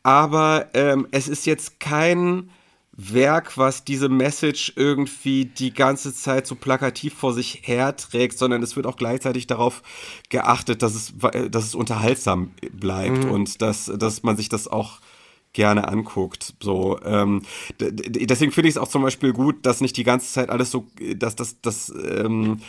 [0.03, 2.49] Aber ähm, es ist jetzt kein
[2.97, 8.75] Werk, was diese Message irgendwie die ganze Zeit so plakativ vor sich herträgt, sondern es
[8.75, 9.81] wird auch gleichzeitig darauf
[10.29, 11.13] geachtet, dass es,
[11.49, 13.31] dass es unterhaltsam bleibt mhm.
[13.31, 14.99] und dass, dass man sich das auch
[15.55, 16.53] gerne anguckt.
[16.61, 17.41] So, ähm,
[17.79, 20.85] deswegen finde ich es auch zum Beispiel gut, dass nicht die ganze Zeit alles so,
[21.15, 22.59] dass das, dass, ähm,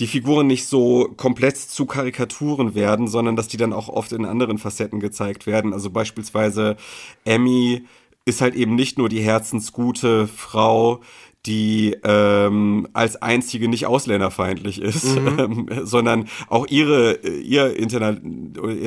[0.00, 4.26] die Figuren nicht so komplett zu Karikaturen werden, sondern dass die dann auch oft in
[4.26, 5.72] anderen Facetten gezeigt werden.
[5.72, 6.76] Also beispielsweise
[7.24, 7.86] Emmy
[8.26, 11.00] ist halt eben nicht nur die herzensgute Frau,
[11.46, 15.38] die ähm, als einzige nicht ausländerfeindlich ist, mhm.
[15.38, 18.16] ähm, sondern auch ihre ihr Interna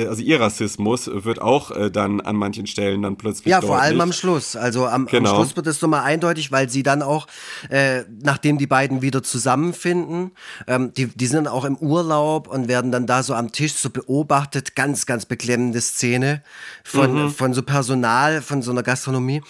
[0.08, 4.00] also ihr Rassismus wird auch äh, dann an manchen Stellen dann plötzlich ja vor allem
[4.00, 5.30] am Schluss also am, genau.
[5.30, 7.26] am Schluss wird es nochmal eindeutig weil sie dann auch
[7.70, 10.32] äh, nachdem die beiden wieder zusammenfinden
[10.66, 13.90] ähm, die die sind auch im Urlaub und werden dann da so am Tisch so
[13.90, 16.42] beobachtet ganz ganz beklemmende Szene
[16.84, 17.30] von mhm.
[17.30, 19.42] von so Personal von so einer Gastronomie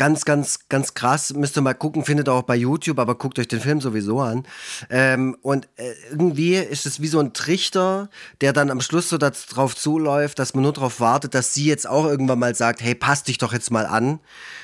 [0.00, 1.34] Ganz, ganz, ganz krass.
[1.34, 4.20] Müsst ihr mal gucken, findet ihr auch bei YouTube, aber guckt euch den Film sowieso
[4.20, 4.46] an.
[4.88, 8.08] Ähm, und äh, irgendwie ist es wie so ein Trichter,
[8.40, 11.86] der dann am Schluss so darauf zuläuft, dass man nur darauf wartet, dass sie jetzt
[11.86, 14.20] auch irgendwann mal sagt, hey, passt dich doch jetzt mal an.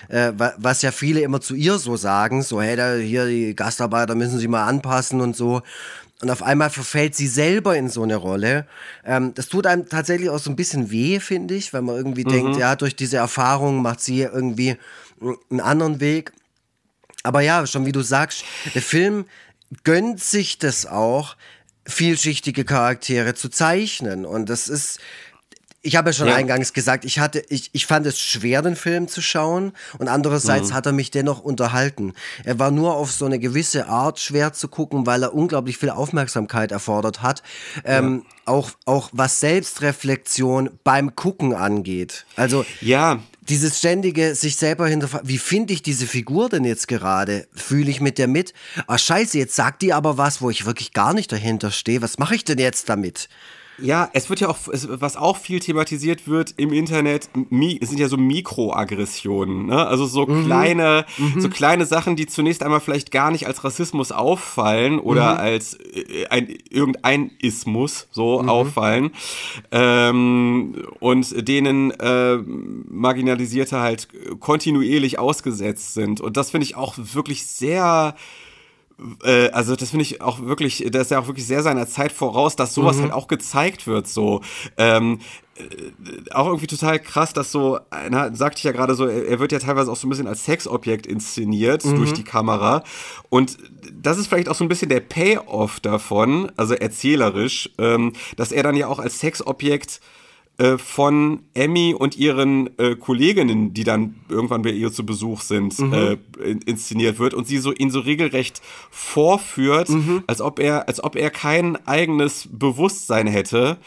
[0.08, 4.14] Äh, was ja viele immer zu ihr so sagen, so, hey, da, hier die Gastarbeiter
[4.14, 5.60] müssen sich mal anpassen und so.
[6.22, 8.66] Und auf einmal verfällt sie selber in so eine Rolle.
[9.04, 12.24] Ähm, das tut einem tatsächlich auch so ein bisschen weh, finde ich, weil man irgendwie
[12.24, 12.30] mhm.
[12.30, 14.78] denkt, ja, durch diese Erfahrung macht sie irgendwie
[15.20, 16.32] einen anderen Weg.
[17.22, 18.44] Aber ja, schon wie du sagst,
[18.74, 19.26] der Film
[19.84, 21.36] gönnt sich das auch,
[21.86, 24.26] vielschichtige Charaktere zu zeichnen.
[24.26, 24.98] Und das ist,
[25.82, 26.34] ich habe ja schon ja.
[26.34, 30.70] eingangs gesagt, ich hatte, ich, ich fand es schwer, den Film zu schauen und andererseits
[30.70, 30.74] mhm.
[30.74, 32.12] hat er mich dennoch unterhalten.
[32.44, 35.90] Er war nur auf so eine gewisse Art schwer zu gucken, weil er unglaublich viel
[35.90, 37.43] Aufmerksamkeit erfordert hat.
[37.84, 38.52] Ähm, ja.
[38.52, 42.26] auch, auch was Selbstreflexion beim Gucken angeht.
[42.34, 47.47] Also, ja, dieses ständige sich selber hinterfragen, wie finde ich diese Figur denn jetzt gerade?
[47.55, 48.52] Fühle ich mit der mit?
[48.86, 52.02] Ah, scheiße, jetzt sagt die aber was, wo ich wirklich gar nicht dahinter stehe.
[52.02, 53.28] Was mache ich denn jetzt damit?
[53.78, 58.16] Ja, es wird ja auch, was auch viel thematisiert wird im Internet, sind ja so
[58.16, 59.86] Mikroaggressionen, ne?
[59.86, 60.47] Also so mhm.
[60.47, 61.40] kleine, mhm.
[61.40, 65.40] so kleine Sachen, die zunächst einmal vielleicht gar nicht als Rassismus auffallen oder mhm.
[65.40, 68.48] als äh, ein irgendein Ismus so mhm.
[68.48, 69.11] auffallen
[69.70, 74.09] ähm, und denen äh, Marginalisierte halt
[74.40, 76.20] kontinuierlich ausgesetzt sind.
[76.20, 78.15] Und das finde ich auch wirklich sehr
[79.24, 82.12] äh, also das finde ich auch wirklich, das ist ja auch wirklich sehr seiner Zeit
[82.12, 83.02] voraus, dass sowas mhm.
[83.02, 84.40] halt auch gezeigt wird, so.
[84.77, 85.20] Ähm,
[85.56, 87.78] äh, auch irgendwie total krass, dass so,
[88.10, 90.44] na, sagte ich ja gerade so, er wird ja teilweise auch so ein bisschen als
[90.44, 91.97] Sexobjekt inszeniert mhm.
[91.97, 92.85] durch die Kamera.
[93.28, 93.59] Und
[93.93, 98.62] das ist vielleicht auch so ein bisschen der Payoff davon, also erzählerisch, ähm, dass er
[98.62, 100.01] dann ja auch als Sexobjekt
[100.59, 105.78] äh, von Emmy und ihren äh, Kolleginnen, die dann irgendwann bei ihr zu Besuch sind,
[105.78, 105.93] mhm.
[105.93, 106.16] äh,
[106.65, 110.24] inszeniert wird und sie so ihn so regelrecht vorführt, mhm.
[110.27, 113.78] als ob er, als ob er kein eigenes Bewusstsein hätte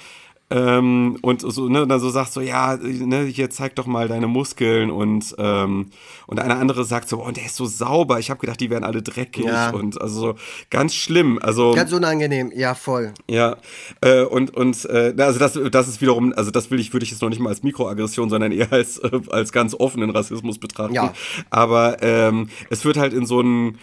[0.49, 4.27] ähm, und so, ne, dann so sagt so, ja, ne, hier zeig doch mal deine
[4.27, 5.87] Muskeln und, ähm,
[6.27, 8.19] und eine andere sagt so, oh, der ist so sauber.
[8.19, 9.69] Ich habe gedacht, die wären alle dreckig ja.
[9.69, 10.35] und also so
[10.69, 11.39] ganz schlimm.
[11.41, 13.13] Also ganz unangenehm, ja voll.
[13.29, 13.57] Ja
[14.01, 17.11] äh, und und äh, also das das ist wiederum, also das will ich würde ich
[17.11, 20.93] jetzt noch nicht mal als Mikroaggression, sondern eher als äh, als ganz offenen Rassismus betrachten.
[20.93, 21.13] Ja.
[21.49, 23.77] Aber ähm, es wird halt in so einen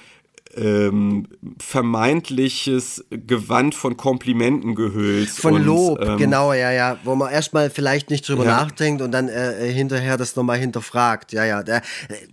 [0.57, 1.29] ähm,
[1.59, 5.31] vermeintliches Gewand von Komplimenten gehüllt.
[5.31, 6.99] Von und, Lob, ähm, genau, ja, ja.
[7.05, 8.63] Wo man erstmal vielleicht nicht drüber ja.
[8.63, 11.33] nachdenkt und dann äh, hinterher das nochmal hinterfragt.
[11.33, 11.63] Ja, ja.
[11.63, 11.83] Der,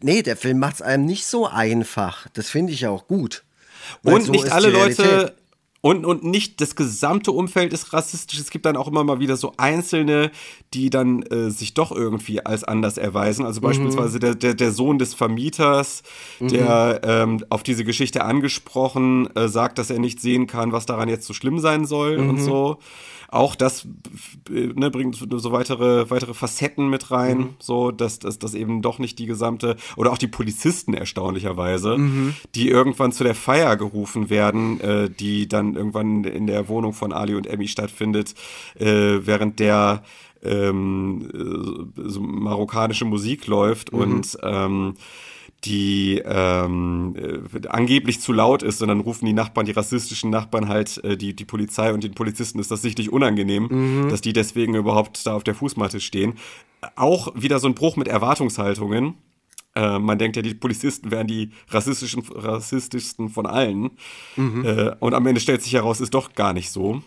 [0.02, 2.28] nee, der Film macht es einem nicht so einfach.
[2.34, 3.44] Das finde ich auch gut.
[4.04, 5.36] Und so nicht alle Leute
[5.86, 8.40] und, und nicht das gesamte Umfeld ist rassistisch.
[8.40, 10.32] Es gibt dann auch immer mal wieder so Einzelne,
[10.74, 13.46] die dann äh, sich doch irgendwie als anders erweisen.
[13.46, 13.66] Also mhm.
[13.66, 16.04] beispielsweise der, der, der Sohn des Vermieters,
[16.40, 16.48] mhm.
[16.48, 21.10] der ähm, auf diese Geschichte angesprochen äh, sagt, dass er nicht sehen kann, was daran
[21.10, 22.30] jetzt so schlimm sein soll mhm.
[22.30, 22.80] und so
[23.34, 23.88] auch das
[24.50, 27.50] ne, bringt so weitere, weitere Facetten mit rein, mhm.
[27.60, 32.36] so dass das eben doch nicht die gesamte, oder auch die Polizisten erstaunlicherweise, mhm.
[32.56, 37.12] die irgendwann zu der Feier gerufen werden, äh, die dann irgendwann in der Wohnung von
[37.12, 38.36] Ali und Emmy stattfindet,
[38.80, 40.04] äh, während der
[40.44, 44.00] ähm, so marokkanische Musik läuft mhm.
[44.00, 44.96] und ähm,
[45.66, 51.04] die ähm, äh, angeblich zu laut ist, sondern rufen die Nachbarn, die rassistischen Nachbarn halt,
[51.04, 54.10] äh, die, die Polizei und den Polizisten ist das sichtlich unangenehm, mhm.
[54.10, 56.34] dass die deswegen überhaupt da auf der Fußmatte stehen.
[56.96, 59.16] Auch wieder so ein Bruch mit Erwartungshaltungen.
[59.76, 63.92] Äh, man denkt ja, die Polizisten wären die rassistischen, rassistischsten von allen.
[64.36, 64.66] Mhm.
[64.66, 67.02] Äh, und am Ende stellt sich heraus, ist doch gar nicht so.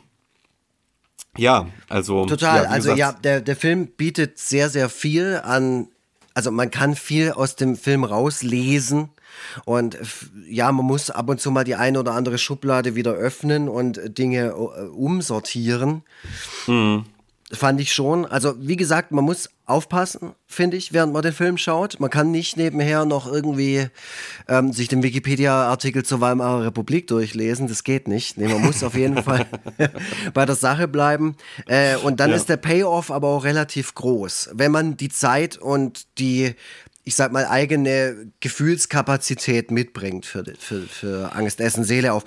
[1.37, 2.25] Ja, also.
[2.25, 5.89] Total, ja, also gesagt, ja, der, der Film bietet sehr, sehr viel an
[6.37, 9.09] also man kann viel aus dem Film rauslesen.
[9.65, 9.97] Und
[10.47, 14.19] ja, man muss ab und zu mal die eine oder andere Schublade wieder öffnen und
[14.19, 16.03] Dinge äh, umsortieren.
[16.67, 17.07] Mhm
[17.53, 18.27] fand ich schon.
[18.27, 22.01] Also, wie gesagt, man muss aufpassen, finde ich, während man den Film schaut.
[22.01, 23.89] Man kann nicht nebenher noch irgendwie
[24.49, 27.69] ähm, sich den Wikipedia-Artikel zur Weimarer Republik durchlesen.
[27.69, 28.37] Das geht nicht.
[28.37, 29.47] Nee, man muss auf jeden Fall
[30.35, 31.37] bei der Sache bleiben.
[31.67, 32.37] Äh, und dann ja.
[32.37, 34.51] ist der Payoff aber auch relativ groß.
[34.53, 36.55] Wenn man die Zeit und die
[37.09, 42.25] ich sag mal, eigene Gefühlskapazität mitbringt für, für, für Angst, Essen, Seele auf.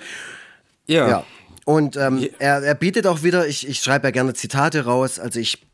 [0.86, 1.06] Ja.
[1.06, 1.24] ja.
[1.64, 5.38] Und ähm, er, er bietet auch wieder, ich, ich schreibe ja gerne Zitate raus, also
[5.38, 5.69] ich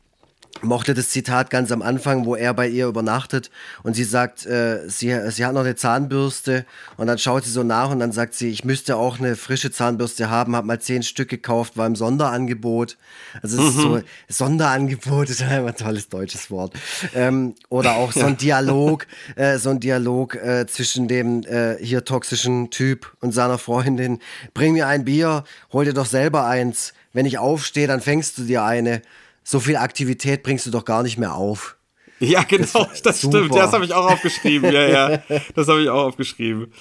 [0.61, 3.49] mochte das Zitat ganz am Anfang, wo er bei ihr übernachtet
[3.83, 6.65] und sie sagt, äh, sie, sie hat noch eine Zahnbürste
[6.97, 9.71] und dann schaut sie so nach und dann sagt sie, ich müsste auch eine frische
[9.71, 12.97] Zahnbürste haben, habe mal zehn Stück gekauft, war im Sonderangebot.
[13.41, 13.67] Also es mhm.
[13.67, 14.01] ist so,
[14.45, 16.73] Sonderangebot ist ein tolles deutsches Wort.
[17.13, 22.05] Ähm, oder auch so ein Dialog, äh, so ein Dialog äh, zwischen dem äh, hier
[22.05, 24.19] toxischen Typ und seiner Freundin.
[24.53, 26.93] Bring mir ein Bier, hol dir doch selber eins.
[27.13, 29.01] Wenn ich aufstehe, dann fängst du dir eine
[29.47, 31.77] so viel Aktivität bringst du doch gar nicht mehr auf.
[32.19, 33.55] Ja, genau, das, das stimmt.
[33.55, 34.73] Das habe ich auch aufgeschrieben.
[34.73, 35.21] Ja, ja,
[35.55, 36.73] das habe ich auch aufgeschrieben.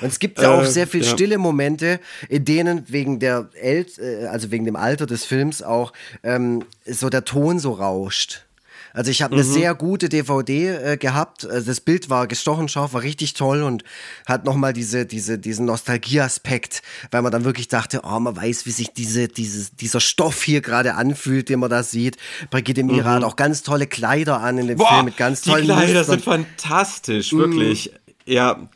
[0.00, 1.10] Und es gibt ja auch äh, sehr viel ja.
[1.10, 5.92] stille Momente, in denen wegen der El äh, also wegen dem Alter des Films auch
[6.24, 8.46] ähm, so der Ton so rauscht.
[8.92, 9.40] Also ich habe mhm.
[9.40, 11.46] eine sehr gute DVD äh, gehabt.
[11.46, 13.84] Also das Bild war gestochen scharf, war richtig toll und
[14.26, 18.70] hat nochmal diese, diese, diesen Nostalgieaspekt, weil man dann wirklich dachte, oh, man weiß, wie
[18.70, 22.16] sich diese, dieses, dieser Stoff hier gerade anfühlt, den man da sieht.
[22.50, 23.14] Brigitte Mira mhm.
[23.16, 25.98] hat auch ganz tolle Kleider an in dem Boah, Film mit ganz tollen Die Kleider
[25.98, 26.04] Mustern.
[26.04, 27.92] sind fantastisch, wirklich.
[27.92, 28.32] Mhm.
[28.32, 28.68] Ja,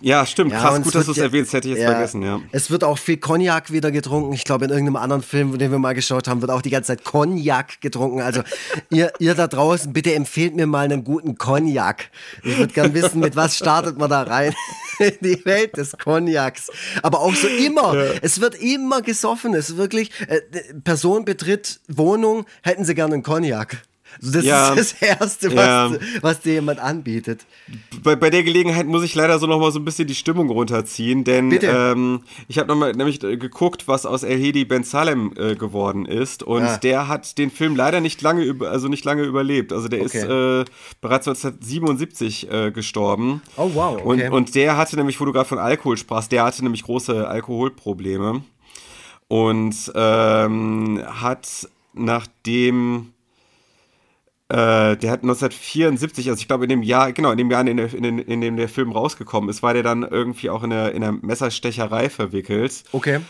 [0.00, 0.52] ja, stimmt.
[0.52, 2.40] Ja, Krass, gut, dass du es erwähnst, hätte ich jetzt ja, vergessen, ja.
[2.52, 4.32] Es wird auch viel Cognac wieder getrunken.
[4.32, 6.88] Ich glaube, in irgendeinem anderen Film, den wir mal geschaut haben, wird auch die ganze
[6.88, 8.20] Zeit Cognac getrunken.
[8.20, 8.42] Also,
[8.90, 12.10] ihr, ihr da draußen, bitte empfehlt mir mal einen guten Cognac.
[12.42, 14.54] Ich würde gern wissen, mit was startet man da rein
[14.98, 16.70] in die Welt des Cognacs.
[17.02, 17.94] Aber auch so immer.
[17.94, 18.12] Ja.
[18.22, 19.54] Es wird immer gesoffen.
[19.54, 20.40] Es ist wirklich, äh,
[20.84, 23.82] Person betritt Wohnung, hätten sie gerne einen Cognac.
[24.20, 25.90] Also das ja, ist das Erste, was, ja.
[26.20, 27.46] was dir jemand anbietet.
[28.02, 31.24] Bei, bei der Gelegenheit muss ich leider so nochmal so ein bisschen die Stimmung runterziehen,
[31.24, 35.54] denn ähm, ich habe nochmal nämlich äh, geguckt, was aus El Hedi Ben Salem äh,
[35.54, 36.76] geworden ist und ah.
[36.78, 39.72] der hat den Film leider nicht lange, über, also nicht lange überlebt.
[39.72, 40.18] Also der okay.
[40.18, 40.64] ist äh,
[41.00, 43.42] bereits 1977 äh, gestorben.
[43.56, 44.00] Oh wow.
[44.04, 44.28] Okay.
[44.28, 47.28] Und, und der hatte nämlich, wo du gerade von Alkohol sprachst, der hatte nämlich große
[47.28, 48.42] Alkoholprobleme
[49.28, 53.12] und ähm, hat nachdem
[54.50, 57.76] äh, der hat 1974, also ich glaube in dem Jahr, genau, in dem Jahr, in,
[57.76, 60.92] der, in, in, dem der Film rausgekommen ist, war der dann irgendwie auch in der,
[60.92, 62.82] in der Messerstecherei verwickelt.
[62.90, 63.20] Okay.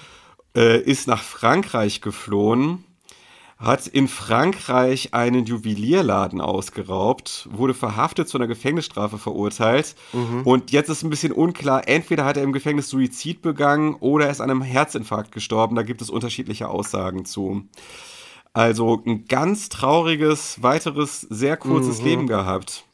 [0.56, 2.84] Äh, ist nach Frankreich geflohen,
[3.58, 10.42] hat in Frankreich einen Juwelierladen ausgeraubt, wurde verhaftet zu einer Gefängnisstrafe verurteilt mhm.
[10.44, 14.30] und jetzt ist ein bisschen unklar, entweder hat er im Gefängnis Suizid begangen oder er
[14.30, 17.64] ist an einem Herzinfarkt gestorben, da gibt es unterschiedliche Aussagen zu.
[18.52, 22.04] Also ein ganz trauriges, weiteres, sehr kurzes mhm.
[22.04, 22.84] Leben gehabt.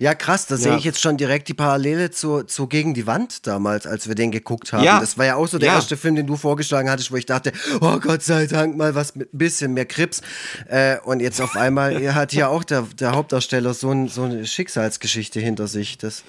[0.00, 0.60] Ja, krass, da ja.
[0.60, 4.14] sehe ich jetzt schon direkt die Parallele zu, zu Gegen die Wand damals, als wir
[4.14, 4.82] den geguckt haben.
[4.82, 5.00] Ja.
[5.00, 5.74] Das war ja auch so der ja.
[5.74, 9.14] erste Film, den du vorgeschlagen hattest, wo ich dachte, oh Gott sei Dank mal was
[9.14, 10.22] mit ein bisschen mehr Krips.
[10.68, 14.46] Äh, und jetzt auf einmal hat ja auch der, der Hauptdarsteller so, ein, so eine
[14.46, 15.98] Schicksalsgeschichte hinter sich.
[15.98, 16.24] Das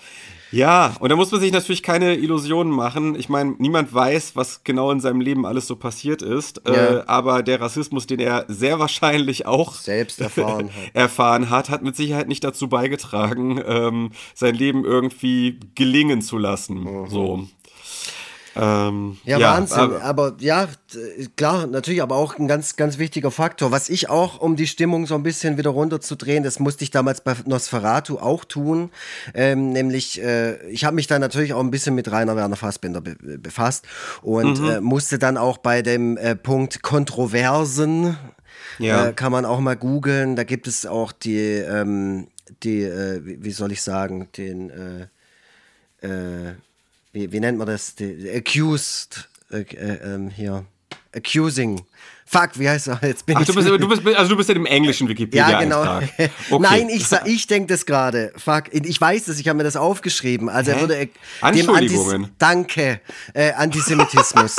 [0.52, 3.16] ja, und da muss man sich natürlich keine Illusionen machen.
[3.16, 6.62] Ich meine, niemand weiß, was genau in seinem Leben alles so passiert ist.
[6.68, 6.74] Ja.
[6.74, 11.84] Äh, aber der Rassismus, den er sehr wahrscheinlich auch selbst erfahren hat, erfahren hat, hat
[11.84, 16.84] mit Sicherheit nicht dazu beigetragen, ähm, sein Leben irgendwie gelingen zu lassen.
[16.84, 17.08] Mhm.
[17.08, 17.48] So.
[18.60, 19.78] Ähm, ja, ja, Wahnsinn.
[19.78, 20.68] Aber, aber, ja,
[21.36, 23.72] klar, natürlich, aber auch ein ganz, ganz wichtiger Faktor.
[23.72, 27.22] Was ich auch, um die Stimmung so ein bisschen wieder runterzudrehen, das musste ich damals
[27.22, 28.90] bei Nosferatu auch tun.
[29.34, 33.02] Ähm, nämlich, äh, ich habe mich da natürlich auch ein bisschen mit Rainer Werner Fassbinder
[33.02, 33.86] be befasst
[34.22, 34.70] und mhm.
[34.70, 38.18] äh, musste dann auch bei dem äh, Punkt Kontroversen,
[38.80, 39.08] ja.
[39.08, 40.36] Äh, kann man auch mal googeln.
[40.36, 42.28] Da gibt es auch die, ähm,
[42.64, 45.08] die, äh, wie soll ich sagen, den, äh,
[46.08, 46.56] äh,
[47.18, 47.96] wie, wie nennt man das?
[47.96, 50.66] Die, accused, äh, äh, ähm, hier,
[51.16, 51.82] accusing.
[52.26, 53.00] Fuck, wie heißt er?
[53.08, 53.48] Jetzt bin Ach, ich.
[53.48, 55.50] Du bist, du bist, also du bist in dem englischen Wikipedia.
[55.50, 55.84] Ja, genau.
[56.50, 56.60] Okay.
[56.60, 58.32] Nein, ich, ich denke das gerade.
[58.36, 60.50] Fuck, ich weiß das, ich habe mir das aufgeschrieben.
[60.50, 60.76] Also Hä?
[60.76, 61.10] er würde
[61.56, 62.00] dem Antis
[62.38, 63.02] Danke,
[63.34, 64.58] äh, Antisemitismus.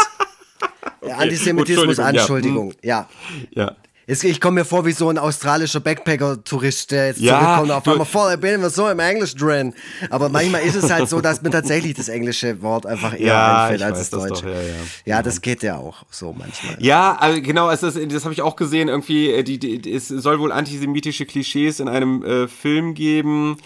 [1.01, 1.13] okay.
[1.13, 3.09] Antisemitismus, Entschuldigung, Anschuldigung, ja.
[3.51, 3.69] ja.
[3.69, 7.87] Es- Ich komme mir vor wie so ein australischer Backpacker-Tourist, der jetzt Ja, zurückkommt auf
[7.89, 9.75] einmal voll, ich bin immer so im Englisch drin.
[10.09, 13.63] Aber manchmal ist es halt so, dass mir tatsächlich das englische Wort einfach eher Ja,
[13.65, 14.47] einfällt ich als weiß das das deutsche.
[14.47, 14.75] doch, ja, ja.
[15.05, 16.77] ja, das geht ja auch so manchmal.
[16.79, 18.89] Ja, also genau, also das, das habe ich auch gesehen.
[18.89, 23.59] Irgendwie, äh, die, die, es soll wohl antisemitische Klischees in einem äh, Film geben.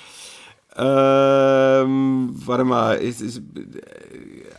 [0.74, 3.42] Ähm, warte mal, es ist, äh,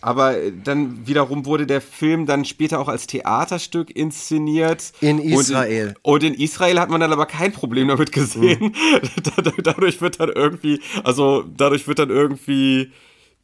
[0.03, 4.91] aber dann wiederum wurde der Film dann später auch als Theaterstück inszeniert.
[4.99, 5.93] In Und Israel.
[6.01, 8.75] Und in Israel hat man dann aber kein Problem damit gesehen.
[9.63, 12.91] dadurch wird dann irgendwie, also dadurch wird dann irgendwie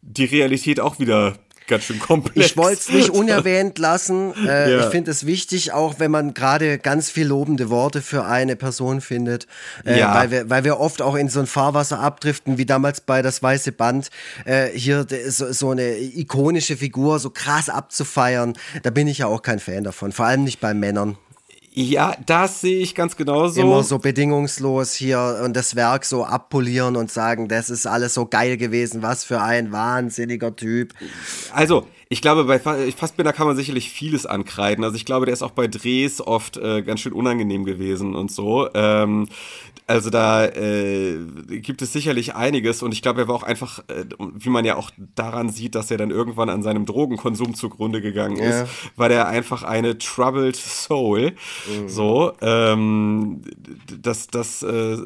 [0.02, 1.38] die Realität auch wieder
[1.70, 2.46] ganz schön komplex.
[2.52, 4.34] Ich wollte es nicht unerwähnt lassen.
[4.46, 4.80] Äh, Ja.
[4.82, 9.00] Ich finde es wichtig, auch wenn man gerade ganz viel lobende Worte für eine Person
[9.00, 9.48] findet,
[9.86, 10.14] äh, Ja.
[10.14, 13.42] weil, wir, weil wir oft auch in so ein Fahrwasser abdriften, wie damals bei Das
[13.42, 14.10] Weiße Band,
[14.46, 18.54] äh, hier so, so eine ikonische Figur so krass abzufeiern.
[18.84, 21.18] Da bin ich ja auch kein Fan davon, vor allem nicht bei Männern.
[21.72, 23.62] Ja, das sehe ich ganz genauso.
[23.62, 28.26] Immer so bedingungslos hier und das Werk so abpolieren und sagen, das ist alles so
[28.26, 30.94] geil gewesen, was für ein wahnsinniger Typ.
[31.54, 34.84] Also, ich glaube, bei Fa- Fassbinder kann man sicherlich vieles ankreiden.
[34.84, 38.32] Also ich glaube, der ist auch bei Drehs oft äh, ganz schön unangenehm gewesen und
[38.32, 38.68] so.
[38.74, 39.28] Ähm,
[39.90, 41.18] also da äh,
[41.48, 44.06] gibt es sicherlich einiges und ich glaube, er war auch einfach, äh,
[44.36, 48.38] wie man ja auch daran sieht, dass er dann irgendwann an seinem Drogenkonsum zugrunde gegangen
[48.38, 48.62] Ja.
[48.64, 51.34] ist, war der einfach eine troubled soul.
[51.88, 53.42] So, ähm,
[54.00, 54.98] das, das äh,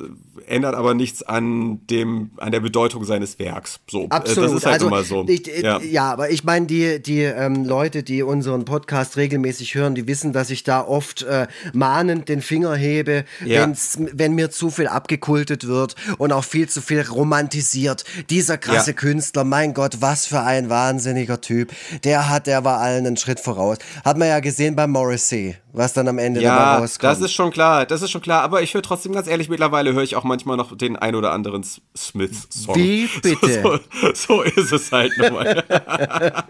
[0.47, 3.79] ändert aber nichts an dem, an der Bedeutung seines Werks.
[3.89, 4.49] So, äh, Absolut.
[4.49, 5.25] das ist halt also, immer so.
[5.27, 5.79] Ich, äh, ja.
[5.81, 6.11] ja.
[6.11, 10.49] aber ich meine, die, die ähm, Leute, die unseren Podcast regelmäßig hören, die wissen, dass
[10.49, 13.71] ich da oft äh, mahnend den Finger hebe, Ja.
[14.13, 18.03] wenn mir zu viel abgekultet wird und auch viel zu viel romantisiert.
[18.29, 18.95] Dieser krasse Ja.
[18.97, 21.71] Künstler, mein Gott, was für ein wahnsinniger Typ.
[22.03, 23.77] Der hat, der war allen einen Schritt voraus.
[24.03, 27.11] Hat man ja gesehen bei Morrissey, was dann am Ende dabei Ja, rauskommt.
[27.11, 28.41] das ist schon klar, das ist schon klar.
[28.43, 31.31] Aber ich höre trotzdem ganz ehrlich, mittlerweile höre ich auch manchmal noch den ein oder
[31.31, 31.63] anderen
[31.95, 32.75] Smith-Song.
[32.75, 33.79] Wie bitte?
[34.13, 35.63] So, so ist es halt nun mal.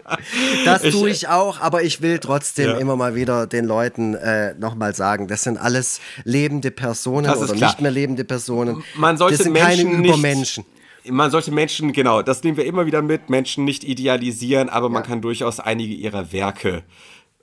[0.64, 2.78] Das tue ich auch, aber ich will trotzdem Ja.
[2.78, 7.70] immer mal wieder den Leuten äh, nochmal sagen, das sind alles lebende Personen oder klar.
[7.70, 8.82] nicht mehr lebende Personen.
[8.96, 10.64] Man sollte das sind Menschen keine Übermenschen.
[11.06, 15.02] Man sollte Menschen, genau, das nehmen wir immer wieder mit, Menschen nicht idealisieren, aber man
[15.02, 16.82] kann durchaus einige ihrer Werke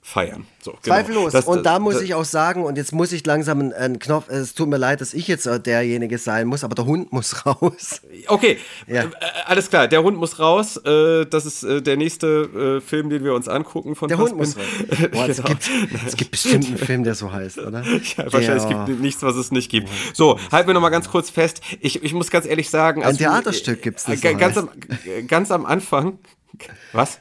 [0.03, 0.47] feiern.
[0.63, 0.81] So, genau.
[0.95, 1.31] Zweifellos.
[1.31, 3.99] Das- und da muss das- ich auch sagen, und jetzt muss ich langsam einen, einen
[3.99, 7.13] Knopf, es tut mir leid, dass ich jetzt äh, derjenige sein muss, aber der Hund
[7.13, 8.01] muss raus.
[8.27, 8.57] Okay,
[8.87, 9.03] Ja.
[9.03, 9.09] äh,
[9.45, 10.77] alles klar, der Hund muss raus.
[10.77, 14.35] Äh, das ist äh, der nächste äh, Film, den wir uns angucken von Der Hund
[14.35, 14.63] muss raus.
[15.11, 15.49] Boah, es, Genau.
[15.49, 15.69] gibt,
[16.07, 17.83] es gibt bestimmt einen Film, der so heißt, oder?
[18.17, 19.87] Ja, wahrscheinlich Der- gibt nichts, was es nicht gibt.
[20.13, 21.61] So, halten wir noch mal ganz kurz fest.
[21.79, 24.69] Ich, ich muss ganz ehrlich sagen, Ein Theaterstück gibt's, das äh, so ganz, am,
[25.27, 26.17] ganz am Anfang.
[26.91, 27.19] Was?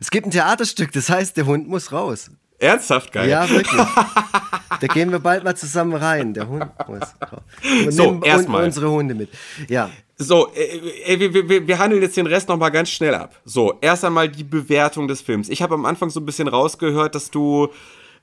[0.00, 2.30] Es gibt ein Theaterstück, das heißt, der Hund muss raus.
[2.60, 3.28] Ernsthaft geil.
[3.28, 3.80] Ja, wirklich.
[4.80, 6.34] da gehen wir bald mal zusammen rein.
[6.34, 7.40] Der Hund muss raus.
[7.86, 8.60] Und So, erstmal.
[8.62, 9.28] un- unsere Hunde mit.
[9.68, 9.90] Ja.
[10.16, 13.40] So, äh, äh, wir, wir, wir handeln jetzt den Rest noch mal ganz schnell ab.
[13.44, 15.48] So, erst einmal die Bewertung des Films.
[15.48, 17.68] Ich habe am Anfang so ein bisschen rausgehört, dass du,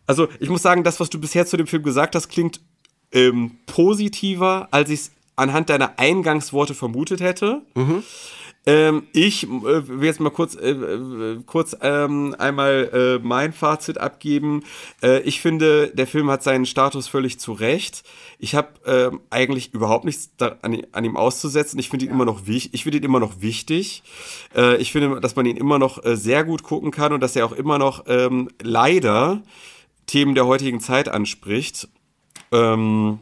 [0.06, 2.60] also ich muss sagen, das, was du bisher zu dem Film gesagt hast, klingt
[3.14, 7.62] ähm, positiver, als ich es anhand deiner Eingangsworte vermutet hätte.
[8.68, 14.00] Ähm, ich äh, will jetzt mal kurz, äh, äh, kurz ähm, einmal äh, mein Fazit
[14.00, 14.64] abgeben.
[15.04, 18.04] Äh, ich finde, der Film hat seinen Status völlig zu Recht.
[18.40, 21.80] Ich habe ähm, eigentlich überhaupt nichts an, an ihm auszusetzen.
[21.80, 22.74] Ich finde ihn immer noch wichtig.
[22.74, 24.02] Ich finde ihn immer noch wichtig.
[24.56, 27.46] Äh, ich finde, dass man ihn immer noch sehr gut gucken kann und dass er
[27.46, 29.44] auch immer noch ähm, leider
[30.08, 31.88] Themen der heutigen Zeit anspricht.
[32.52, 33.20] Ähm,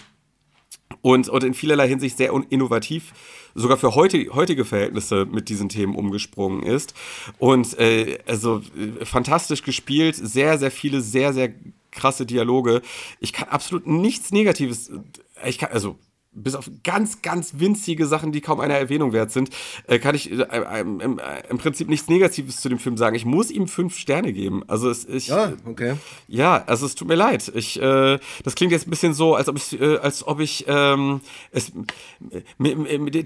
[1.01, 3.13] und, und in vielerlei Hinsicht sehr innovativ,
[3.55, 6.93] sogar für heute, heutige Verhältnisse mit diesen Themen umgesprungen ist.
[7.39, 11.53] Und äh, also äh, fantastisch gespielt, sehr, sehr viele, sehr, sehr
[11.91, 12.81] krasse Dialoge.
[13.19, 15.97] Ich kann absolut nichts Negatives, äh, ich kann, also
[16.35, 19.49] bis auf ganz, ganz winzige Sachen, die kaum einer Erwähnung wert sind,
[19.87, 23.15] äh, kann ich äh, äh, im, Prinzip nichts Negatives zu dem Film sagen.
[23.15, 24.63] Ich muss ihm fünf Sterne geben.
[24.67, 25.95] Also es, ich, Ja, okay.
[26.27, 27.51] ja, also es tut mir leid.
[27.55, 31.71] Ich, das klingt jetzt ein bisschen so, als ob ich, als ob ich ähm, es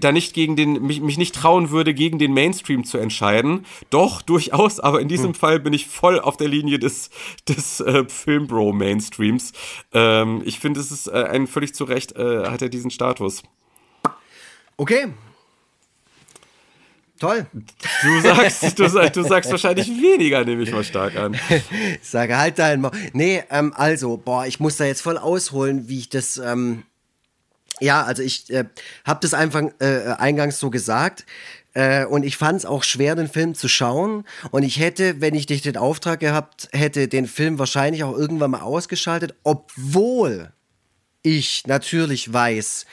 [0.00, 3.64] da nicht gegen den, mich, mich nicht trauen würde, gegen den Mainstream zu entscheiden.
[3.90, 7.10] Doch durchaus, aber in diesem Fall bin ich voll auf der Linie des
[7.48, 9.52] des äh, Filmbro Mainstreams.
[9.92, 13.44] Ähm, ich finde, es ist ein völlig zu Recht hat er diesen Status.
[14.76, 15.06] Okay.
[17.20, 17.46] Toll.
[18.02, 21.38] Du sagst, du, sag, du sagst wahrscheinlich weniger, nehme ich mal stark an.
[22.02, 22.90] Ich sage halt deinen Maul.
[23.12, 26.38] Nee, ähm, also, boah, ich muss da jetzt voll ausholen, wie ich das.
[26.38, 26.82] Ähm,
[27.78, 28.64] ja, also ich äh,
[29.04, 31.24] habe das einfach äh, eingangs so gesagt.
[31.74, 34.24] Äh, und ich fand es auch schwer, den Film zu schauen.
[34.50, 38.50] Und ich hätte, wenn ich nicht den Auftrag gehabt hätte, den Film wahrscheinlich auch irgendwann
[38.50, 40.52] mal ausgeschaltet, obwohl
[41.22, 42.86] ich natürlich weiß,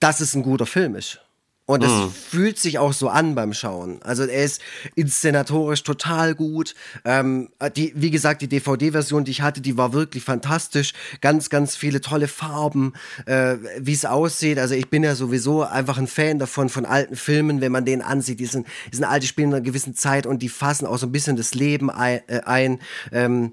[0.00, 1.20] dass es ein guter Film ist.
[1.68, 2.12] Und es Mhm.
[2.12, 4.00] fühlt sich auch so an beim Schauen.
[4.02, 4.60] Also er ist
[4.94, 6.76] inszenatorisch total gut.
[7.04, 10.92] Ähm, die, wie gesagt, die DVD-Version, die ich hatte, die war wirklich fantastisch.
[11.20, 12.92] Ganz, ganz viele tolle Farben,
[13.26, 14.60] äh, wie es aussieht.
[14.60, 18.00] Also ich bin ja sowieso einfach ein Fan davon, von alten Filmen, wenn man den
[18.00, 18.38] ansieht.
[18.38, 21.06] Die sind, die sind alte Spiele in einer gewissen Zeit und die fassen auch so
[21.06, 22.20] ein bisschen das Leben ein.
[22.28, 22.78] Äh, ein.
[23.10, 23.52] Ähm,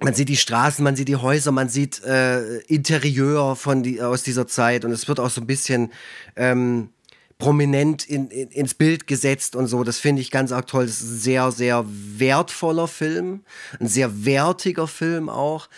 [0.00, 4.22] man sieht die Straßen, man sieht die Häuser, man sieht äh, Interieur von die, aus
[4.22, 5.92] dieser Zeit und es wird auch so ein bisschen
[6.36, 6.90] ähm,
[7.38, 9.84] prominent in, in, ins Bild gesetzt und so.
[9.84, 10.86] Das finde ich ganz arg toll.
[10.86, 13.44] Das ist ein sehr, sehr wertvoller Film,
[13.80, 15.68] ein sehr wertiger Film auch.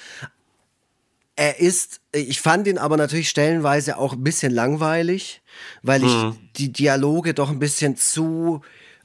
[1.36, 5.40] Er ist, ich fand ihn aber natürlich stellenweise auch ein bisschen langweilig,
[5.82, 6.12] weil ich
[6.56, 8.62] die Dialoge doch ein bisschen zu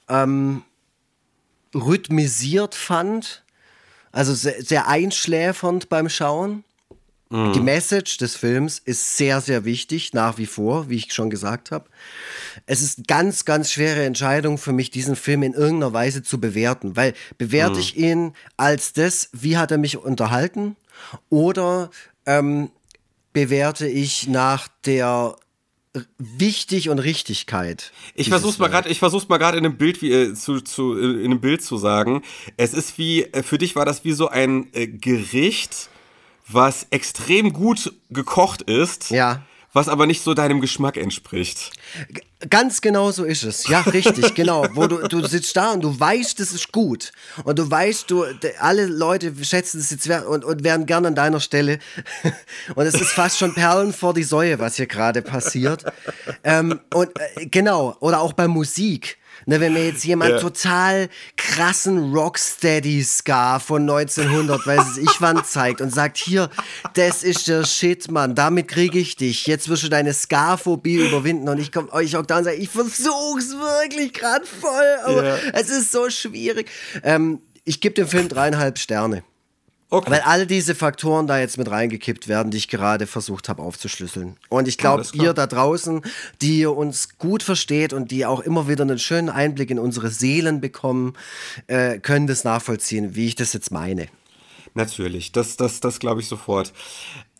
[0.10, 0.64] ähm,
[1.76, 3.44] rhythmisiert fand.
[4.14, 6.64] Also sehr, sehr einschläfernd beim Schauen.
[7.32, 11.72] Die Message des Films ist sehr, sehr wichtig, nach wie vor, wie ich schon gesagt
[11.72, 11.90] habe.
[12.68, 16.96] Es ist ganz, ganz schwere Entscheidung für mich, diesen Film in irgendeiner Weise zu bewerten,
[16.96, 20.76] weil bewerte ich ihn als das, wie hat er mich unterhalten,
[21.32, 21.90] oder
[22.28, 22.70] ähm,
[23.34, 25.36] bewerte ich nach der
[26.18, 27.92] Wichtig und Richtigkeit.
[28.16, 30.98] Ich versuch's mal gerade, ich versuch's mal gerade in einem Bild wie, äh, zu, zu
[30.98, 32.24] äh, in einem Bild zu sagen.
[32.58, 35.90] Es ist wie äh, für dich war das wie so ein äh, Gericht,
[36.48, 39.44] was extrem gut gekocht ist, Ja.
[39.74, 41.72] Was aber nicht so deinem Geschmack entspricht.
[42.50, 43.68] Ganz genau so ist es.
[43.68, 44.66] Ja, richtig, genau.
[44.74, 47.12] Wo du, du sitzt da und du weißt, das ist gut.
[47.44, 48.26] Und du weißt, du,
[48.60, 51.80] alle Leute schätzen es jetzt und, und wären gern an deiner Stelle.
[52.76, 55.86] Und es ist fast schon Perlen vor die Säue, was hier gerade passiert.
[56.44, 59.18] Ähm, und äh, genau, oder auch bei Musik.
[59.46, 60.40] Ne, wenn mir jetzt jemand Ja.
[60.40, 66.50] total krassen Rocksteady-Ska von 1900, weiß ich wann, zeigt und sagt, hier,
[66.94, 69.46] das ist der Shit, Mann, damit kriege ich dich.
[69.48, 72.70] Jetzt wirst du deine Ska-Phobie überwinden und ich komme euch auch da und sage, ich
[72.70, 75.38] versuch's wirklich gerade voll, aber Ja.
[75.54, 76.70] es ist so schwierig.
[77.04, 79.24] Ähm, ich gebe dem Film dreieinhalb Sterne.
[79.94, 80.10] Okay.
[80.10, 84.38] Weil all diese Faktoren da jetzt mit reingekippt werden, die ich gerade versucht habe aufzuschlüsseln.
[84.50, 86.02] Und ich glaube, ihr da draußen,
[86.42, 90.10] die ihr uns gut versteht und die auch immer wieder einen schönen Einblick in unsere
[90.10, 91.14] Seelen bekommen,
[91.68, 94.08] äh, können das nachvollziehen, wie ich das jetzt meine.
[94.74, 96.74] Natürlich, das, das, das glaube ich sofort.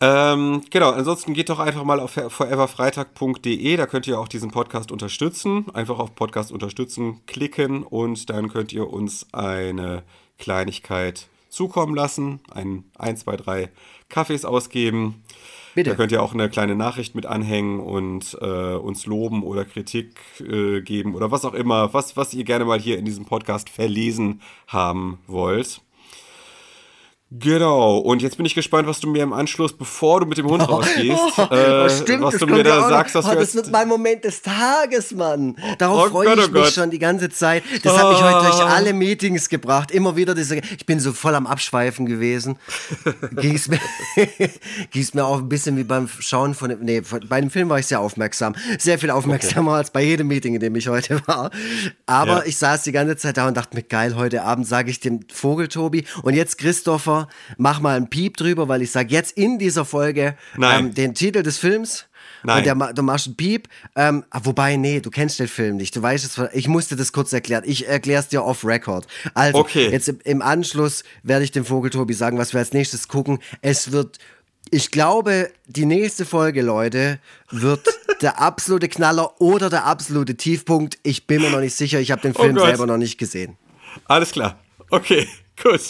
[0.00, 4.92] Ähm, genau, ansonsten geht doch einfach mal auf foreverfreitag.de, da könnt ihr auch diesen Podcast
[4.92, 5.66] unterstützen.
[5.74, 10.04] Einfach auf Podcast unterstützen klicken und dann könnt ihr uns eine
[10.38, 13.70] Kleinigkeit zukommen lassen, ein 1, 2, 3
[14.08, 15.22] Kaffees ausgeben.
[15.74, 15.90] Bitte.
[15.90, 20.16] Da könnt ihr auch eine kleine Nachricht mit anhängen und äh, uns loben oder Kritik
[20.40, 23.70] äh, geben oder was auch immer, was, was ihr gerne mal hier in diesem Podcast
[23.70, 25.80] verlesen haben wollt.
[27.30, 30.46] Genau, und jetzt bin ich gespannt, was du mir im Anschluss, bevor du mit dem
[30.46, 33.54] Hund rausgehst, äh, Oh, stimmt, was das du mir da sagst, dass oh, du Das
[33.56, 35.56] wird mein Moment des Tages, Mann.
[35.78, 36.72] Darauf Oh freue ich oh mich Gott.
[36.72, 37.64] schon die ganze Zeit.
[37.82, 38.66] Das hat mich heute durch Oh.
[38.66, 39.90] alle Meetings gebracht.
[39.90, 40.58] Immer wieder diese.
[40.58, 42.56] Ich bin so voll am Abschweifen gewesen.
[43.36, 43.80] Ging's mir,
[44.92, 46.76] ging's mir auch ein bisschen wie beim Schauen von.
[46.82, 48.54] Nee, bei dem Film war ich sehr aufmerksam.
[48.78, 51.50] Sehr viel aufmerksamer als bei jedem Meeting, in dem ich heute war.
[52.06, 52.42] Aber Ja.
[52.44, 55.20] ich saß die ganze Zeit da und dachte mir, geil, heute Abend sage ich dem
[55.32, 56.04] Vogel Tobi.
[56.22, 57.13] Und jetzt, Christopher,
[57.56, 61.42] mach mal einen Piep drüber, weil ich sage jetzt in dieser Folge ähm, den Titel
[61.42, 62.06] des Films.
[62.46, 62.58] Nein.
[62.58, 63.68] Und der, du machst einen Piep.
[63.96, 65.96] Ähm, ah, wobei, nee, du kennst den Film nicht.
[65.96, 66.50] Du weißt es.
[66.52, 67.62] Ich musste das kurz erklären.
[67.66, 69.06] Ich erkläre es dir off record.
[69.32, 69.88] Also, Okay.
[69.90, 73.38] jetzt im, im Anschluss werde ich dem Vogel Tobi sagen, was wir als nächstes gucken.
[73.62, 74.18] Es wird.
[74.70, 77.18] Ich glaube, die nächste Folge, Leute,
[77.50, 77.86] wird
[78.22, 80.98] der absolute Knaller oder der absolute Tiefpunkt.
[81.02, 81.98] Ich bin mir noch nicht sicher.
[82.00, 82.66] Ich habe den Oh Film Gott.
[82.66, 83.56] selber noch nicht gesehen.
[84.06, 84.58] alles klar,
[84.90, 85.28] okay,
[85.62, 85.80] gut.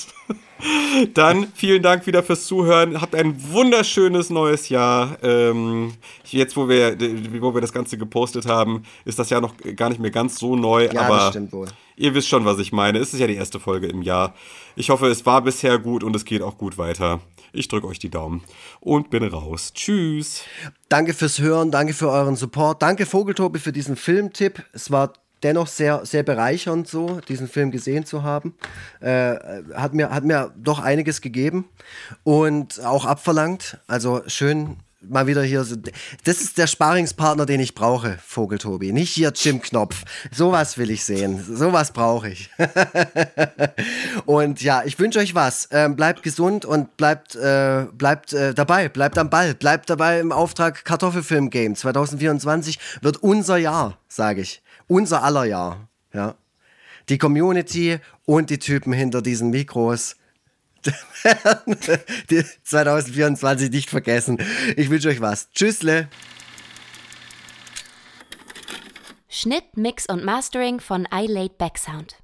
[1.15, 3.01] Dann vielen Dank wieder fürs Zuhören.
[3.01, 5.19] Habt ein wunderschönes neues Jahr.
[5.23, 5.95] Ähm,
[6.25, 6.97] jetzt, wo wir,
[7.41, 10.57] wo wir das Ganze gepostet haben, ist das Jahr noch gar nicht mehr ganz so
[10.57, 10.89] neu.
[10.93, 11.67] Ja, aber das stimmt wohl.
[11.97, 12.99] Ihr wisst schon, was ich meine.
[12.99, 14.35] Es ist ja die erste Folge im Jahr.
[14.77, 17.21] Ich hoffe, es war bisher gut und es geht auch gut weiter.
[17.53, 18.43] Ich drücke euch die Daumen
[18.81, 19.73] und bin raus.
[19.75, 20.43] Tschüss.
[20.89, 24.65] Danke fürs Hören, danke für euren Support, danke Vogeltobi für diesen Filmtipp.
[24.73, 25.13] Es war
[25.45, 28.55] dennoch sehr, sehr bereichernd, so diesen Film gesehen zu haben.
[29.01, 29.37] Äh,
[29.75, 31.67] hat, mir, hat mir doch einiges gegeben
[32.25, 33.79] und auch abverlangt.
[33.87, 35.65] Also schön mal wieder hier.
[35.65, 35.77] So.
[36.25, 38.93] Das ist der Sparingspartner, den ich brauche, Vogeltobi.
[38.93, 40.05] Nicht hier Jim Knopf.
[40.33, 41.45] Sowas will ich sehen.
[41.45, 42.51] Sowas brauche ich.
[44.27, 45.69] und ja, ich wünsche euch was.
[45.71, 48.89] Ähm, bleibt gesund und bleibt, äh, bleibt äh, dabei.
[48.89, 49.55] Bleibt am Ball.
[49.55, 51.77] Bleibt dabei im Auftrag Kartoffelfilm Game.
[51.77, 54.63] 2024 wird unser Jahr, sage ich.
[54.89, 55.89] Unser aller Jahr.
[56.13, 56.37] Ja.
[57.09, 60.17] Die Community und die Typen hinter diesen Mikros
[62.31, 64.39] die 2024 nicht vergessen.
[64.77, 65.51] Ich wünsche euch was.
[65.51, 66.09] Tschüssle.
[69.29, 72.17] Schnitt, Mix und Mastering von iLaid Backsound.